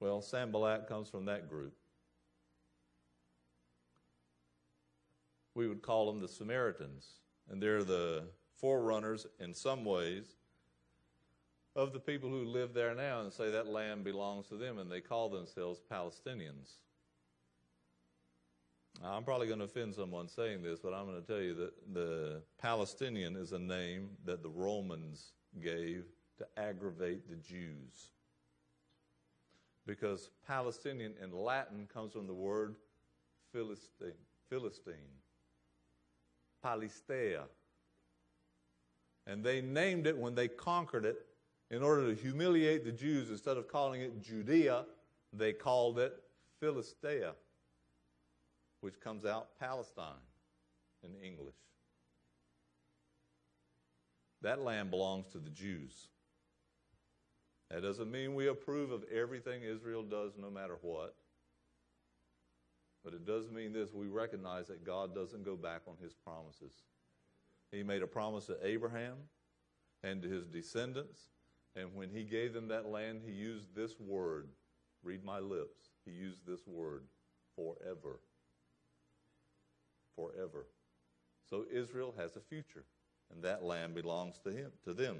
Well, 0.00 0.22
Sanballat 0.22 0.86
comes 0.86 1.08
from 1.08 1.24
that 1.24 1.48
group. 1.48 1.74
We 5.54 5.66
would 5.66 5.82
call 5.82 6.06
them 6.06 6.20
the 6.20 6.28
Samaritans, 6.28 7.06
and 7.50 7.60
they're 7.60 7.82
the 7.82 8.24
forerunners 8.60 9.26
in 9.40 9.54
some 9.54 9.84
ways 9.84 10.36
of 11.74 11.92
the 11.92 12.00
people 12.00 12.28
who 12.28 12.44
live 12.44 12.74
there 12.74 12.94
now 12.94 13.22
and 13.22 13.32
say 13.32 13.50
that 13.50 13.66
land 13.66 14.04
belongs 14.04 14.48
to 14.48 14.56
them, 14.56 14.78
and 14.78 14.90
they 14.90 15.00
call 15.00 15.28
themselves 15.28 15.80
Palestinians. 15.90 16.78
I'm 19.04 19.22
probably 19.22 19.46
going 19.46 19.60
to 19.60 19.64
offend 19.64 19.94
someone 19.94 20.28
saying 20.28 20.62
this, 20.62 20.80
but 20.80 20.92
I'm 20.92 21.06
going 21.06 21.20
to 21.20 21.26
tell 21.26 21.40
you 21.40 21.54
that 21.54 21.94
the 21.94 22.42
Palestinian 22.60 23.36
is 23.36 23.52
a 23.52 23.58
name 23.58 24.10
that 24.24 24.42
the 24.42 24.48
Romans 24.48 25.32
gave 25.60 26.04
to 26.38 26.46
aggravate 26.56 27.28
the 27.28 27.36
Jews. 27.36 28.10
Because 29.88 30.30
Palestinian 30.46 31.14
in 31.20 31.32
Latin 31.32 31.88
comes 31.92 32.12
from 32.12 32.28
the 32.28 32.34
word 32.34 32.76
Philistine. 33.52 34.12
Philistine. 34.48 34.94
Palistea. 36.64 37.40
And 39.26 39.42
they 39.42 39.60
named 39.60 40.06
it 40.06 40.16
when 40.16 40.36
they 40.36 40.46
conquered 40.46 41.04
it 41.04 41.26
in 41.72 41.82
order 41.82 42.14
to 42.14 42.20
humiliate 42.20 42.84
the 42.84 42.92
Jews. 42.92 43.30
Instead 43.30 43.56
of 43.56 43.66
calling 43.66 44.02
it 44.02 44.22
Judea, 44.22 44.84
they 45.32 45.52
called 45.52 45.98
it 45.98 46.22
Philistia 46.60 47.32
which 48.80 49.00
comes 49.00 49.24
out 49.24 49.58
Palestine 49.58 50.22
in 51.02 51.10
English. 51.16 51.54
That 54.42 54.60
land 54.60 54.90
belongs 54.90 55.26
to 55.32 55.38
the 55.38 55.50
Jews. 55.50 56.08
That 57.70 57.82
doesn't 57.82 58.10
mean 58.10 58.34
we 58.34 58.48
approve 58.48 58.90
of 58.90 59.04
everything 59.12 59.62
Israel 59.62 60.02
does, 60.02 60.32
no 60.38 60.50
matter 60.50 60.78
what. 60.80 61.14
But 63.04 63.14
it 63.14 63.26
does 63.26 63.50
mean 63.50 63.72
this 63.72 63.92
we 63.92 64.06
recognize 64.06 64.68
that 64.68 64.84
God 64.84 65.14
doesn't 65.14 65.44
go 65.44 65.56
back 65.56 65.82
on 65.86 65.94
his 66.02 66.14
promises. 66.14 66.72
He 67.70 67.82
made 67.82 68.02
a 68.02 68.06
promise 68.06 68.46
to 68.46 68.56
Abraham 68.62 69.16
and 70.02 70.22
to 70.22 70.28
his 70.28 70.46
descendants, 70.46 71.20
and 71.76 71.94
when 71.94 72.10
he 72.10 72.22
gave 72.24 72.54
them 72.54 72.68
that 72.68 72.86
land, 72.86 73.20
he 73.24 73.32
used 73.32 73.74
this 73.74 73.98
word 74.00 74.48
read 75.02 75.24
my 75.24 75.38
lips. 75.38 75.90
He 76.04 76.12
used 76.12 76.46
this 76.46 76.66
word 76.66 77.04
forever 77.54 78.20
forever. 80.18 80.66
So 81.48 81.64
Israel 81.72 82.14
has 82.18 82.36
a 82.36 82.40
future, 82.40 82.84
and 83.32 83.42
that 83.44 83.62
land 83.62 83.94
belongs 83.94 84.38
to 84.44 84.50
him, 84.50 84.72
to 84.84 84.92
them. 84.92 85.18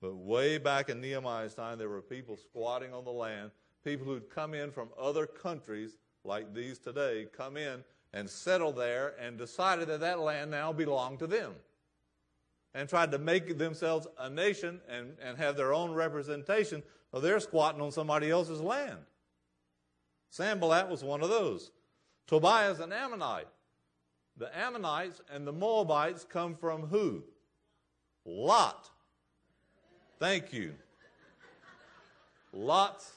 But 0.00 0.14
way 0.16 0.58
back 0.58 0.88
in 0.88 1.00
Nehemiah's 1.00 1.54
time, 1.54 1.78
there 1.78 1.88
were 1.88 2.02
people 2.02 2.36
squatting 2.36 2.94
on 2.94 3.04
the 3.04 3.10
land, 3.10 3.50
people 3.84 4.06
who'd 4.06 4.30
come 4.30 4.54
in 4.54 4.70
from 4.70 4.90
other 5.00 5.26
countries 5.26 5.96
like 6.24 6.54
these 6.54 6.78
today, 6.78 7.26
come 7.36 7.56
in 7.56 7.82
and 8.12 8.28
settle 8.28 8.72
there 8.72 9.14
and 9.20 9.36
decided 9.36 9.88
that 9.88 10.00
that 10.00 10.20
land 10.20 10.50
now 10.50 10.72
belonged 10.72 11.18
to 11.20 11.26
them. 11.26 11.54
And 12.74 12.88
tried 12.88 13.10
to 13.12 13.18
make 13.18 13.58
themselves 13.58 14.06
a 14.18 14.30
nation 14.30 14.80
and, 14.88 15.14
and 15.22 15.36
have 15.38 15.56
their 15.56 15.72
own 15.72 15.92
representation. 15.92 16.82
Well, 17.10 17.22
they're 17.22 17.40
squatting 17.40 17.80
on 17.80 17.90
somebody 17.90 18.30
else's 18.30 18.60
land. 18.60 18.98
Sanballat 20.30 20.88
was 20.88 21.02
one 21.02 21.22
of 21.22 21.30
those. 21.30 21.72
Tobiah 22.26 22.70
is 22.70 22.80
an 22.80 22.92
Ammonite. 22.92 23.48
The 24.36 24.56
Ammonites 24.56 25.20
and 25.32 25.46
the 25.46 25.52
Moabites 25.52 26.24
come 26.24 26.54
from 26.54 26.82
who? 26.82 27.24
Lot. 28.24 28.90
Thank 30.18 30.52
you. 30.52 30.74
Lot's, 32.52 33.12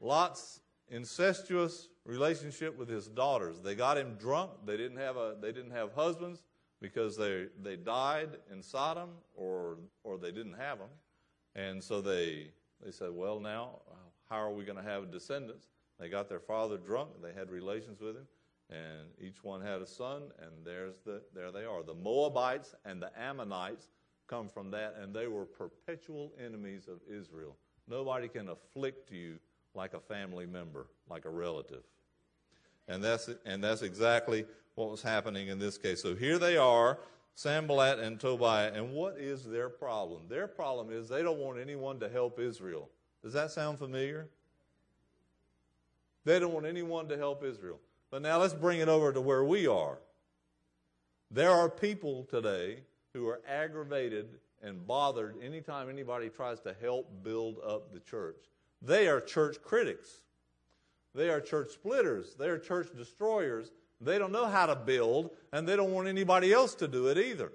Lot's 0.00 0.60
incestuous 0.88 1.88
relationship 2.04 2.78
with 2.78 2.88
his 2.88 3.08
daughters. 3.08 3.60
They 3.60 3.74
got 3.74 3.98
him 3.98 4.14
drunk. 4.14 4.52
They 4.64 4.76
didn't 4.76 4.98
have, 4.98 5.16
a, 5.16 5.34
they 5.40 5.50
didn't 5.50 5.72
have 5.72 5.92
husbands 5.92 6.42
because 6.80 7.16
they, 7.16 7.46
they 7.62 7.74
died 7.74 8.28
in 8.52 8.62
Sodom 8.62 9.10
or, 9.34 9.78
or 10.04 10.18
they 10.18 10.30
didn't 10.30 10.54
have 10.54 10.78
them. 10.78 10.88
And 11.56 11.82
so 11.82 12.00
they, 12.00 12.50
they 12.84 12.92
said, 12.92 13.10
well, 13.12 13.40
now, 13.40 13.80
how 14.30 14.36
are 14.36 14.52
we 14.52 14.64
going 14.64 14.78
to 14.78 14.88
have 14.88 15.10
descendants? 15.10 15.66
They 15.98 16.08
got 16.08 16.28
their 16.28 16.40
father 16.40 16.76
drunk. 16.76 17.10
They 17.22 17.32
had 17.32 17.50
relations 17.50 18.00
with 18.00 18.16
him 18.16 18.26
and 18.70 19.08
each 19.20 19.44
one 19.44 19.60
had 19.60 19.80
a 19.80 19.86
son, 19.86 20.22
and 20.40 20.50
there's 20.64 20.96
the, 21.04 21.22
there 21.34 21.52
they 21.52 21.64
are. 21.64 21.82
The 21.82 21.94
Moabites 21.94 22.74
and 22.84 23.00
the 23.00 23.10
Ammonites 23.18 23.88
come 24.28 24.48
from 24.48 24.70
that, 24.72 24.96
and 25.00 25.14
they 25.14 25.26
were 25.26 25.44
perpetual 25.44 26.32
enemies 26.44 26.88
of 26.88 27.00
Israel. 27.08 27.56
Nobody 27.88 28.28
can 28.28 28.48
afflict 28.48 29.10
you 29.12 29.38
like 29.74 29.94
a 29.94 30.00
family 30.00 30.46
member, 30.46 30.86
like 31.08 31.24
a 31.24 31.30
relative. 31.30 31.82
And 32.88 33.02
that's, 33.02 33.28
and 33.44 33.62
that's 33.62 33.82
exactly 33.82 34.44
what 34.74 34.90
was 34.90 35.02
happening 35.02 35.48
in 35.48 35.58
this 35.58 35.78
case. 35.78 36.02
So 36.02 36.14
here 36.14 36.38
they 36.38 36.56
are, 36.56 36.98
Sanballat 37.34 37.98
and 37.98 38.18
Tobiah, 38.18 38.72
and 38.72 38.92
what 38.92 39.18
is 39.18 39.44
their 39.44 39.68
problem? 39.68 40.22
Their 40.28 40.46
problem 40.46 40.90
is 40.90 41.08
they 41.08 41.22
don't 41.22 41.38
want 41.38 41.58
anyone 41.58 42.00
to 42.00 42.08
help 42.08 42.40
Israel. 42.40 42.88
Does 43.22 43.32
that 43.34 43.50
sound 43.50 43.78
familiar? 43.78 44.28
They 46.24 46.38
don't 46.38 46.52
want 46.52 46.66
anyone 46.66 47.08
to 47.08 47.16
help 47.16 47.44
Israel. 47.44 47.78
But 48.10 48.22
now 48.22 48.38
let's 48.38 48.54
bring 48.54 48.80
it 48.80 48.88
over 48.88 49.12
to 49.12 49.20
where 49.20 49.44
we 49.44 49.66
are. 49.66 49.98
There 51.30 51.50
are 51.50 51.68
people 51.68 52.24
today 52.24 52.78
who 53.16 53.28
are 53.28 53.40
aggravated 53.48 54.28
and 54.62 54.86
bothered 54.86 55.36
anytime 55.42 55.88
anybody 55.88 56.28
tries 56.28 56.60
to 56.60 56.74
help 56.80 57.10
build 57.22 57.56
up 57.66 57.92
the 57.92 58.00
church. 58.00 58.36
They 58.82 59.08
are 59.08 59.20
church 59.20 59.56
critics. 59.62 60.20
They 61.14 61.30
are 61.30 61.40
church 61.40 61.70
splitters. 61.70 62.34
They 62.38 62.48
are 62.48 62.58
church 62.58 62.88
destroyers. 62.94 63.72
They 64.00 64.18
don't 64.18 64.32
know 64.32 64.46
how 64.46 64.66
to 64.66 64.76
build, 64.76 65.30
and 65.52 65.66
they 65.66 65.76
don't 65.76 65.92
want 65.92 66.08
anybody 66.08 66.52
else 66.52 66.74
to 66.76 66.88
do 66.88 67.06
it 67.06 67.16
either. 67.16 67.52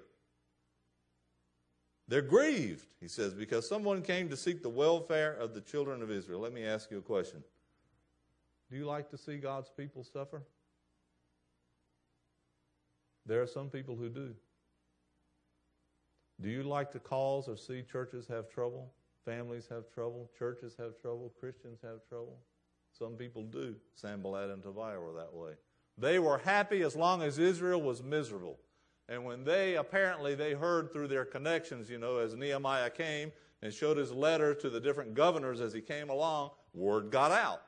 They're 2.08 2.22
grieved, 2.22 2.88
he 3.00 3.06
says, 3.06 3.32
because 3.32 3.68
someone 3.68 4.02
came 4.02 4.28
to 4.30 4.36
seek 4.36 4.62
the 4.62 4.68
welfare 4.68 5.34
of 5.34 5.54
the 5.54 5.60
children 5.60 6.02
of 6.02 6.10
Israel. 6.10 6.40
Let 6.40 6.52
me 6.52 6.64
ask 6.64 6.90
you 6.90 6.98
a 6.98 7.02
question. 7.02 7.44
Do 8.68 8.76
you 8.76 8.84
like 8.84 9.08
to 9.10 9.16
see 9.16 9.36
God's 9.36 9.70
people 9.70 10.02
suffer? 10.02 10.42
There 13.24 13.40
are 13.40 13.46
some 13.46 13.70
people 13.70 13.94
who 13.94 14.08
do. 14.08 14.34
Do 16.42 16.50
you 16.50 16.64
like 16.64 16.90
to 16.92 16.98
cause 16.98 17.48
or 17.48 17.56
see 17.56 17.82
churches 17.82 18.26
have 18.26 18.50
trouble? 18.50 18.92
Families 19.24 19.68
have 19.70 19.84
trouble? 19.94 20.28
Churches 20.36 20.74
have 20.78 21.00
trouble? 21.00 21.32
Christians 21.38 21.78
have 21.82 22.00
trouble? 22.08 22.38
Some 22.90 23.12
people 23.12 23.44
do. 23.44 23.76
Sanballat 23.94 24.50
and 24.50 24.62
Tobiah 24.62 25.00
were 25.00 25.14
that 25.14 25.32
way. 25.32 25.52
They 25.96 26.18
were 26.18 26.38
happy 26.38 26.82
as 26.82 26.96
long 26.96 27.22
as 27.22 27.38
Israel 27.38 27.80
was 27.80 28.02
miserable. 28.02 28.58
And 29.08 29.24
when 29.24 29.44
they 29.44 29.76
apparently 29.76 30.34
they 30.34 30.52
heard 30.52 30.92
through 30.92 31.08
their 31.08 31.24
connections, 31.24 31.88
you 31.88 31.98
know, 31.98 32.18
as 32.18 32.34
Nehemiah 32.34 32.90
came 32.90 33.30
and 33.62 33.72
showed 33.72 33.96
his 33.96 34.10
letter 34.10 34.54
to 34.54 34.68
the 34.68 34.80
different 34.80 35.14
governors 35.14 35.60
as 35.60 35.72
he 35.72 35.80
came 35.80 36.10
along, 36.10 36.50
word 36.74 37.10
got 37.10 37.30
out 37.30 37.62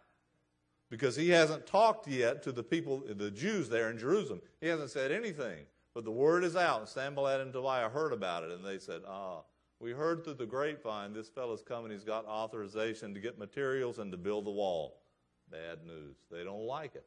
because 0.90 1.16
he 1.16 1.28
hasn't 1.30 1.66
talked 1.66 2.08
yet 2.08 2.42
to 2.42 2.52
the 2.52 2.62
people, 2.62 3.02
the 3.16 3.30
Jews 3.30 3.68
there 3.68 3.90
in 3.90 3.98
Jerusalem. 3.98 4.40
He 4.60 4.66
hasn't 4.66 4.90
said 4.90 5.12
anything. 5.12 5.66
But 5.94 6.04
the 6.04 6.10
word 6.10 6.42
is 6.42 6.56
out. 6.56 6.88
Sanballat 6.88 7.40
and 7.40 7.52
Tobiah 7.52 7.88
heard 7.88 8.12
about 8.12 8.42
it, 8.42 8.50
and 8.50 8.64
they 8.64 8.78
said, 8.78 9.02
Ah, 9.08 9.42
we 9.78 9.92
heard 9.92 10.24
through 10.24 10.34
the 10.34 10.46
grapevine 10.46 11.12
this 11.12 11.28
fellow's 11.28 11.62
coming. 11.62 11.92
He's 11.92 12.04
got 12.04 12.26
authorization 12.26 13.14
to 13.14 13.20
get 13.20 13.38
materials 13.38 13.98
and 13.98 14.10
to 14.10 14.18
build 14.18 14.44
the 14.44 14.50
wall. 14.50 15.00
Bad 15.50 15.86
news. 15.86 16.16
They 16.30 16.42
don't 16.42 16.66
like 16.66 16.94
it. 16.96 17.06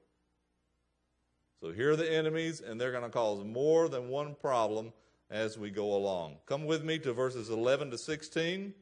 So 1.60 1.72
here 1.72 1.92
are 1.92 1.96
the 1.96 2.10
enemies, 2.10 2.62
and 2.62 2.80
they're 2.80 2.92
going 2.92 3.04
to 3.04 3.10
cause 3.10 3.44
more 3.44 3.90
than 3.90 4.10
one 4.10 4.36
problem 4.36 4.94
as 5.30 5.58
we 5.58 5.70
go 5.70 5.96
along. 5.96 6.38
Come 6.46 6.66
with 6.66 6.84
me 6.84 7.00
to 7.00 7.14
verses 7.14 7.50
11 7.50 7.92
to 7.92 7.98
16, 7.98 8.74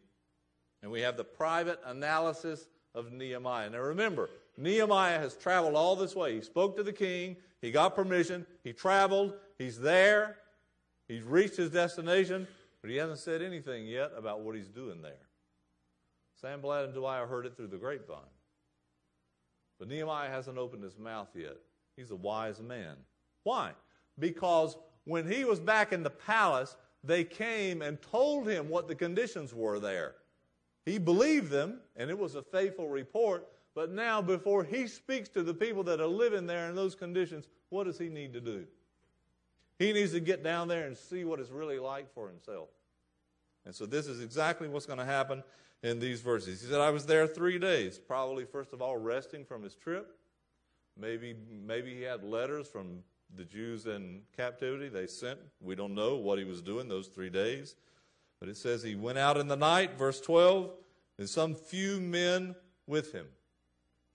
and 0.84 0.91
we 0.91 1.01
have 1.01 1.18
the 1.18 1.24
private 1.24 1.80
analysis 1.86 2.68
of 2.93 3.12
Nehemiah. 3.12 3.70
Now 3.70 3.80
remember, 3.80 4.30
Nehemiah 4.58 5.20
has 5.20 5.36
traveled 5.36 5.76
all 5.76 5.95
this 5.95 6.16
way. 6.16 6.36
He 6.36 6.41
spoke 6.41 6.76
to 6.78 6.84
the 6.84 6.93
king, 6.93 7.38
he 7.66 7.72
got 7.72 7.95
permission, 7.95 8.45
he 8.63 8.74
traveled, 8.74 9.34
he's 9.57 9.80
there, 9.80 10.38
he's 11.07 11.24
reached 11.24 11.57
his 11.57 11.72
destination, 11.72 12.47
but 12.80 12.91
he 12.91 12.97
hasn't 12.97 13.18
said 13.18 13.41
anything 13.41 13.88
yet 13.88 14.11
about 14.16 14.41
what 14.41 14.55
he's 14.55 14.68
doing 14.68 15.01
there. 15.01 15.26
Sanballat 16.39 16.86
and 16.86 16.93
Tobiah 16.93 17.26
heard 17.26 17.47
it 17.47 17.57
through 17.57 17.70
the 17.70 17.78
grapevine. 17.78 18.20
But 19.80 19.88
Nehemiah 19.88 20.30
hasn't 20.30 20.59
opened 20.59 20.84
his 20.84 20.99
mouth 20.99 21.30
yet. 21.34 21.57
He's 21.97 22.11
a 22.11 22.16
wise 22.16 22.61
man. 22.61 22.97
Why? 23.41 23.72
Because 24.20 24.78
when 25.05 25.28
he 25.28 25.43
was 25.43 25.59
back 25.59 25.91
in 25.91 26.03
the 26.03 26.11
palace, 26.11 26.76
they 27.03 27.24
came 27.24 27.82
and 27.82 27.99
told 27.99 28.47
him 28.47 28.70
what 28.70 28.88
the 28.88 28.93
conditions 28.93 29.55
were 29.55 29.80
there. 29.80 30.13
He 30.86 30.99
believed 30.99 31.49
them, 31.49 31.80
and 31.95 32.11
it 32.11 32.20
was 32.20 32.36
a 32.36 32.43
faithful 32.43 32.89
report. 32.89 33.47
But 33.76 33.91
now, 33.91 34.21
before 34.21 34.63
he 34.63 34.88
speaks 34.88 35.28
to 35.30 35.43
the 35.43 35.53
people 35.53 35.84
that 35.84 35.99
are 35.99 36.07
living 36.07 36.47
there 36.47 36.69
in 36.69 36.76
those 36.76 36.95
conditions, 36.95 37.47
what 37.69 37.84
does 37.84 37.99
he 37.99 38.07
need 38.07 38.32
to 38.34 38.39
do? 38.39 38.65
He 39.78 39.91
needs 39.91 40.13
to 40.13 40.21
get 40.21 40.43
down 40.43 40.69
there 40.69 40.88
and 40.88 40.97
see 40.97 41.26
what 41.26 41.41
it's 41.41 41.51
really 41.51 41.78
like 41.78 42.11
for 42.13 42.30
himself. 42.30 42.69
And 43.65 43.76
so, 43.76 43.86
this 43.86 44.07
is 44.07 44.21
exactly 44.21 44.69
what's 44.69 44.86
going 44.86 44.99
to 44.99 45.05
happen 45.05 45.43
in 45.84 45.99
these 45.99 46.21
verses. 46.21 46.61
He 46.61 46.67
said, 46.67 46.80
I 46.80 46.89
was 46.89 47.05
there 47.05 47.28
three 47.28 47.59
days, 47.59 47.99
probably, 47.99 48.45
first 48.45 48.71
of 48.71 48.82
all, 48.82 48.95
resting 48.95 49.43
from 49.43 49.61
his 49.61 49.76
trip. 49.76 50.17
Maybe, 50.97 51.36
maybe 51.65 51.93
he 51.93 52.03
had 52.03 52.23
letters 52.23 52.67
from 52.67 53.03
the 53.36 53.43
Jews 53.43 53.86
in 53.88 54.21
captivity. 54.38 54.88
They 54.88 55.07
sent, 55.07 55.39
we 55.59 55.76
don't 55.76 55.93
know 55.93 56.15
what 56.15 56.39
he 56.39 56.45
was 56.45 56.61
doing 56.61 56.88
those 56.88 57.07
three 57.07 57.30
days. 57.30 57.76
But 58.39 58.47
it 58.47 58.55
says 58.55 58.84
he 58.84 58.95
went 58.95 59.17
out 59.17 59.36
in 59.36 59.49
the 59.49 59.57
night, 59.57 59.97
verse 59.97 60.21
12, 60.21 60.71
and 61.17 61.30
some 61.30 61.55
few 61.55 61.99
men 61.99 62.55
with 62.88 63.11
him. 63.11 63.26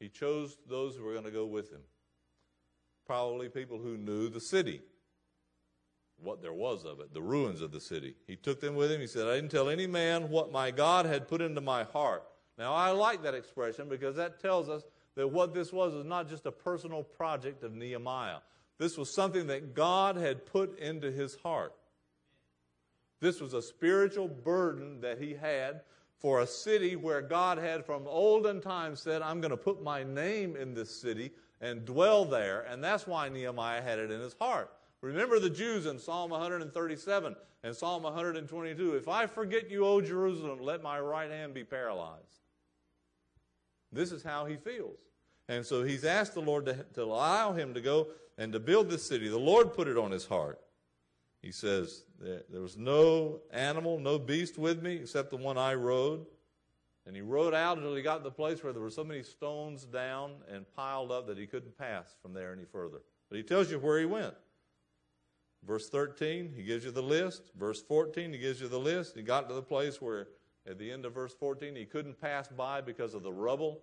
He 0.01 0.09
chose 0.09 0.57
those 0.69 0.97
who 0.97 1.05
were 1.05 1.13
going 1.13 1.27
to 1.27 1.31
go 1.31 1.47
with 1.47 1.71
him. 1.71 1.83
Probably 3.07 3.49
people 3.49 3.79
who 3.79 3.97
knew 3.97 4.29
the 4.29 4.41
city, 4.41 4.81
what 6.23 6.43
there 6.43 6.55
was 6.55 6.85
of 6.85 7.01
it, 7.01 7.13
the 7.13 7.23
ruins 7.23 7.61
of 7.61 7.71
the 7.71 7.81
city. 7.81 8.15
He 8.27 8.35
took 8.35 8.61
them 8.61 8.75
with 8.75 8.91
him. 8.91 9.01
He 9.01 9.07
said, 9.07 9.27
I 9.27 9.35
didn't 9.35 9.51
tell 9.51 9.69
any 9.69 9.87
man 9.87 10.31
what 10.31 10.51
my 10.51 10.71
God 10.71 11.07
had 11.07 11.29
put 11.29 11.43
into 11.43 11.61
my 11.61 11.85
heart. 11.85 12.25
Now, 12.57 12.75
I 12.75 12.91
like 12.91 13.23
that 13.23 13.35
expression 13.35 13.89
because 13.89 14.17
that 14.17 14.41
tells 14.41 14.69
us 14.69 14.83
that 15.17 15.29
what 15.29 15.55
this 15.55 15.73
was 15.73 15.93
is 15.95 16.05
not 16.05 16.29
just 16.29 16.47
a 16.47 16.53
personal 16.53 17.03
project 17.03 17.63
of 17.63 17.75
Nehemiah. 17.75 18.39
This 18.79 18.97
was 18.97 19.15
something 19.15 19.49
that 19.49 19.75
God 19.75 20.17
had 20.17 20.47
put 20.47 20.79
into 20.79 21.11
his 21.11 21.35
heart. 21.37 21.75
This 23.21 23.41
was 23.41 23.53
a 23.53 23.61
spiritual 23.61 24.29
burden 24.29 25.03
that 25.03 25.21
he 25.21 25.35
had 25.35 25.83
for 26.21 26.41
a 26.41 26.47
city 26.47 26.97
where 26.97 27.23
God 27.23 27.59
had 27.59 27.85
from 27.85 28.07
olden 28.07 28.61
times 28.61 29.01
said, 29.01 29.23
I'm 29.23 29.41
going 29.41 29.51
to 29.51 29.57
put 29.57 29.83
my 29.83 30.05
name 30.05 30.55
in 30.55 30.75
this 30.75 30.95
city 30.95 31.33
and 31.63 31.85
dwell 31.85 32.27
there. 32.27 32.63
And 32.63 32.85
that's 32.85 33.07
why 33.07 33.29
Nehemiah 33.31 33.83
had 33.83 33.99
it 33.99 34.11
in 34.11 34.21
his 34.21 34.37
heart. 34.39 34.71
Remember 35.01 35.41
the 35.41 35.51
Jews 35.51 35.87
in 35.87 35.99
Psalm 35.99 36.31
137 36.31 37.35
and 37.63 37.75
Psalm 37.75 38.03
122 38.03 38.97
If 38.97 39.09
I 39.09 39.27
forget 39.27 39.71
you, 39.71 39.87
O 39.87 40.03
Jerusalem, 40.03 40.61
let 40.61 40.83
my 40.83 41.01
right 41.01 41.31
hand 41.31 41.55
be 41.55 41.65
paralyzed. 41.65 42.45
This 43.91 44.13
is 44.13 44.23
how 44.23 44.45
he 44.45 44.57
feels. 44.57 44.99
And 45.49 45.65
so 45.65 45.83
he's 45.83 46.05
asked 46.05 46.35
the 46.35 46.43
Lord 46.43 46.67
to, 46.67 46.85
to 46.95 47.03
allow 47.03 47.53
him 47.53 47.75
to 47.75 47.81
go 47.81 48.09
and 48.37 48.53
to 48.53 48.61
build 48.61 48.91
this 48.91 49.07
city. 49.07 49.29
The 49.29 49.39
Lord 49.39 49.73
put 49.73 49.89
it 49.89 49.97
on 49.97 50.11
his 50.11 50.27
heart. 50.27 50.61
He 51.43 51.53
says, 51.53 52.05
There 52.19 52.61
was 52.61 52.77
no 52.77 53.41
animal, 53.51 53.99
no 53.99 54.19
beast 54.19 54.59
with 54.59 54.83
me 54.83 54.97
except 54.97 55.31
the 55.31 55.37
one 55.37 55.57
I 55.57 55.75
rode. 55.75 56.27
And 57.07 57.17
he 57.17 57.23
rode 57.23 57.55
out 57.55 57.79
until 57.79 57.95
he 57.95 58.03
got 58.03 58.19
to 58.19 58.25
the 58.25 58.31
place 58.31 58.63
where 58.63 58.73
there 58.73 58.83
were 58.83 58.91
so 58.91 59.03
many 59.03 59.23
stones 59.23 59.85
down 59.85 60.33
and 60.53 60.71
piled 60.77 61.11
up 61.11 61.27
that 61.29 61.39
he 61.39 61.47
couldn't 61.47 61.77
pass 61.79 62.15
from 62.21 62.35
there 62.35 62.53
any 62.53 62.65
further. 62.65 62.99
But 63.29 63.39
he 63.39 63.43
tells 63.43 63.71
you 63.71 63.79
where 63.79 63.99
he 63.99 64.05
went. 64.05 64.35
Verse 65.67 65.89
13, 65.89 66.53
he 66.55 66.63
gives 66.63 66.85
you 66.85 66.91
the 66.91 67.03
list. 67.03 67.51
Verse 67.59 67.83
14, 67.83 68.33
he 68.33 68.39
gives 68.39 68.61
you 68.61 68.69
the 68.69 68.79
list. 68.79 69.17
He 69.17 69.23
got 69.23 69.49
to 69.49 69.55
the 69.55 69.63
place 69.63 70.01
where, 70.01 70.29
at 70.67 70.79
the 70.79 70.91
end 70.91 71.05
of 71.05 71.15
verse 71.15 71.35
14, 71.35 71.75
he 71.75 71.85
couldn't 71.85 72.21
pass 72.21 72.49
by 72.49 72.81
because 72.81 73.15
of 73.15 73.23
the 73.23 73.33
rubble 73.33 73.81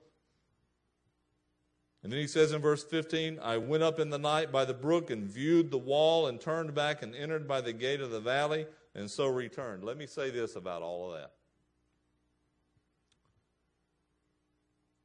and 2.04 2.12
then 2.12 2.20
he 2.20 2.28
says 2.28 2.52
in 2.52 2.62
verse 2.62 2.84
15, 2.84 3.40
I 3.42 3.58
went 3.58 3.84
up 3.84 4.00
in 4.00 4.10
the 4.10 4.20
night 4.20 4.52
by 4.52 4.66
the 4.66 4.74
brook 4.74 5.10
and 5.10 5.24
viewed 5.24 5.72
the 5.72 5.78
wall 5.78 6.28
and 6.28 6.40
turned 6.40 6.74
back 6.74 7.02
and 7.02 7.16
entered 7.16 7.48
by 7.48 7.62
the 7.62 7.74
gate 7.74 8.02
of 8.02 8.12
the 8.12 8.20
valley 8.20 8.68
and 8.96 9.10
so 9.10 9.28
returned. 9.28 9.84
Let 9.84 9.98
me 9.98 10.06
say 10.06 10.30
this 10.30 10.56
about 10.56 10.82
all 10.82 11.12
of 11.12 11.20
that. 11.20 11.32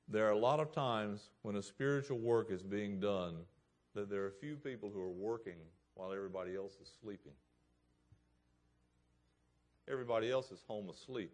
There 0.08 0.26
are 0.26 0.32
a 0.32 0.38
lot 0.38 0.60
of 0.60 0.72
times 0.72 1.30
when 1.40 1.56
a 1.56 1.62
spiritual 1.62 2.18
work 2.18 2.50
is 2.50 2.62
being 2.62 3.00
done 3.00 3.36
that 3.94 4.10
there 4.10 4.24
are 4.24 4.30
few 4.30 4.56
people 4.56 4.90
who 4.92 5.00
are 5.00 5.08
working 5.08 5.56
while 5.94 6.12
everybody 6.12 6.54
else 6.54 6.74
is 6.82 6.90
sleeping. 7.00 7.32
Everybody 9.90 10.30
else 10.30 10.50
is 10.50 10.62
home 10.68 10.90
asleep. 10.90 11.32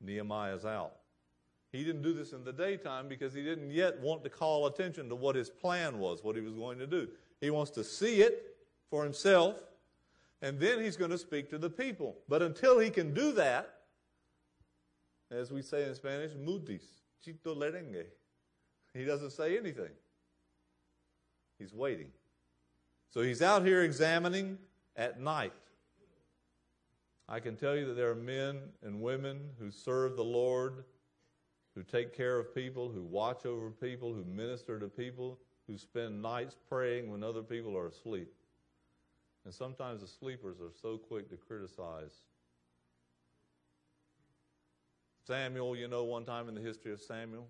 Nehemiah's 0.00 0.64
out. 0.64 0.96
He 1.72 1.84
didn't 1.84 2.02
do 2.02 2.14
this 2.14 2.32
in 2.32 2.44
the 2.44 2.52
daytime 2.52 3.08
because 3.08 3.34
he 3.34 3.42
didn't 3.42 3.70
yet 3.70 4.00
want 4.00 4.24
to 4.24 4.30
call 4.30 4.66
attention 4.66 5.08
to 5.10 5.14
what 5.14 5.36
his 5.36 5.50
plan 5.50 5.98
was, 5.98 6.24
what 6.24 6.34
he 6.34 6.42
was 6.42 6.54
going 6.54 6.78
to 6.78 6.86
do. 6.86 7.08
He 7.40 7.50
wants 7.50 7.70
to 7.72 7.84
see 7.84 8.22
it 8.22 8.56
for 8.90 9.04
himself, 9.04 9.56
and 10.40 10.58
then 10.58 10.80
he's 10.80 10.96
going 10.96 11.10
to 11.10 11.18
speak 11.18 11.50
to 11.50 11.58
the 11.58 11.68
people. 11.68 12.16
But 12.28 12.42
until 12.42 12.78
he 12.78 12.88
can 12.88 13.12
do 13.12 13.32
that, 13.32 13.74
as 15.30 15.50
we 15.50 15.62
say 15.62 15.86
in 15.86 15.94
Spanish, 15.94 16.32
mutis, 16.32 16.82
chito 17.24 17.56
lerengue. 17.56 18.06
He 18.94 19.04
doesn't 19.04 19.30
say 19.30 19.58
anything. 19.58 19.90
He's 21.58 21.74
waiting. 21.74 22.10
So 23.10 23.20
he's 23.22 23.42
out 23.42 23.64
here 23.64 23.82
examining 23.82 24.58
at 24.96 25.20
night. 25.20 25.52
I 27.28 27.40
can 27.40 27.56
tell 27.56 27.76
you 27.76 27.86
that 27.86 27.94
there 27.94 28.10
are 28.10 28.14
men 28.14 28.60
and 28.82 29.02
women 29.02 29.40
who 29.58 29.70
serve 29.70 30.16
the 30.16 30.24
Lord 30.24 30.84
who 31.74 31.82
take 31.82 32.16
care 32.16 32.38
of 32.38 32.54
people, 32.54 32.90
who 32.90 33.02
watch 33.02 33.46
over 33.46 33.70
people, 33.70 34.12
who 34.12 34.24
minister 34.24 34.78
to 34.78 34.88
people, 34.88 35.38
who 35.66 35.76
spend 35.76 36.22
nights 36.22 36.56
praying 36.68 37.10
when 37.10 37.22
other 37.22 37.42
people 37.42 37.76
are 37.76 37.88
asleep. 37.88 38.32
And 39.44 39.54
sometimes 39.54 40.00
the 40.00 40.08
sleepers 40.08 40.60
are 40.60 40.72
so 40.82 40.98
quick 40.98 41.30
to 41.30 41.36
criticize. 41.36 42.22
Samuel, 45.26 45.76
you 45.76 45.88
know, 45.88 46.04
one 46.04 46.24
time 46.24 46.48
in 46.48 46.54
the 46.54 46.60
history 46.60 46.92
of 46.92 47.00
Samuel, 47.00 47.46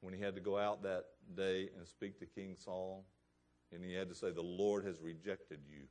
when 0.00 0.14
he 0.14 0.20
had 0.20 0.34
to 0.34 0.40
go 0.40 0.58
out 0.58 0.82
that 0.82 1.04
day 1.36 1.68
and 1.76 1.86
speak 1.86 2.18
to 2.20 2.26
King 2.26 2.56
Saul, 2.58 3.04
and 3.72 3.84
he 3.84 3.92
had 3.92 4.08
to 4.08 4.14
say, 4.14 4.30
The 4.30 4.40
Lord 4.40 4.84
has 4.86 5.00
rejected 5.00 5.60
you. 5.68 5.82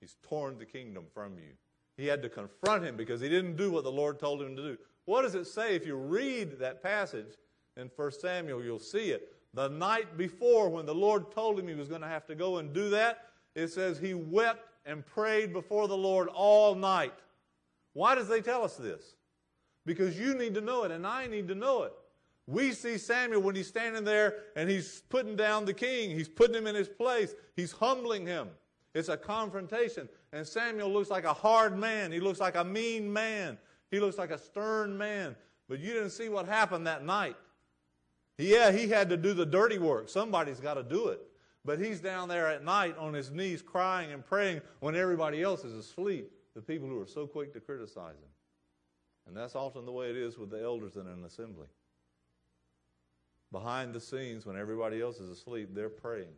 He's 0.00 0.16
torn 0.28 0.58
the 0.58 0.64
kingdom 0.64 1.04
from 1.12 1.38
you. 1.38 1.52
He 1.96 2.06
had 2.06 2.22
to 2.22 2.28
confront 2.28 2.84
him 2.84 2.96
because 2.96 3.20
he 3.20 3.28
didn't 3.28 3.56
do 3.56 3.70
what 3.70 3.84
the 3.84 3.92
Lord 3.92 4.18
told 4.18 4.40
him 4.40 4.56
to 4.56 4.62
do. 4.62 4.78
What 5.08 5.22
does 5.22 5.34
it 5.34 5.46
say? 5.46 5.74
If 5.74 5.86
you 5.86 5.96
read 5.96 6.58
that 6.58 6.82
passage 6.82 7.38
in 7.78 7.90
1 7.96 8.12
Samuel, 8.12 8.62
you'll 8.62 8.78
see 8.78 9.08
it. 9.08 9.32
The 9.54 9.70
night 9.70 10.18
before, 10.18 10.68
when 10.68 10.84
the 10.84 10.94
Lord 10.94 11.32
told 11.32 11.58
him 11.58 11.66
he 11.66 11.74
was 11.74 11.88
going 11.88 12.02
to 12.02 12.06
have 12.06 12.26
to 12.26 12.34
go 12.34 12.58
and 12.58 12.74
do 12.74 12.90
that, 12.90 13.30
it 13.54 13.68
says 13.68 13.98
he 13.98 14.12
wept 14.12 14.68
and 14.84 15.06
prayed 15.06 15.54
before 15.54 15.88
the 15.88 15.96
Lord 15.96 16.28
all 16.28 16.74
night. 16.74 17.14
Why 17.94 18.14
does 18.16 18.28
they 18.28 18.42
tell 18.42 18.62
us 18.62 18.76
this? 18.76 19.14
Because 19.86 20.20
you 20.20 20.34
need 20.34 20.52
to 20.56 20.60
know 20.60 20.84
it, 20.84 20.90
and 20.90 21.06
I 21.06 21.26
need 21.26 21.48
to 21.48 21.54
know 21.54 21.84
it. 21.84 21.94
We 22.46 22.72
see 22.72 22.98
Samuel 22.98 23.40
when 23.40 23.54
he's 23.54 23.66
standing 23.66 24.04
there 24.04 24.34
and 24.56 24.68
he's 24.68 25.00
putting 25.08 25.36
down 25.36 25.64
the 25.64 25.72
king. 25.72 26.10
He's 26.10 26.28
putting 26.28 26.54
him 26.54 26.66
in 26.66 26.74
his 26.74 26.88
place. 26.90 27.34
He's 27.56 27.72
humbling 27.72 28.26
him. 28.26 28.48
It's 28.94 29.08
a 29.08 29.16
confrontation. 29.16 30.06
And 30.34 30.46
Samuel 30.46 30.92
looks 30.92 31.08
like 31.08 31.24
a 31.24 31.32
hard 31.32 31.78
man. 31.78 32.12
He 32.12 32.20
looks 32.20 32.40
like 32.40 32.56
a 32.56 32.64
mean 32.64 33.10
man. 33.10 33.56
He 33.90 34.00
looks 34.00 34.18
like 34.18 34.30
a 34.30 34.38
stern 34.38 34.96
man. 34.96 35.36
But 35.68 35.80
you 35.80 35.92
didn't 35.92 36.10
see 36.10 36.28
what 36.28 36.46
happened 36.46 36.86
that 36.86 37.04
night. 37.04 37.36
Yeah, 38.38 38.70
he 38.70 38.88
had 38.88 39.08
to 39.10 39.16
do 39.16 39.34
the 39.34 39.44
dirty 39.44 39.78
work. 39.78 40.08
Somebody's 40.08 40.60
got 40.60 40.74
to 40.74 40.82
do 40.82 41.08
it. 41.08 41.20
But 41.64 41.80
he's 41.80 42.00
down 42.00 42.28
there 42.28 42.48
at 42.48 42.64
night 42.64 42.96
on 42.96 43.12
his 43.12 43.30
knees 43.30 43.60
crying 43.60 44.12
and 44.12 44.24
praying 44.24 44.62
when 44.80 44.94
everybody 44.94 45.42
else 45.42 45.64
is 45.64 45.74
asleep, 45.74 46.30
the 46.54 46.62
people 46.62 46.88
who 46.88 47.00
are 47.00 47.06
so 47.06 47.26
quick 47.26 47.52
to 47.52 47.60
criticize 47.60 48.14
him. 48.14 48.30
And 49.26 49.36
that's 49.36 49.54
often 49.54 49.84
the 49.84 49.92
way 49.92 50.08
it 50.08 50.16
is 50.16 50.38
with 50.38 50.50
the 50.50 50.62
elders 50.62 50.96
in 50.96 51.06
an 51.06 51.24
assembly. 51.24 51.66
Behind 53.52 53.92
the 53.92 54.00
scenes, 54.00 54.46
when 54.46 54.56
everybody 54.56 55.02
else 55.02 55.20
is 55.20 55.28
asleep, 55.28 55.70
they're 55.74 55.90
praying. 55.90 56.32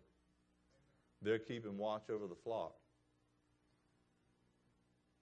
They're 1.22 1.38
keeping 1.38 1.76
watch 1.76 2.08
over 2.10 2.26
the 2.26 2.34
flock. 2.34 2.72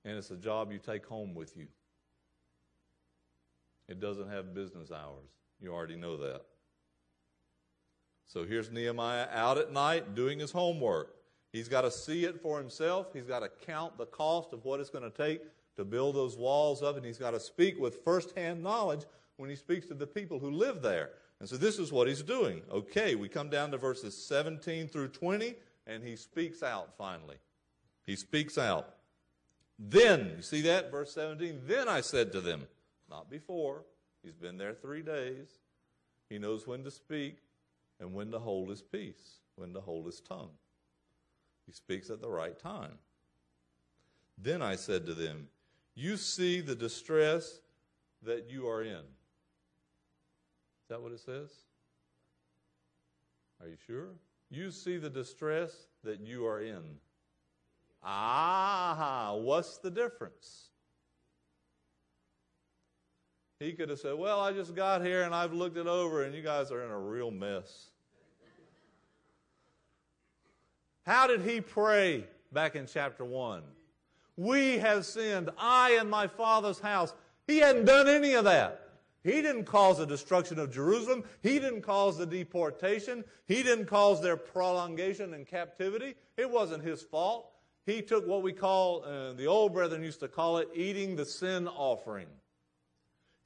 And 0.05 0.17
it's 0.17 0.31
a 0.31 0.37
job 0.37 0.73
you 0.73 0.79
take 0.79 1.05
home 1.05 1.35
with 1.35 1.57
you. 1.57 1.67
It 3.89 4.01
doesn't 4.01 4.29
have 4.31 4.55
business 4.55 4.91
hours. 4.93 5.29
You 5.61 5.73
already 5.73 5.97
know 5.97 6.17
that. 6.19 6.43
So 8.27 8.45
here's 8.45 8.71
Nehemiah 8.71 9.27
out 9.33 9.57
at 9.57 9.73
night 9.73 10.15
doing 10.15 10.39
his 10.39 10.53
homework. 10.53 11.15
He's 11.53 11.69
got 11.69 11.83
to 11.83 11.91
see 11.91 12.25
it 12.25 12.43
for 12.43 12.59
himself. 12.59 13.07
He's 13.15 13.25
got 13.25 13.41
to 13.41 13.51
count 13.67 13.97
the 13.97 14.07
cost 14.07 14.53
of 14.53 14.65
what 14.65 14.81
it's 14.81 14.91
going 14.91 15.11
to 15.11 15.17
take 15.17 15.41
to 15.77 15.85
build 15.85 16.15
those 16.15 16.37
walls 16.37 16.83
up, 16.83 16.97
and 16.97 17.07
he's 17.07 17.19
got 17.19 17.31
to 17.31 17.41
speak 17.41 17.81
with 17.81 18.05
firsthand 18.05 18.63
knowledge 18.63 19.07
when 19.37 19.49
he 19.49 19.57
speaks 19.57 19.87
to 19.87 19.95
the 19.95 20.07
people 20.07 20.39
who 20.39 20.51
live 20.51 20.83
there. 20.83 21.11
And 21.41 21.49
so 21.49 21.57
this 21.57 21.79
is 21.79 21.93
what 21.93 22.09
he's 22.09 22.23
doing. 22.23 22.63
Okay, 22.71 23.15
we 23.15 23.29
come 23.29 23.49
down 23.49 23.71
to 23.71 23.79
verses 23.79 24.17
17 24.27 24.89
through 24.89 25.09
20, 25.09 25.55
and 25.87 26.03
he 26.03 26.17
speaks 26.17 26.63
out 26.63 26.91
finally. 26.99 27.37
He 28.05 28.17
speaks 28.17 28.59
out. 28.59 28.97
Then, 29.79 30.33
you 30.37 30.43
see 30.43 30.63
that? 30.63 30.91
Verse 30.91 31.13
17. 31.15 31.61
Then 31.67 31.89
I 31.89 32.01
said 32.01 32.33
to 32.33 32.41
them, 32.41 32.67
not 33.11 33.31
before. 33.31 33.85
He's 34.23 34.37
been 34.37 34.59
there 34.59 34.75
three 34.75 35.03
days. 35.03 35.49
He 36.29 36.39
knows 36.39 36.67
when 36.67 36.85
to 36.85 36.91
speak 36.91 37.39
and 38.01 38.15
when 38.15 38.31
to 38.31 38.39
hold 38.39 38.69
his 38.69 38.83
peace, 38.83 39.41
when 39.57 39.73
to 39.75 39.81
hold 39.81 40.07
his 40.07 40.21
tongue. 40.21 40.51
He 41.67 41.73
speaks 41.73 42.11
at 42.11 42.21
the 42.21 42.29
right 42.29 42.59
time. 42.59 42.99
Then 44.37 44.63
I 44.63 44.77
said 44.77 45.07
to 45.07 45.15
them, 45.15 45.49
You 45.95 46.17
see 46.17 46.61
the 46.61 46.75
distress 46.75 47.61
that 48.23 48.51
you 48.51 48.69
are 48.69 48.83
in. 48.83 48.93
Is 48.93 50.89
that 50.89 51.03
what 51.03 51.13
it 51.13 51.21
says? 51.21 51.51
Are 53.61 53.69
you 53.69 53.77
sure? 53.87 54.09
You 54.51 54.71
see 54.71 54.97
the 54.97 55.11
distress 55.11 55.89
that 56.05 56.21
you 56.21 56.47
are 56.47 56.63
in. 56.63 56.83
Ah, 58.03 59.35
what's 59.37 59.79
the 59.79 59.91
difference? 59.91 60.68
He 63.61 63.73
could 63.73 63.89
have 63.89 63.99
said, 63.99 64.15
Well, 64.15 64.39
I 64.39 64.53
just 64.53 64.77
got 64.77 65.05
here 65.05 65.23
and 65.23 65.35
I've 65.35 65.53
looked 65.53 65.77
it 65.77 65.89
over 65.89 66.23
and 66.23 66.35
you 66.35 66.43
guys 66.43 66.71
are 66.71 66.85
in 66.85 66.91
a 66.91 66.99
real 66.99 67.33
mess. 67.33 67.91
How 71.05 71.27
did 71.27 71.41
he 71.41 71.61
pray 71.61 72.25
back 72.53 72.77
in 72.77 72.87
chapter 72.87 73.25
1? 73.25 73.63
We 74.37 74.79
have 74.79 75.05
sinned, 75.05 75.51
I 75.59 75.97
and 75.99 76.09
my 76.09 76.29
father's 76.29 76.79
house. 76.79 77.13
He 77.49 77.59
hadn't 77.59 77.87
done 77.87 78.07
any 78.07 78.35
of 78.35 78.45
that. 78.45 78.91
He 79.25 79.43
didn't 79.43 79.65
cause 79.65 79.99
the 79.99 80.07
destruction 80.07 80.61
of 80.61 80.71
Jerusalem. 80.73 81.25
He 81.43 81.59
didn't 81.59 81.83
cause 81.83 82.17
the 82.17 82.27
deportation. 82.27 83.25
He 83.47 83.65
didn't 83.65 83.87
cause 83.87 84.23
their 84.23 84.37
prolongation 84.37 85.35
and 85.35 85.45
captivity. 85.45 86.15
It 86.37 86.49
wasn't 86.49 86.85
his 86.85 87.03
fault. 87.03 87.51
He 87.85 88.03
took 88.03 88.27
what 88.27 88.43
we 88.43 88.53
call, 88.53 89.03
uh, 89.05 89.33
the 89.33 89.47
old 89.47 89.73
brethren 89.73 90.05
used 90.05 90.21
to 90.21 90.29
call 90.29 90.59
it, 90.59 90.69
eating 90.75 91.17
the 91.17 91.25
sin 91.25 91.67
offering. 91.67 92.29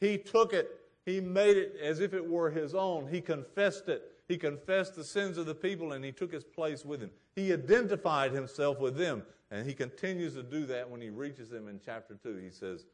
He 0.02 0.18
took 0.18 0.52
it, 0.52 0.80
he 1.06 1.20
made 1.20 1.56
it 1.56 1.76
as 1.80 2.00
if 2.00 2.12
it 2.12 2.28
were 2.28 2.50
his 2.50 2.74
own. 2.74 3.06
He 3.06 3.20
confessed 3.20 3.88
it. 3.88 4.02
He 4.26 4.36
confessed 4.36 4.96
the 4.96 5.04
sins 5.04 5.38
of 5.38 5.46
the 5.46 5.54
people 5.54 5.92
and 5.92 6.04
he 6.04 6.10
took 6.10 6.32
his 6.32 6.42
place 6.42 6.84
with 6.84 7.00
him. 7.00 7.10
He 7.36 7.52
identified 7.52 8.32
himself 8.32 8.80
with 8.80 8.96
them. 8.96 9.22
And 9.52 9.64
he 9.64 9.74
continues 9.74 10.34
to 10.34 10.42
do 10.42 10.66
that 10.66 10.90
when 10.90 11.00
he 11.00 11.10
reaches 11.10 11.50
them 11.50 11.68
in 11.68 11.78
chapter 11.84 12.16
2. 12.20 12.36
He 12.38 12.50
says, 12.50 12.86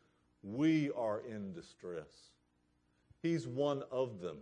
We 0.42 0.90
are 0.90 1.22
in 1.26 1.54
distress. 1.54 2.32
He's 3.22 3.46
one 3.46 3.84
of 3.90 4.20
them. 4.20 4.36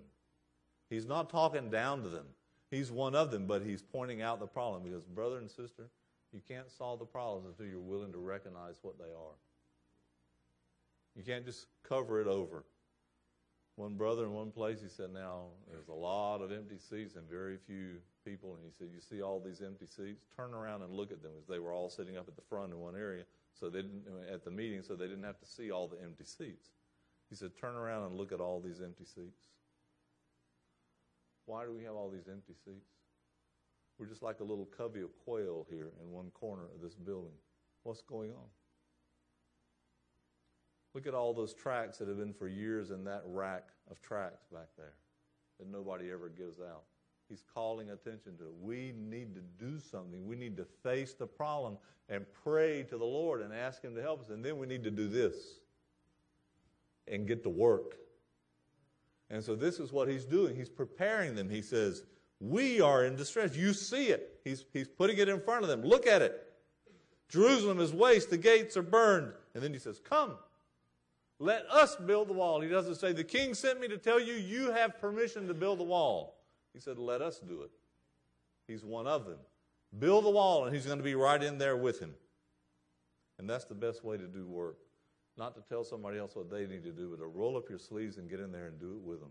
He's 0.90 1.06
not 1.06 1.30
talking 1.30 1.70
down 1.70 2.02
to 2.02 2.08
them. 2.08 2.26
He's 2.72 2.90
one 2.90 3.14
of 3.14 3.30
them, 3.30 3.46
but 3.46 3.62
he's 3.62 3.82
pointing 3.82 4.22
out 4.22 4.40
the 4.40 4.46
problem 4.46 4.82
because, 4.82 5.04
brother 5.04 5.38
and 5.38 5.48
sister, 5.48 5.88
you 6.32 6.40
can't 6.48 6.70
solve 6.70 6.98
the 6.98 7.04
problems 7.04 7.46
until 7.46 7.66
you're 7.70 7.78
willing 7.78 8.10
to 8.12 8.18
recognize 8.18 8.74
what 8.82 8.98
they 8.98 9.04
are. 9.04 9.36
You 11.16 11.24
can't 11.24 11.44
just 11.44 11.66
cover 11.82 12.20
it 12.20 12.26
over 12.26 12.64
one 13.76 13.94
brother 13.94 14.24
in 14.24 14.32
one 14.32 14.50
place, 14.50 14.80
he 14.80 14.88
said, 14.88 15.12
Now, 15.12 15.48
there's 15.70 15.88
a 15.88 15.94
lot 15.94 16.40
of 16.40 16.50
empty 16.50 16.78
seats 16.78 17.16
and 17.16 17.28
very 17.28 17.58
few 17.66 17.98
people. 18.24 18.54
And 18.54 18.64
he 18.64 18.70
said, 18.70 18.88
You 18.92 19.00
see 19.00 19.22
all 19.22 19.38
these 19.38 19.60
empty 19.60 19.86
seats? 19.86 20.24
Turn 20.34 20.54
around 20.54 20.82
and 20.82 20.92
look 20.92 21.12
at 21.12 21.22
them 21.22 21.32
as 21.38 21.46
they 21.46 21.58
were 21.58 21.72
all 21.72 21.90
sitting 21.90 22.16
up 22.16 22.26
at 22.26 22.36
the 22.36 22.42
front 22.48 22.72
in 22.72 22.78
one 22.78 22.96
area 22.96 23.24
so 23.52 23.68
they 23.68 23.82
didn't, 23.82 24.04
at 24.32 24.44
the 24.44 24.50
meeting 24.50 24.82
so 24.82 24.96
they 24.96 25.06
didn't 25.06 25.24
have 25.24 25.38
to 25.40 25.46
see 25.46 25.70
all 25.70 25.88
the 25.88 26.02
empty 26.02 26.24
seats. 26.24 26.70
He 27.28 27.36
said, 27.36 27.50
Turn 27.60 27.74
around 27.74 28.06
and 28.06 28.16
look 28.16 28.32
at 28.32 28.40
all 28.40 28.60
these 28.60 28.80
empty 28.80 29.04
seats. 29.04 29.44
Why 31.44 31.64
do 31.64 31.72
we 31.72 31.84
have 31.84 31.94
all 31.94 32.10
these 32.10 32.28
empty 32.28 32.54
seats? 32.64 32.88
We're 33.98 34.06
just 34.06 34.22
like 34.22 34.40
a 34.40 34.44
little 34.44 34.68
covey 34.76 35.02
of 35.02 35.10
quail 35.24 35.66
here 35.70 35.92
in 36.02 36.10
one 36.10 36.30
corner 36.30 36.64
of 36.74 36.80
this 36.82 36.94
building. 36.94 37.36
What's 37.82 38.02
going 38.02 38.30
on? 38.30 38.48
Look 40.96 41.06
at 41.06 41.12
all 41.12 41.34
those 41.34 41.52
tracts 41.52 41.98
that 41.98 42.08
have 42.08 42.16
been 42.16 42.32
for 42.32 42.48
years 42.48 42.90
in 42.90 43.04
that 43.04 43.22
rack 43.26 43.68
of 43.90 44.00
tracts 44.00 44.46
back 44.50 44.68
there 44.78 44.94
that 45.58 45.70
nobody 45.70 46.10
ever 46.10 46.30
gives 46.30 46.58
out. 46.58 46.84
He's 47.28 47.42
calling 47.52 47.90
attention 47.90 48.38
to 48.38 48.44
it. 48.44 48.54
We 48.62 48.94
need 48.96 49.34
to 49.34 49.42
do 49.62 49.78
something. 49.78 50.26
We 50.26 50.36
need 50.36 50.56
to 50.56 50.64
face 50.82 51.12
the 51.12 51.26
problem 51.26 51.76
and 52.08 52.24
pray 52.42 52.82
to 52.84 52.96
the 52.96 53.04
Lord 53.04 53.42
and 53.42 53.52
ask 53.52 53.82
Him 53.82 53.94
to 53.94 54.00
help 54.00 54.22
us. 54.22 54.30
And 54.30 54.42
then 54.42 54.56
we 54.56 54.66
need 54.66 54.84
to 54.84 54.90
do 54.90 55.06
this 55.06 55.34
and 57.06 57.28
get 57.28 57.42
to 57.42 57.50
work. 57.50 57.98
And 59.28 59.44
so 59.44 59.54
this 59.54 59.78
is 59.78 59.92
what 59.92 60.08
He's 60.08 60.24
doing. 60.24 60.56
He's 60.56 60.70
preparing 60.70 61.34
them. 61.34 61.50
He 61.50 61.60
says, 61.60 62.04
We 62.40 62.80
are 62.80 63.04
in 63.04 63.16
distress. 63.16 63.54
You 63.54 63.74
see 63.74 64.06
it. 64.06 64.40
He's, 64.44 64.64
he's 64.72 64.88
putting 64.88 65.18
it 65.18 65.28
in 65.28 65.42
front 65.42 65.62
of 65.62 65.68
them. 65.68 65.82
Look 65.82 66.06
at 66.06 66.22
it. 66.22 66.42
Jerusalem 67.28 67.80
is 67.80 67.92
waste. 67.92 68.30
The 68.30 68.38
gates 68.38 68.78
are 68.78 68.82
burned. 68.82 69.34
And 69.52 69.62
then 69.62 69.74
He 69.74 69.78
says, 69.78 70.00
Come. 70.02 70.36
Let 71.38 71.66
us 71.70 71.96
build 71.96 72.28
the 72.28 72.32
wall. 72.32 72.60
He 72.60 72.68
doesn't 72.68 72.94
say, 72.94 73.12
The 73.12 73.24
king 73.24 73.54
sent 73.54 73.80
me 73.80 73.88
to 73.88 73.98
tell 73.98 74.18
you, 74.18 74.34
you 74.34 74.72
have 74.72 74.98
permission 75.00 75.46
to 75.48 75.54
build 75.54 75.78
the 75.78 75.84
wall. 75.84 76.38
He 76.72 76.80
said, 76.80 76.98
Let 76.98 77.20
us 77.20 77.40
do 77.40 77.62
it. 77.62 77.70
He's 78.66 78.84
one 78.84 79.06
of 79.06 79.26
them. 79.26 79.38
Build 79.98 80.24
the 80.24 80.30
wall, 80.30 80.64
and 80.64 80.74
he's 80.74 80.86
going 80.86 80.98
to 80.98 81.04
be 81.04 81.14
right 81.14 81.42
in 81.42 81.58
there 81.58 81.76
with 81.76 82.00
him. 82.00 82.14
And 83.38 83.48
that's 83.48 83.64
the 83.64 83.74
best 83.74 84.04
way 84.04 84.16
to 84.16 84.26
do 84.26 84.46
work. 84.46 84.78
Not 85.36 85.54
to 85.54 85.60
tell 85.68 85.84
somebody 85.84 86.18
else 86.18 86.34
what 86.34 86.50
they 86.50 86.66
need 86.66 86.82
to 86.84 86.90
do, 86.90 87.10
but 87.10 87.22
to 87.22 87.26
roll 87.26 87.56
up 87.56 87.68
your 87.68 87.78
sleeves 87.78 88.16
and 88.16 88.28
get 88.28 88.40
in 88.40 88.50
there 88.50 88.66
and 88.66 88.80
do 88.80 88.92
it 88.92 89.02
with 89.02 89.20
them. 89.20 89.30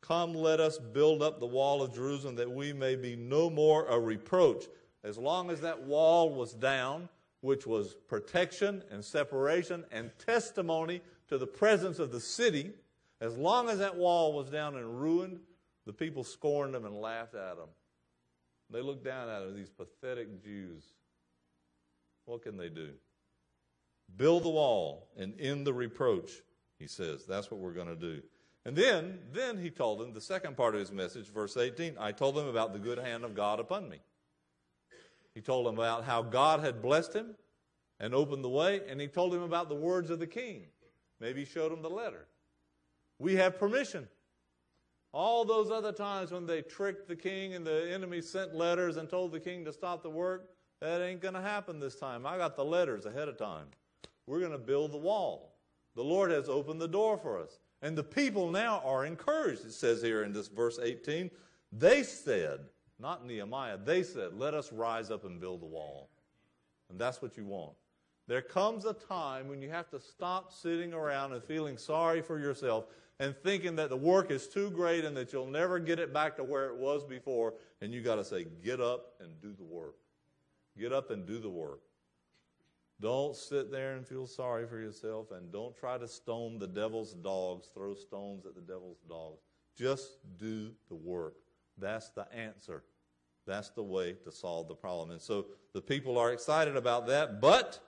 Come, 0.00 0.34
let 0.34 0.60
us 0.60 0.78
build 0.78 1.22
up 1.22 1.38
the 1.38 1.46
wall 1.46 1.82
of 1.82 1.94
Jerusalem 1.94 2.34
that 2.36 2.50
we 2.50 2.72
may 2.72 2.96
be 2.96 3.16
no 3.16 3.50
more 3.50 3.86
a 3.86 4.00
reproach. 4.00 4.64
As 5.04 5.18
long 5.18 5.50
as 5.50 5.60
that 5.60 5.82
wall 5.82 6.34
was 6.34 6.54
down, 6.54 7.08
which 7.40 7.66
was 7.66 7.94
protection 8.08 8.82
and 8.90 9.04
separation 9.04 9.84
and 9.90 10.10
testimony 10.18 11.00
to 11.28 11.38
the 11.38 11.46
presence 11.46 11.98
of 11.98 12.12
the 12.12 12.20
city. 12.20 12.72
As 13.20 13.36
long 13.36 13.68
as 13.68 13.78
that 13.78 13.96
wall 13.96 14.32
was 14.32 14.50
down 14.50 14.76
and 14.76 15.00
ruined, 15.00 15.40
the 15.86 15.92
people 15.92 16.24
scorned 16.24 16.74
them 16.74 16.84
and 16.84 16.94
laughed 17.00 17.34
at 17.34 17.56
them. 17.56 17.68
They 18.70 18.82
looked 18.82 19.04
down 19.04 19.28
at 19.28 19.40
them, 19.40 19.56
these 19.56 19.70
pathetic 19.70 20.42
Jews. 20.42 20.84
What 22.24 22.42
can 22.42 22.56
they 22.56 22.68
do? 22.68 22.90
Build 24.16 24.44
the 24.44 24.50
wall 24.50 25.08
and 25.16 25.34
end 25.40 25.66
the 25.66 25.72
reproach, 25.72 26.30
he 26.78 26.86
says. 26.86 27.24
That's 27.26 27.50
what 27.50 27.60
we're 27.60 27.72
going 27.72 27.88
to 27.88 27.96
do. 27.96 28.22
And 28.64 28.76
then, 28.76 29.18
then 29.32 29.56
he 29.56 29.70
told 29.70 29.98
them 29.98 30.12
the 30.12 30.20
second 30.20 30.56
part 30.56 30.74
of 30.74 30.80
his 30.80 30.92
message, 30.92 31.26
verse 31.26 31.56
18. 31.56 31.96
I 31.98 32.12
told 32.12 32.34
them 32.34 32.46
about 32.46 32.72
the 32.72 32.78
good 32.78 32.98
hand 32.98 33.24
of 33.24 33.34
God 33.34 33.58
upon 33.58 33.88
me. 33.88 34.00
He 35.34 35.40
told 35.40 35.66
him 35.66 35.74
about 35.74 36.04
how 36.04 36.22
God 36.22 36.60
had 36.60 36.82
blessed 36.82 37.14
him 37.14 37.34
and 37.98 38.14
opened 38.14 38.44
the 38.44 38.48
way, 38.48 38.80
and 38.88 39.00
he 39.00 39.06
told 39.06 39.34
him 39.34 39.42
about 39.42 39.68
the 39.68 39.74
words 39.74 40.10
of 40.10 40.18
the 40.18 40.26
king. 40.26 40.64
Maybe 41.20 41.40
he 41.40 41.46
showed 41.46 41.72
him 41.72 41.82
the 41.82 41.90
letter. 41.90 42.26
We 43.18 43.36
have 43.36 43.58
permission. 43.58 44.08
All 45.12 45.44
those 45.44 45.70
other 45.70 45.92
times 45.92 46.30
when 46.30 46.46
they 46.46 46.62
tricked 46.62 47.08
the 47.08 47.16
king 47.16 47.54
and 47.54 47.66
the 47.66 47.90
enemy 47.92 48.22
sent 48.22 48.54
letters 48.54 48.96
and 48.96 49.08
told 49.08 49.32
the 49.32 49.40
king 49.40 49.64
to 49.64 49.72
stop 49.72 50.02
the 50.02 50.10
work, 50.10 50.50
that 50.80 51.02
ain't 51.02 51.20
going 51.20 51.34
to 51.34 51.42
happen 51.42 51.78
this 51.78 51.96
time. 51.96 52.24
I 52.24 52.38
got 52.38 52.56
the 52.56 52.64
letters 52.64 53.06
ahead 53.06 53.28
of 53.28 53.36
time. 53.36 53.66
We're 54.26 54.40
going 54.40 54.52
to 54.52 54.58
build 54.58 54.92
the 54.92 54.98
wall. 54.98 55.56
The 55.96 56.04
Lord 56.04 56.30
has 56.30 56.48
opened 56.48 56.80
the 56.80 56.88
door 56.88 57.18
for 57.18 57.38
us. 57.38 57.58
And 57.82 57.96
the 57.96 58.04
people 58.04 58.50
now 58.50 58.80
are 58.84 59.04
encouraged, 59.04 59.64
it 59.64 59.72
says 59.72 60.02
here 60.02 60.22
in 60.22 60.32
this 60.32 60.48
verse 60.48 60.78
18. 60.80 61.30
They 61.72 62.02
said, 62.02 62.60
not 63.00 63.26
Nehemiah. 63.26 63.78
They 63.82 64.02
said, 64.02 64.34
Let 64.34 64.54
us 64.54 64.72
rise 64.72 65.10
up 65.10 65.24
and 65.24 65.40
build 65.40 65.62
the 65.62 65.66
wall. 65.66 66.10
And 66.90 66.98
that's 66.98 67.22
what 67.22 67.36
you 67.36 67.44
want. 67.44 67.72
There 68.26 68.42
comes 68.42 68.84
a 68.84 68.92
time 68.92 69.48
when 69.48 69.60
you 69.60 69.70
have 69.70 69.90
to 69.90 70.00
stop 70.00 70.52
sitting 70.52 70.92
around 70.92 71.32
and 71.32 71.42
feeling 71.42 71.76
sorry 71.76 72.22
for 72.22 72.38
yourself 72.38 72.86
and 73.18 73.34
thinking 73.42 73.76
that 73.76 73.90
the 73.90 73.96
work 73.96 74.30
is 74.30 74.46
too 74.46 74.70
great 74.70 75.04
and 75.04 75.16
that 75.16 75.32
you'll 75.32 75.46
never 75.46 75.78
get 75.78 75.98
it 75.98 76.12
back 76.12 76.36
to 76.36 76.44
where 76.44 76.66
it 76.66 76.76
was 76.76 77.04
before. 77.04 77.54
And 77.80 77.92
you 77.92 78.02
got 78.02 78.16
to 78.16 78.24
say, 78.24 78.46
Get 78.62 78.80
up 78.80 79.14
and 79.20 79.40
do 79.40 79.52
the 79.52 79.64
work. 79.64 79.96
Get 80.78 80.92
up 80.92 81.10
and 81.10 81.26
do 81.26 81.38
the 81.38 81.50
work. 81.50 81.80
Don't 83.00 83.34
sit 83.34 83.72
there 83.72 83.96
and 83.96 84.06
feel 84.06 84.26
sorry 84.26 84.66
for 84.66 84.78
yourself 84.78 85.30
and 85.30 85.50
don't 85.50 85.74
try 85.74 85.96
to 85.96 86.06
stone 86.06 86.58
the 86.58 86.66
devil's 86.66 87.14
dogs, 87.14 87.68
throw 87.72 87.94
stones 87.94 88.44
at 88.44 88.54
the 88.54 88.60
devil's 88.60 88.98
dogs. 89.08 89.40
Just 89.74 90.18
do 90.38 90.70
the 90.90 90.94
work. 90.94 91.34
That's 91.78 92.10
the 92.10 92.30
answer. 92.34 92.82
That's 93.50 93.70
the 93.70 93.82
way 93.82 94.12
to 94.24 94.30
solve 94.30 94.68
the 94.68 94.76
problem. 94.76 95.10
And 95.10 95.20
so 95.20 95.46
the 95.72 95.82
people 95.82 96.18
are 96.18 96.32
excited 96.32 96.76
about 96.76 97.08
that, 97.08 97.40
but, 97.40 97.80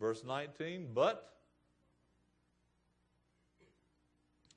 verse 0.00 0.24
19, 0.24 0.88
but 0.94 1.34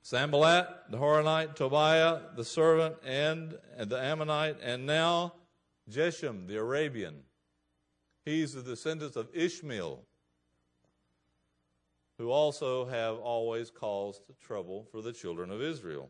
Sanballat, 0.00 0.68
the 0.88 0.96
Horonite, 0.96 1.54
Tobiah, 1.56 2.20
the 2.36 2.44
servant, 2.44 2.96
and, 3.04 3.58
and 3.76 3.90
the 3.90 4.00
Ammonite, 4.00 4.56
and 4.62 4.86
now 4.86 5.34
Geshem, 5.90 6.46
the 6.46 6.56
Arabian. 6.56 7.16
He's 8.24 8.54
the 8.54 8.62
descendants 8.62 9.16
of 9.16 9.28
Ishmael, 9.34 10.00
who 12.16 12.30
also 12.30 12.86
have 12.86 13.16
always 13.18 13.70
caused 13.70 14.22
trouble 14.40 14.86
for 14.90 15.02
the 15.02 15.12
children 15.12 15.50
of 15.50 15.60
Israel. 15.60 16.08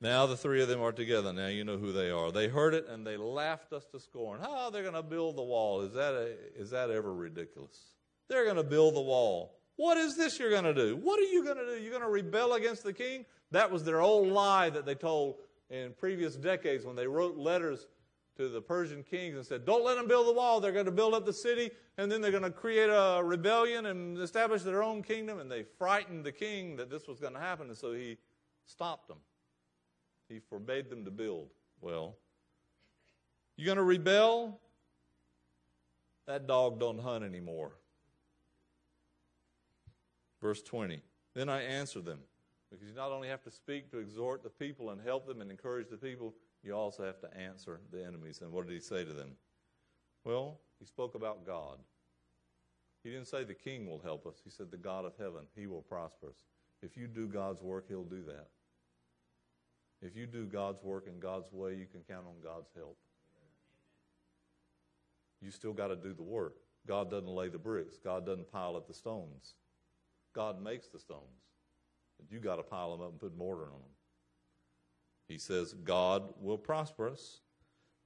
Now 0.00 0.26
the 0.26 0.36
three 0.36 0.62
of 0.62 0.68
them 0.68 0.82
are 0.82 0.92
together. 0.92 1.32
Now 1.32 1.46
you 1.46 1.64
know 1.64 1.78
who 1.78 1.92
they 1.92 2.10
are. 2.10 2.30
They 2.30 2.48
heard 2.48 2.74
it 2.74 2.86
and 2.88 3.06
they 3.06 3.16
laughed 3.16 3.72
us 3.72 3.86
to 3.92 4.00
scorn. 4.00 4.40
How 4.40 4.66
oh, 4.66 4.70
they're 4.70 4.82
going 4.82 4.94
to 4.94 5.02
build 5.02 5.36
the 5.36 5.42
wall? 5.42 5.82
Is 5.82 5.94
that, 5.94 6.14
a, 6.14 6.34
is 6.56 6.70
that 6.70 6.90
ever 6.90 7.12
ridiculous? 7.12 7.94
They're 8.28 8.44
going 8.44 8.56
to 8.56 8.64
build 8.64 8.96
the 8.96 9.00
wall. 9.00 9.58
What 9.76 9.96
is 9.96 10.16
this 10.16 10.38
you're 10.38 10.50
going 10.50 10.64
to 10.64 10.74
do? 10.74 10.96
What 10.96 11.18
are 11.18 11.24
you 11.24 11.44
going 11.44 11.56
to 11.56 11.66
do? 11.66 11.82
You're 11.82 11.90
going 11.90 12.02
to 12.02 12.08
rebel 12.08 12.54
against 12.54 12.84
the 12.84 12.92
king? 12.92 13.24
That 13.50 13.70
was 13.70 13.84
their 13.84 14.00
old 14.00 14.28
lie 14.28 14.70
that 14.70 14.86
they 14.86 14.94
told 14.94 15.36
in 15.70 15.92
previous 15.98 16.36
decades 16.36 16.84
when 16.84 16.96
they 16.96 17.06
wrote 17.06 17.36
letters 17.36 17.86
to 18.36 18.48
the 18.48 18.60
Persian 18.60 19.02
kings 19.02 19.36
and 19.36 19.46
said, 19.46 19.64
Don't 19.64 19.84
let 19.84 19.96
them 19.96 20.08
build 20.08 20.26
the 20.26 20.32
wall. 20.32 20.60
They're 20.60 20.72
going 20.72 20.86
to 20.86 20.92
build 20.92 21.14
up 21.14 21.24
the 21.24 21.32
city, 21.32 21.70
and 21.98 22.10
then 22.10 22.20
they're 22.20 22.30
going 22.30 22.42
to 22.42 22.50
create 22.50 22.88
a 22.88 23.20
rebellion 23.22 23.86
and 23.86 24.18
establish 24.18 24.62
their 24.62 24.82
own 24.82 25.02
kingdom. 25.02 25.38
And 25.38 25.50
they 25.50 25.64
frightened 25.78 26.24
the 26.24 26.32
king 26.32 26.76
that 26.76 26.90
this 26.90 27.06
was 27.06 27.20
going 27.20 27.34
to 27.34 27.40
happen, 27.40 27.68
and 27.68 27.76
so 27.76 27.92
he 27.92 28.18
stopped 28.66 29.08
them. 29.08 29.18
He 30.34 30.40
forbade 30.40 30.90
them 30.90 31.04
to 31.04 31.12
build. 31.12 31.50
Well, 31.80 32.16
you 33.56 33.64
going 33.64 33.76
to 33.76 33.84
rebel? 33.84 34.58
That 36.26 36.48
dog 36.48 36.80
don't 36.80 36.98
hunt 36.98 37.22
anymore. 37.22 37.70
Verse 40.42 40.60
20. 40.60 41.00
Then 41.34 41.48
I 41.48 41.62
answered 41.62 42.04
them. 42.04 42.18
Because 42.68 42.88
you 42.88 42.96
not 42.96 43.12
only 43.12 43.28
have 43.28 43.44
to 43.44 43.50
speak 43.52 43.92
to 43.92 43.98
exhort 43.98 44.42
the 44.42 44.50
people 44.50 44.90
and 44.90 45.00
help 45.00 45.24
them 45.28 45.40
and 45.40 45.52
encourage 45.52 45.88
the 45.88 45.96
people, 45.96 46.34
you 46.64 46.74
also 46.74 47.04
have 47.04 47.20
to 47.20 47.36
answer 47.36 47.78
the 47.92 48.04
enemies. 48.04 48.40
And 48.42 48.50
what 48.50 48.66
did 48.66 48.74
he 48.74 48.80
say 48.80 49.04
to 49.04 49.12
them? 49.12 49.36
Well, 50.24 50.58
he 50.80 50.84
spoke 50.84 51.14
about 51.14 51.46
God. 51.46 51.78
He 53.04 53.10
didn't 53.10 53.28
say 53.28 53.44
the 53.44 53.54
king 53.54 53.86
will 53.86 54.00
help 54.00 54.26
us. 54.26 54.40
He 54.42 54.50
said 54.50 54.72
the 54.72 54.78
God 54.78 55.04
of 55.04 55.12
heaven, 55.16 55.46
he 55.54 55.68
will 55.68 55.82
prosper 55.82 56.30
us. 56.30 56.42
If 56.82 56.96
you 56.96 57.06
do 57.06 57.28
God's 57.28 57.62
work, 57.62 57.84
he'll 57.86 58.02
do 58.02 58.24
that. 58.26 58.48
If 60.02 60.16
you 60.16 60.26
do 60.26 60.44
God's 60.44 60.82
work 60.82 61.06
in 61.06 61.18
God's 61.18 61.52
way, 61.52 61.74
you 61.74 61.86
can 61.90 62.02
count 62.08 62.26
on 62.26 62.34
God's 62.42 62.70
help. 62.76 62.98
You 65.40 65.50
still 65.50 65.72
got 65.72 65.88
to 65.88 65.96
do 65.96 66.14
the 66.14 66.22
work. 66.22 66.56
God 66.86 67.10
doesn't 67.10 67.28
lay 67.28 67.48
the 67.48 67.58
bricks. 67.58 67.98
God 68.02 68.26
doesn't 68.26 68.50
pile 68.50 68.76
up 68.76 68.86
the 68.86 68.94
stones. 68.94 69.54
God 70.34 70.62
makes 70.62 70.88
the 70.88 70.98
stones. 70.98 71.22
But 72.18 72.30
you 72.30 72.40
got 72.40 72.56
to 72.56 72.62
pile 72.62 72.92
them 72.92 73.00
up 73.00 73.10
and 73.10 73.20
put 73.20 73.36
mortar 73.36 73.64
on 73.64 73.70
them. 73.80 73.94
He 75.28 75.38
says, 75.38 75.72
God 75.72 76.34
will 76.40 76.58
prosper 76.58 77.08
us. 77.08 77.40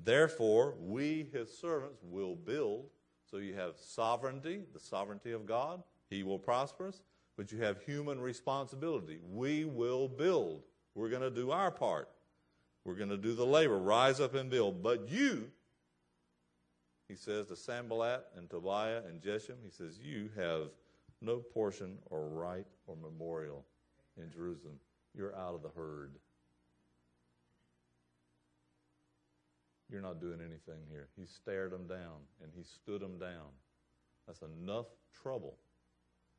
Therefore, 0.01 0.77
we, 0.81 1.29
his 1.33 1.57
servants, 1.57 2.01
will 2.03 2.37
build. 2.37 2.87
So 3.29 3.39
you 3.39 3.55
have 3.55 3.75
sovereignty, 3.77 4.61
the 4.73 4.81
sovereignty 4.81 5.33
of 5.33 5.45
God. 5.45 5.83
He 6.11 6.23
will 6.23 6.39
prosper 6.39 6.89
us. 6.89 7.03
But 7.37 7.53
you 7.53 7.59
have 7.59 7.83
human 7.83 8.21
responsibility. 8.21 9.19
We 9.29 9.65
will 9.65 10.09
build. 10.09 10.63
We're 10.99 11.11
going 11.11 11.23
to 11.23 11.31
do 11.31 11.53
our 11.53 11.71
part. 11.71 12.09
We're 12.85 12.97
going 12.97 13.11
to 13.11 13.17
do 13.17 13.33
the 13.33 13.47
labor. 13.47 13.79
Rise 13.79 14.19
up 14.19 14.35
and 14.35 14.51
build. 14.51 14.83
But 14.83 15.09
you, 15.09 15.49
he 17.09 17.15
says 17.15 17.47
to 17.47 17.57
Sanballat 17.57 18.25
and 18.37 18.51
Tobiah 18.51 19.03
and 19.09 19.23
Geshem, 19.23 19.55
he 19.63 19.71
says, 19.71 20.01
you 20.03 20.29
have 20.37 20.71
no 21.23 21.37
portion 21.37 21.99
or 22.07 22.27
right 22.27 22.67
or 22.89 22.97
memorial 22.97 23.65
in 24.17 24.29
Jerusalem. 24.33 24.75
You're 25.15 25.37
out 25.37 25.55
of 25.55 25.63
the 25.63 25.69
herd. 25.69 26.17
You're 29.89 30.03
not 30.03 30.21
doing 30.21 30.41
anything 30.41 30.83
here. 30.91 31.07
He 31.17 31.27
stared 31.27 31.71
them 31.71 31.87
down 31.87 32.27
and 32.43 32.51
he 32.57 32.65
stood 32.65 33.01
them 33.01 33.21
down. 33.21 33.53
That's 34.27 34.43
enough 34.43 34.87
trouble. 35.23 35.59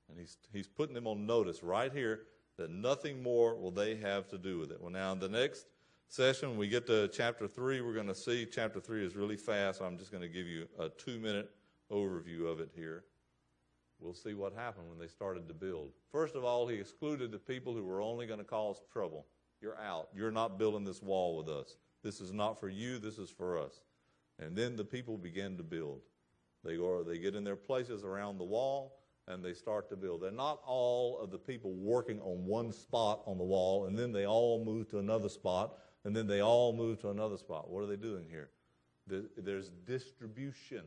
And 0.10 0.20
he's, 0.20 0.36
he's 0.52 0.68
putting 0.68 0.96
them 0.96 1.08
on 1.08 1.26
notice 1.26 1.64
right 1.64 1.94
here 1.94 2.24
that 2.60 2.70
nothing 2.70 3.24
more 3.24 3.56
will 3.56 3.72
they 3.72 3.96
have 3.96 4.28
to 4.28 4.38
do 4.38 4.60
with 4.60 4.72
it. 4.72 4.80
Well, 4.80 4.92
now, 4.92 5.14
in 5.14 5.20
the 5.20 5.30
next 5.30 5.66
session, 6.10 6.50
when 6.50 6.58
we 6.60 6.68
get 6.68 6.86
to 6.88 7.08
chapter 7.08 7.48
3, 7.48 7.82
we're 7.82 7.94
going 7.94 8.08
to 8.08 8.16
see 8.16 8.46
chapter 8.46 8.80
3 8.82 9.06
is 9.06 9.16
really 9.16 9.38
fast. 9.38 9.82
I'm 9.82 9.98
just 9.98 10.12
going 10.12 10.24
to 10.24 10.30
give 10.30 10.46
you 10.46 10.68
a 10.78 10.90
two 10.90 11.20
minute 11.20 11.50
overview 11.90 12.52
of 12.52 12.60
it 12.60 12.70
here. 12.76 13.06
We'll 14.00 14.14
see 14.14 14.34
what 14.34 14.54
happened 14.54 14.90
when 14.90 15.00
they 15.00 15.08
started 15.08 15.48
to 15.48 15.54
build. 15.54 15.92
First 16.12 16.36
of 16.36 16.44
all, 16.44 16.68
he 16.68 16.76
excluded 16.76 17.32
the 17.32 17.40
people 17.40 17.74
who 17.74 17.84
were 17.84 18.02
only 18.02 18.28
going 18.28 18.40
to 18.40 18.46
cause 18.46 18.82
trouble. 18.92 19.26
You're 19.62 19.80
out. 19.80 20.10
You're 20.14 20.32
not 20.32 20.60
building 20.60 20.84
this 20.84 21.02
wall 21.02 21.38
with 21.38 21.50
us. 21.50 21.78
This 22.04 22.22
is 22.22 22.32
not 22.32 22.60
for 22.60 22.70
you, 22.70 22.98
this 22.98 23.18
is 23.18 23.30
for 23.30 23.58
us. 23.58 23.82
And 24.38 24.56
then 24.56 24.76
the 24.76 24.86
people 24.86 25.18
begin 25.18 25.58
to 25.58 25.64
build. 25.64 26.02
They 26.64 26.78
go, 26.78 27.04
they 27.04 27.20
get 27.20 27.36
in 27.36 27.44
their 27.44 27.56
places 27.56 28.04
around 28.04 28.38
the 28.38 28.46
wall 28.46 28.99
and 29.30 29.44
they 29.44 29.54
start 29.54 29.90
to 29.90 29.96
build. 29.96 30.22
They're 30.22 30.32
not 30.32 30.60
all 30.66 31.20
of 31.20 31.32
the 31.32 31.38
people 31.38 31.72
working 31.74 32.20
on 32.20 32.46
one 32.46 32.72
spot 32.72 33.22
on 33.26 33.38
the 33.38 33.44
wall 33.44 33.86
and 33.86 33.98
then 33.98 34.12
they 34.12 34.26
all 34.26 34.64
move 34.66 34.90
to 34.90 35.00
another 35.00 35.30
spot 35.30 35.78
and 36.04 36.16
then 36.16 36.28
they 36.28 36.42
all 36.42 36.74
move 36.74 37.00
to 37.02 37.10
another 37.10 37.38
spot. 37.38 37.70
What 37.70 37.84
are 37.84 37.88
they 37.88 37.96
doing 37.96 38.26
here? 38.30 38.50
There's 39.08 39.70
distribution 39.86 40.84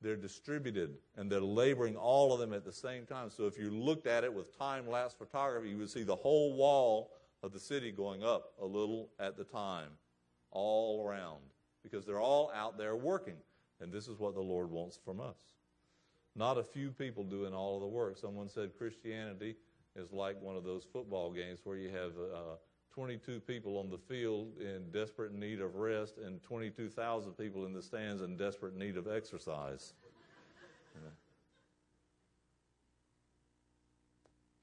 they're 0.00 0.16
distributed 0.16 0.94
and 1.16 1.30
they're 1.30 1.40
laboring 1.40 1.96
all 1.96 2.32
of 2.32 2.38
them 2.38 2.52
at 2.52 2.64
the 2.64 2.72
same 2.72 3.04
time. 3.04 3.30
So 3.30 3.46
if 3.46 3.58
you 3.58 3.70
looked 3.70 4.06
at 4.06 4.24
it 4.24 4.32
with 4.32 4.56
time 4.56 4.88
lapse 4.88 5.14
photography, 5.14 5.70
you 5.70 5.78
would 5.78 5.90
see 5.90 6.04
the 6.04 6.16
whole 6.16 6.54
wall 6.54 7.12
of 7.42 7.52
the 7.52 7.58
city 7.58 7.90
going 7.90 8.22
up 8.22 8.52
a 8.60 8.66
little 8.66 9.10
at 9.18 9.36
the 9.36 9.44
time, 9.44 9.90
all 10.50 11.04
around, 11.06 11.40
because 11.82 12.04
they're 12.04 12.20
all 12.20 12.50
out 12.54 12.78
there 12.78 12.94
working. 12.94 13.36
And 13.80 13.92
this 13.92 14.08
is 14.08 14.18
what 14.18 14.34
the 14.34 14.40
Lord 14.40 14.70
wants 14.70 14.98
from 15.04 15.20
us. 15.20 15.38
Not 16.36 16.58
a 16.58 16.62
few 16.62 16.90
people 16.90 17.24
doing 17.24 17.52
all 17.52 17.76
of 17.76 17.80
the 17.82 17.88
work. 17.88 18.16
Someone 18.16 18.48
said 18.48 18.76
Christianity 18.78 19.56
is 19.96 20.12
like 20.12 20.40
one 20.40 20.56
of 20.56 20.64
those 20.64 20.84
football 20.92 21.32
games 21.32 21.60
where 21.64 21.76
you 21.76 21.88
have 21.88 22.12
uh, 22.34 22.56
22 22.94 23.40
people 23.40 23.78
on 23.78 23.90
the 23.90 23.98
field 23.98 24.52
in 24.60 24.90
desperate 24.92 25.32
need 25.32 25.60
of 25.60 25.76
rest 25.76 26.14
and 26.24 26.42
22,000 26.42 27.32
people 27.32 27.66
in 27.66 27.72
the 27.72 27.82
stands 27.82 28.22
in 28.22 28.36
desperate 28.36 28.76
need 28.76 28.96
of 28.96 29.06
exercise. 29.08 29.94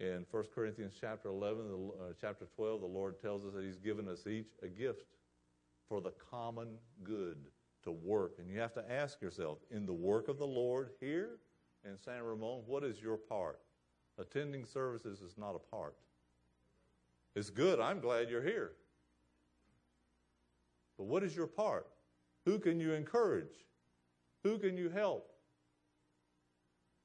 In 0.01 0.25
1 0.29 0.43
Corinthians 0.53 0.93
chapter 0.99 1.29
11, 1.29 1.61
uh, 1.63 2.13
chapter 2.19 2.45
12, 2.57 2.81
the 2.81 2.87
Lord 2.87 3.21
tells 3.21 3.45
us 3.45 3.53
that 3.53 3.63
He's 3.63 3.77
given 3.77 4.09
us 4.09 4.27
each 4.27 4.49
a 4.61 4.67
gift 4.67 5.05
for 5.87 6.01
the 6.01 6.11
common 6.29 6.67
good 7.03 7.37
to 7.83 7.91
work. 7.91 8.33
And 8.37 8.49
you 8.49 8.59
have 8.59 8.73
to 8.73 8.91
ask 8.91 9.21
yourself, 9.21 9.59
in 9.71 9.85
the 9.85 9.93
work 9.93 10.27
of 10.27 10.37
the 10.37 10.45
Lord 10.45 10.89
here 10.99 11.37
in 11.85 11.97
San 11.97 12.23
Ramon, 12.23 12.63
what 12.65 12.83
is 12.83 13.01
your 13.01 13.17
part? 13.17 13.59
Attending 14.17 14.65
services 14.65 15.21
is 15.21 15.37
not 15.37 15.55
a 15.55 15.75
part. 15.75 15.95
It's 17.35 17.49
good. 17.49 17.79
I'm 17.79 17.99
glad 17.99 18.29
you're 18.29 18.41
here. 18.41 18.71
But 20.97 21.05
what 21.05 21.23
is 21.23 21.35
your 21.35 21.47
part? 21.47 21.87
Who 22.45 22.59
can 22.59 22.79
you 22.79 22.93
encourage? 22.93 23.65
Who 24.43 24.57
can 24.57 24.77
you 24.77 24.89
help? 24.89 25.31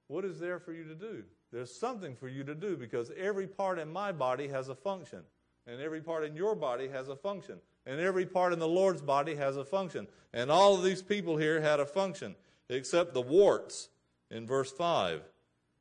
What 0.07 0.24
is 0.24 0.39
there 0.39 0.59
for 0.59 0.72
you 0.72 0.85
to 0.85 0.95
do? 0.95 1.24
There's 1.53 1.74
something 1.74 2.14
for 2.14 2.28
you 2.28 2.45
to 2.45 2.55
do 2.55 2.76
because 2.76 3.11
every 3.16 3.47
part 3.47 3.78
in 3.78 3.93
my 3.93 4.12
body 4.12 4.49
has 4.49 4.68
a 4.68 4.74
function, 4.74 5.20
and 5.66 5.81
every 5.81 6.01
part 6.01 6.24
in 6.24 6.37
your 6.37 6.55
body 6.55 6.89
has 6.89 7.09
a 7.09 7.16
function, 7.16 7.59
and 7.87 8.01
every 8.01 8.26
part 8.26 8.53
in 8.53 8.61
the 8.61 8.68
Lord's 8.68 9.03
body 9.03 9.35
has 9.35 9.57
a 9.57 9.64
function. 9.64 10.07
And 10.33 10.51
all 10.51 10.74
of 10.76 10.85
these 10.85 11.03
people 11.03 11.37
here 11.37 11.61
had 11.61 11.81
a 11.81 11.87
function, 11.87 12.37
except 12.68 13.14
the 13.14 13.20
warts 13.20 13.89
in 14.31 14.47
verse 14.47 14.72
5. 14.72 15.22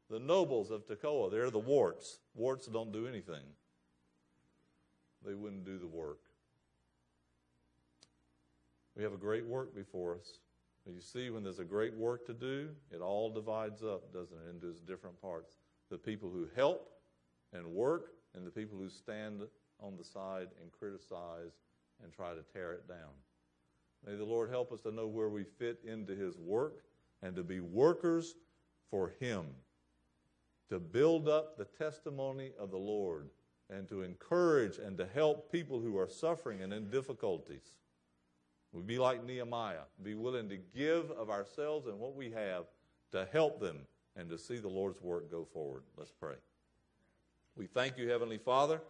The 0.10 0.20
nobles 0.20 0.72
of 0.72 0.88
Tekoa, 0.88 1.30
they're 1.30 1.52
the 1.52 1.60
warts. 1.60 2.20
Warts 2.34 2.66
don't 2.66 2.91
do 2.91 3.06
anything 3.06 3.43
they 5.26 5.34
wouldn't 5.34 5.66
do 5.66 5.78
the 5.78 5.88
work. 5.88 6.20
We 8.95 9.04
have 9.04 9.14
a 9.14 9.18
great 9.18 9.45
work 9.45 9.76
before 9.76 10.16
us. 10.16 10.39
You 10.86 11.02
see, 11.02 11.30
when 11.30 11.43
there's 11.43 11.60
a 11.60 11.66
great 11.66 11.93
work 11.93 12.26
to 12.26 12.34
do, 12.34 12.70
it 12.91 13.02
all 13.02 13.30
divides 13.30 13.84
up, 13.84 14.12
doesn't 14.12 14.36
it, 14.36 14.50
into 14.50 14.70
its 14.70 14.80
different 14.80 15.22
parts. 15.22 15.58
The 15.91 15.97
people 15.97 16.30
who 16.30 16.47
help 16.56 16.89
and 17.54 17.66
work, 17.68 18.14
and 18.36 18.45
the 18.45 18.52
people 18.52 18.78
who 18.78 18.89
stand 18.89 19.41
on 19.80 19.97
the 19.97 20.04
side 20.04 20.47
and 20.62 20.72
criticize 20.72 21.52
and 22.04 22.12
try 22.12 22.34
to 22.34 22.43
tear 22.54 22.74
it 22.74 22.88
down. 22.88 23.14
May 24.06 24.16
the 24.16 24.26
Lord 24.26 24.50
help 24.50 24.72
us 24.72 24.82
to 24.82 24.91
know 24.91 25.08
where 25.08 25.30
we 25.30 25.43
fit 25.43 25.80
into 25.86 26.16
His 26.16 26.38
work 26.38 26.84
and 27.22 27.36
to 27.36 27.43
be 27.43 27.59
workers 27.59 28.36
for 28.89 29.13
Him, 29.20 29.45
to 30.70 30.80
build 30.80 31.28
up 31.28 31.57
the 31.57 31.65
testimony 31.65 32.51
of 32.59 32.72
the 32.72 32.78
Lord 32.78 33.30
and 33.70 33.88
to 33.89 34.01
encourage 34.01 34.78
and 34.78 34.97
to 34.97 35.07
help 35.13 35.51
people 35.51 35.80
who 35.80 35.97
are 35.97 36.09
suffering 36.09 36.61
and 36.61 36.74
in 36.74 36.89
difficulties. 36.89 37.74
We'd 38.72 38.88
be 38.88 38.99
like 38.99 39.26
Nehemiah, 39.26 39.86
be 40.03 40.15
willing 40.15 40.49
to 40.49 40.57
give 40.76 41.11
of 41.11 41.30
ourselves 41.30 41.88
and 41.88 41.99
what 41.99 42.15
we 42.15 42.32
have 42.32 42.65
to 43.11 43.28
help 43.32 43.59
them 43.59 43.80
and 44.15 44.30
to 44.30 44.38
see 44.38 44.57
the 44.57 44.67
Lord's 44.67 45.01
work 45.01 45.32
go 45.32 45.45
forward. 45.45 45.84
Let's 45.97 46.11
pray. 46.11 46.36
We 47.55 47.65
thank 47.65 47.97
you, 47.97 48.07
Heavenly 48.09 48.38
Father, 48.38 48.82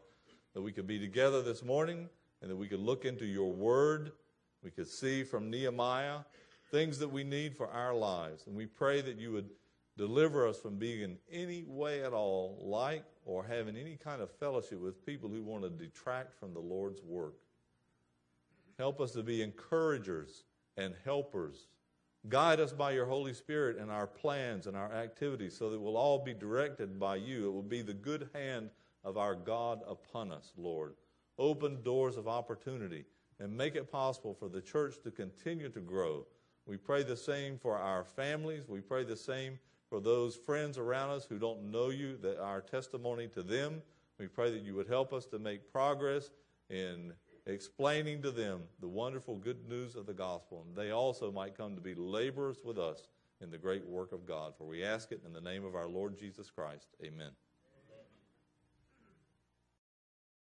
that 0.53 0.61
we 0.61 0.71
could 0.71 0.87
be 0.87 0.99
together 0.99 1.41
this 1.41 1.63
morning 1.63 2.09
and 2.41 2.51
that 2.51 2.55
we 2.55 2.67
could 2.67 2.79
look 2.79 3.05
into 3.05 3.25
your 3.25 3.51
word. 3.51 4.11
We 4.63 4.71
could 4.71 4.87
see 4.87 5.23
from 5.23 5.49
Nehemiah 5.49 6.19
things 6.71 6.99
that 6.99 7.09
we 7.09 7.23
need 7.23 7.55
for 7.55 7.67
our 7.67 7.93
lives. 7.93 8.45
And 8.47 8.55
we 8.55 8.65
pray 8.65 9.01
that 9.01 9.17
you 9.17 9.31
would 9.31 9.49
deliver 9.97 10.47
us 10.47 10.57
from 10.59 10.77
being 10.77 11.01
in 11.01 11.17
any 11.31 11.63
way 11.67 12.03
at 12.03 12.13
all 12.13 12.57
like 12.61 13.03
or 13.25 13.43
having 13.43 13.75
any 13.75 13.97
kind 13.97 14.21
of 14.21 14.31
fellowship 14.39 14.79
with 14.79 15.05
people 15.05 15.29
who 15.29 15.43
want 15.43 15.63
to 15.63 15.69
detract 15.69 16.39
from 16.39 16.53
the 16.53 16.59
Lord's 16.59 17.01
work. 17.03 17.35
Help 18.77 19.01
us 19.01 19.11
to 19.11 19.23
be 19.23 19.41
encouragers 19.41 20.45
and 20.77 20.93
helpers. 21.03 21.67
Guide 22.29 22.59
us 22.59 22.71
by 22.71 22.91
your 22.91 23.05
Holy 23.05 23.33
Spirit 23.33 23.77
in 23.77 23.89
our 23.89 24.07
plans 24.07 24.67
and 24.67 24.77
our 24.77 24.93
activities 24.93 25.57
so 25.57 25.69
that 25.69 25.79
we'll 25.79 25.97
all 25.97 26.23
be 26.23 26.33
directed 26.33 26.99
by 26.99 27.17
you. 27.17 27.47
It 27.47 27.51
will 27.51 27.61
be 27.61 27.81
the 27.81 27.93
good 27.93 28.29
hand 28.33 28.69
of 29.03 29.17
our 29.17 29.35
God 29.35 29.81
upon 29.87 30.31
us, 30.31 30.53
Lord. 30.57 30.95
Open 31.37 31.81
doors 31.83 32.17
of 32.17 32.27
opportunity 32.27 33.05
and 33.39 33.55
make 33.55 33.75
it 33.75 33.91
possible 33.91 34.33
for 34.33 34.49
the 34.49 34.61
church 34.61 34.95
to 35.03 35.11
continue 35.11 35.69
to 35.69 35.79
grow. 35.79 36.25
We 36.69 36.77
pray 36.77 37.01
the 37.01 37.17
same 37.17 37.57
for 37.57 37.79
our 37.79 38.03
families. 38.03 38.69
We 38.69 38.79
pray 38.79 39.03
the 39.03 39.17
same 39.17 39.57
for 39.89 39.99
those 39.99 40.35
friends 40.35 40.77
around 40.77 41.09
us 41.09 41.25
who 41.25 41.39
don't 41.39 41.71
know 41.71 41.89
you, 41.89 42.15
that 42.17 42.39
our 42.39 42.61
testimony 42.61 43.27
to 43.29 43.41
them. 43.41 43.81
We 44.19 44.27
pray 44.27 44.51
that 44.51 44.61
you 44.61 44.75
would 44.75 44.87
help 44.87 45.11
us 45.11 45.25
to 45.27 45.39
make 45.39 45.71
progress 45.71 46.29
in 46.69 47.11
explaining 47.47 48.21
to 48.21 48.29
them 48.29 48.61
the 48.81 48.87
wonderful 48.87 49.37
good 49.37 49.67
news 49.67 49.95
of 49.95 50.05
the 50.05 50.13
gospel, 50.13 50.63
and 50.67 50.75
they 50.75 50.91
also 50.91 51.31
might 51.31 51.57
come 51.57 51.73
to 51.73 51.81
be 51.81 51.95
laborers 51.95 52.57
with 52.63 52.77
us 52.77 53.07
in 53.41 53.49
the 53.49 53.57
great 53.57 53.87
work 53.87 54.11
of 54.11 54.27
God. 54.27 54.53
For 54.55 54.65
we 54.65 54.83
ask 54.83 55.11
it 55.11 55.21
in 55.25 55.33
the 55.33 55.41
name 55.41 55.65
of 55.65 55.73
our 55.73 55.87
Lord 55.87 56.19
Jesus 56.19 56.51
Christ. 56.51 56.89
Amen. 57.03 57.31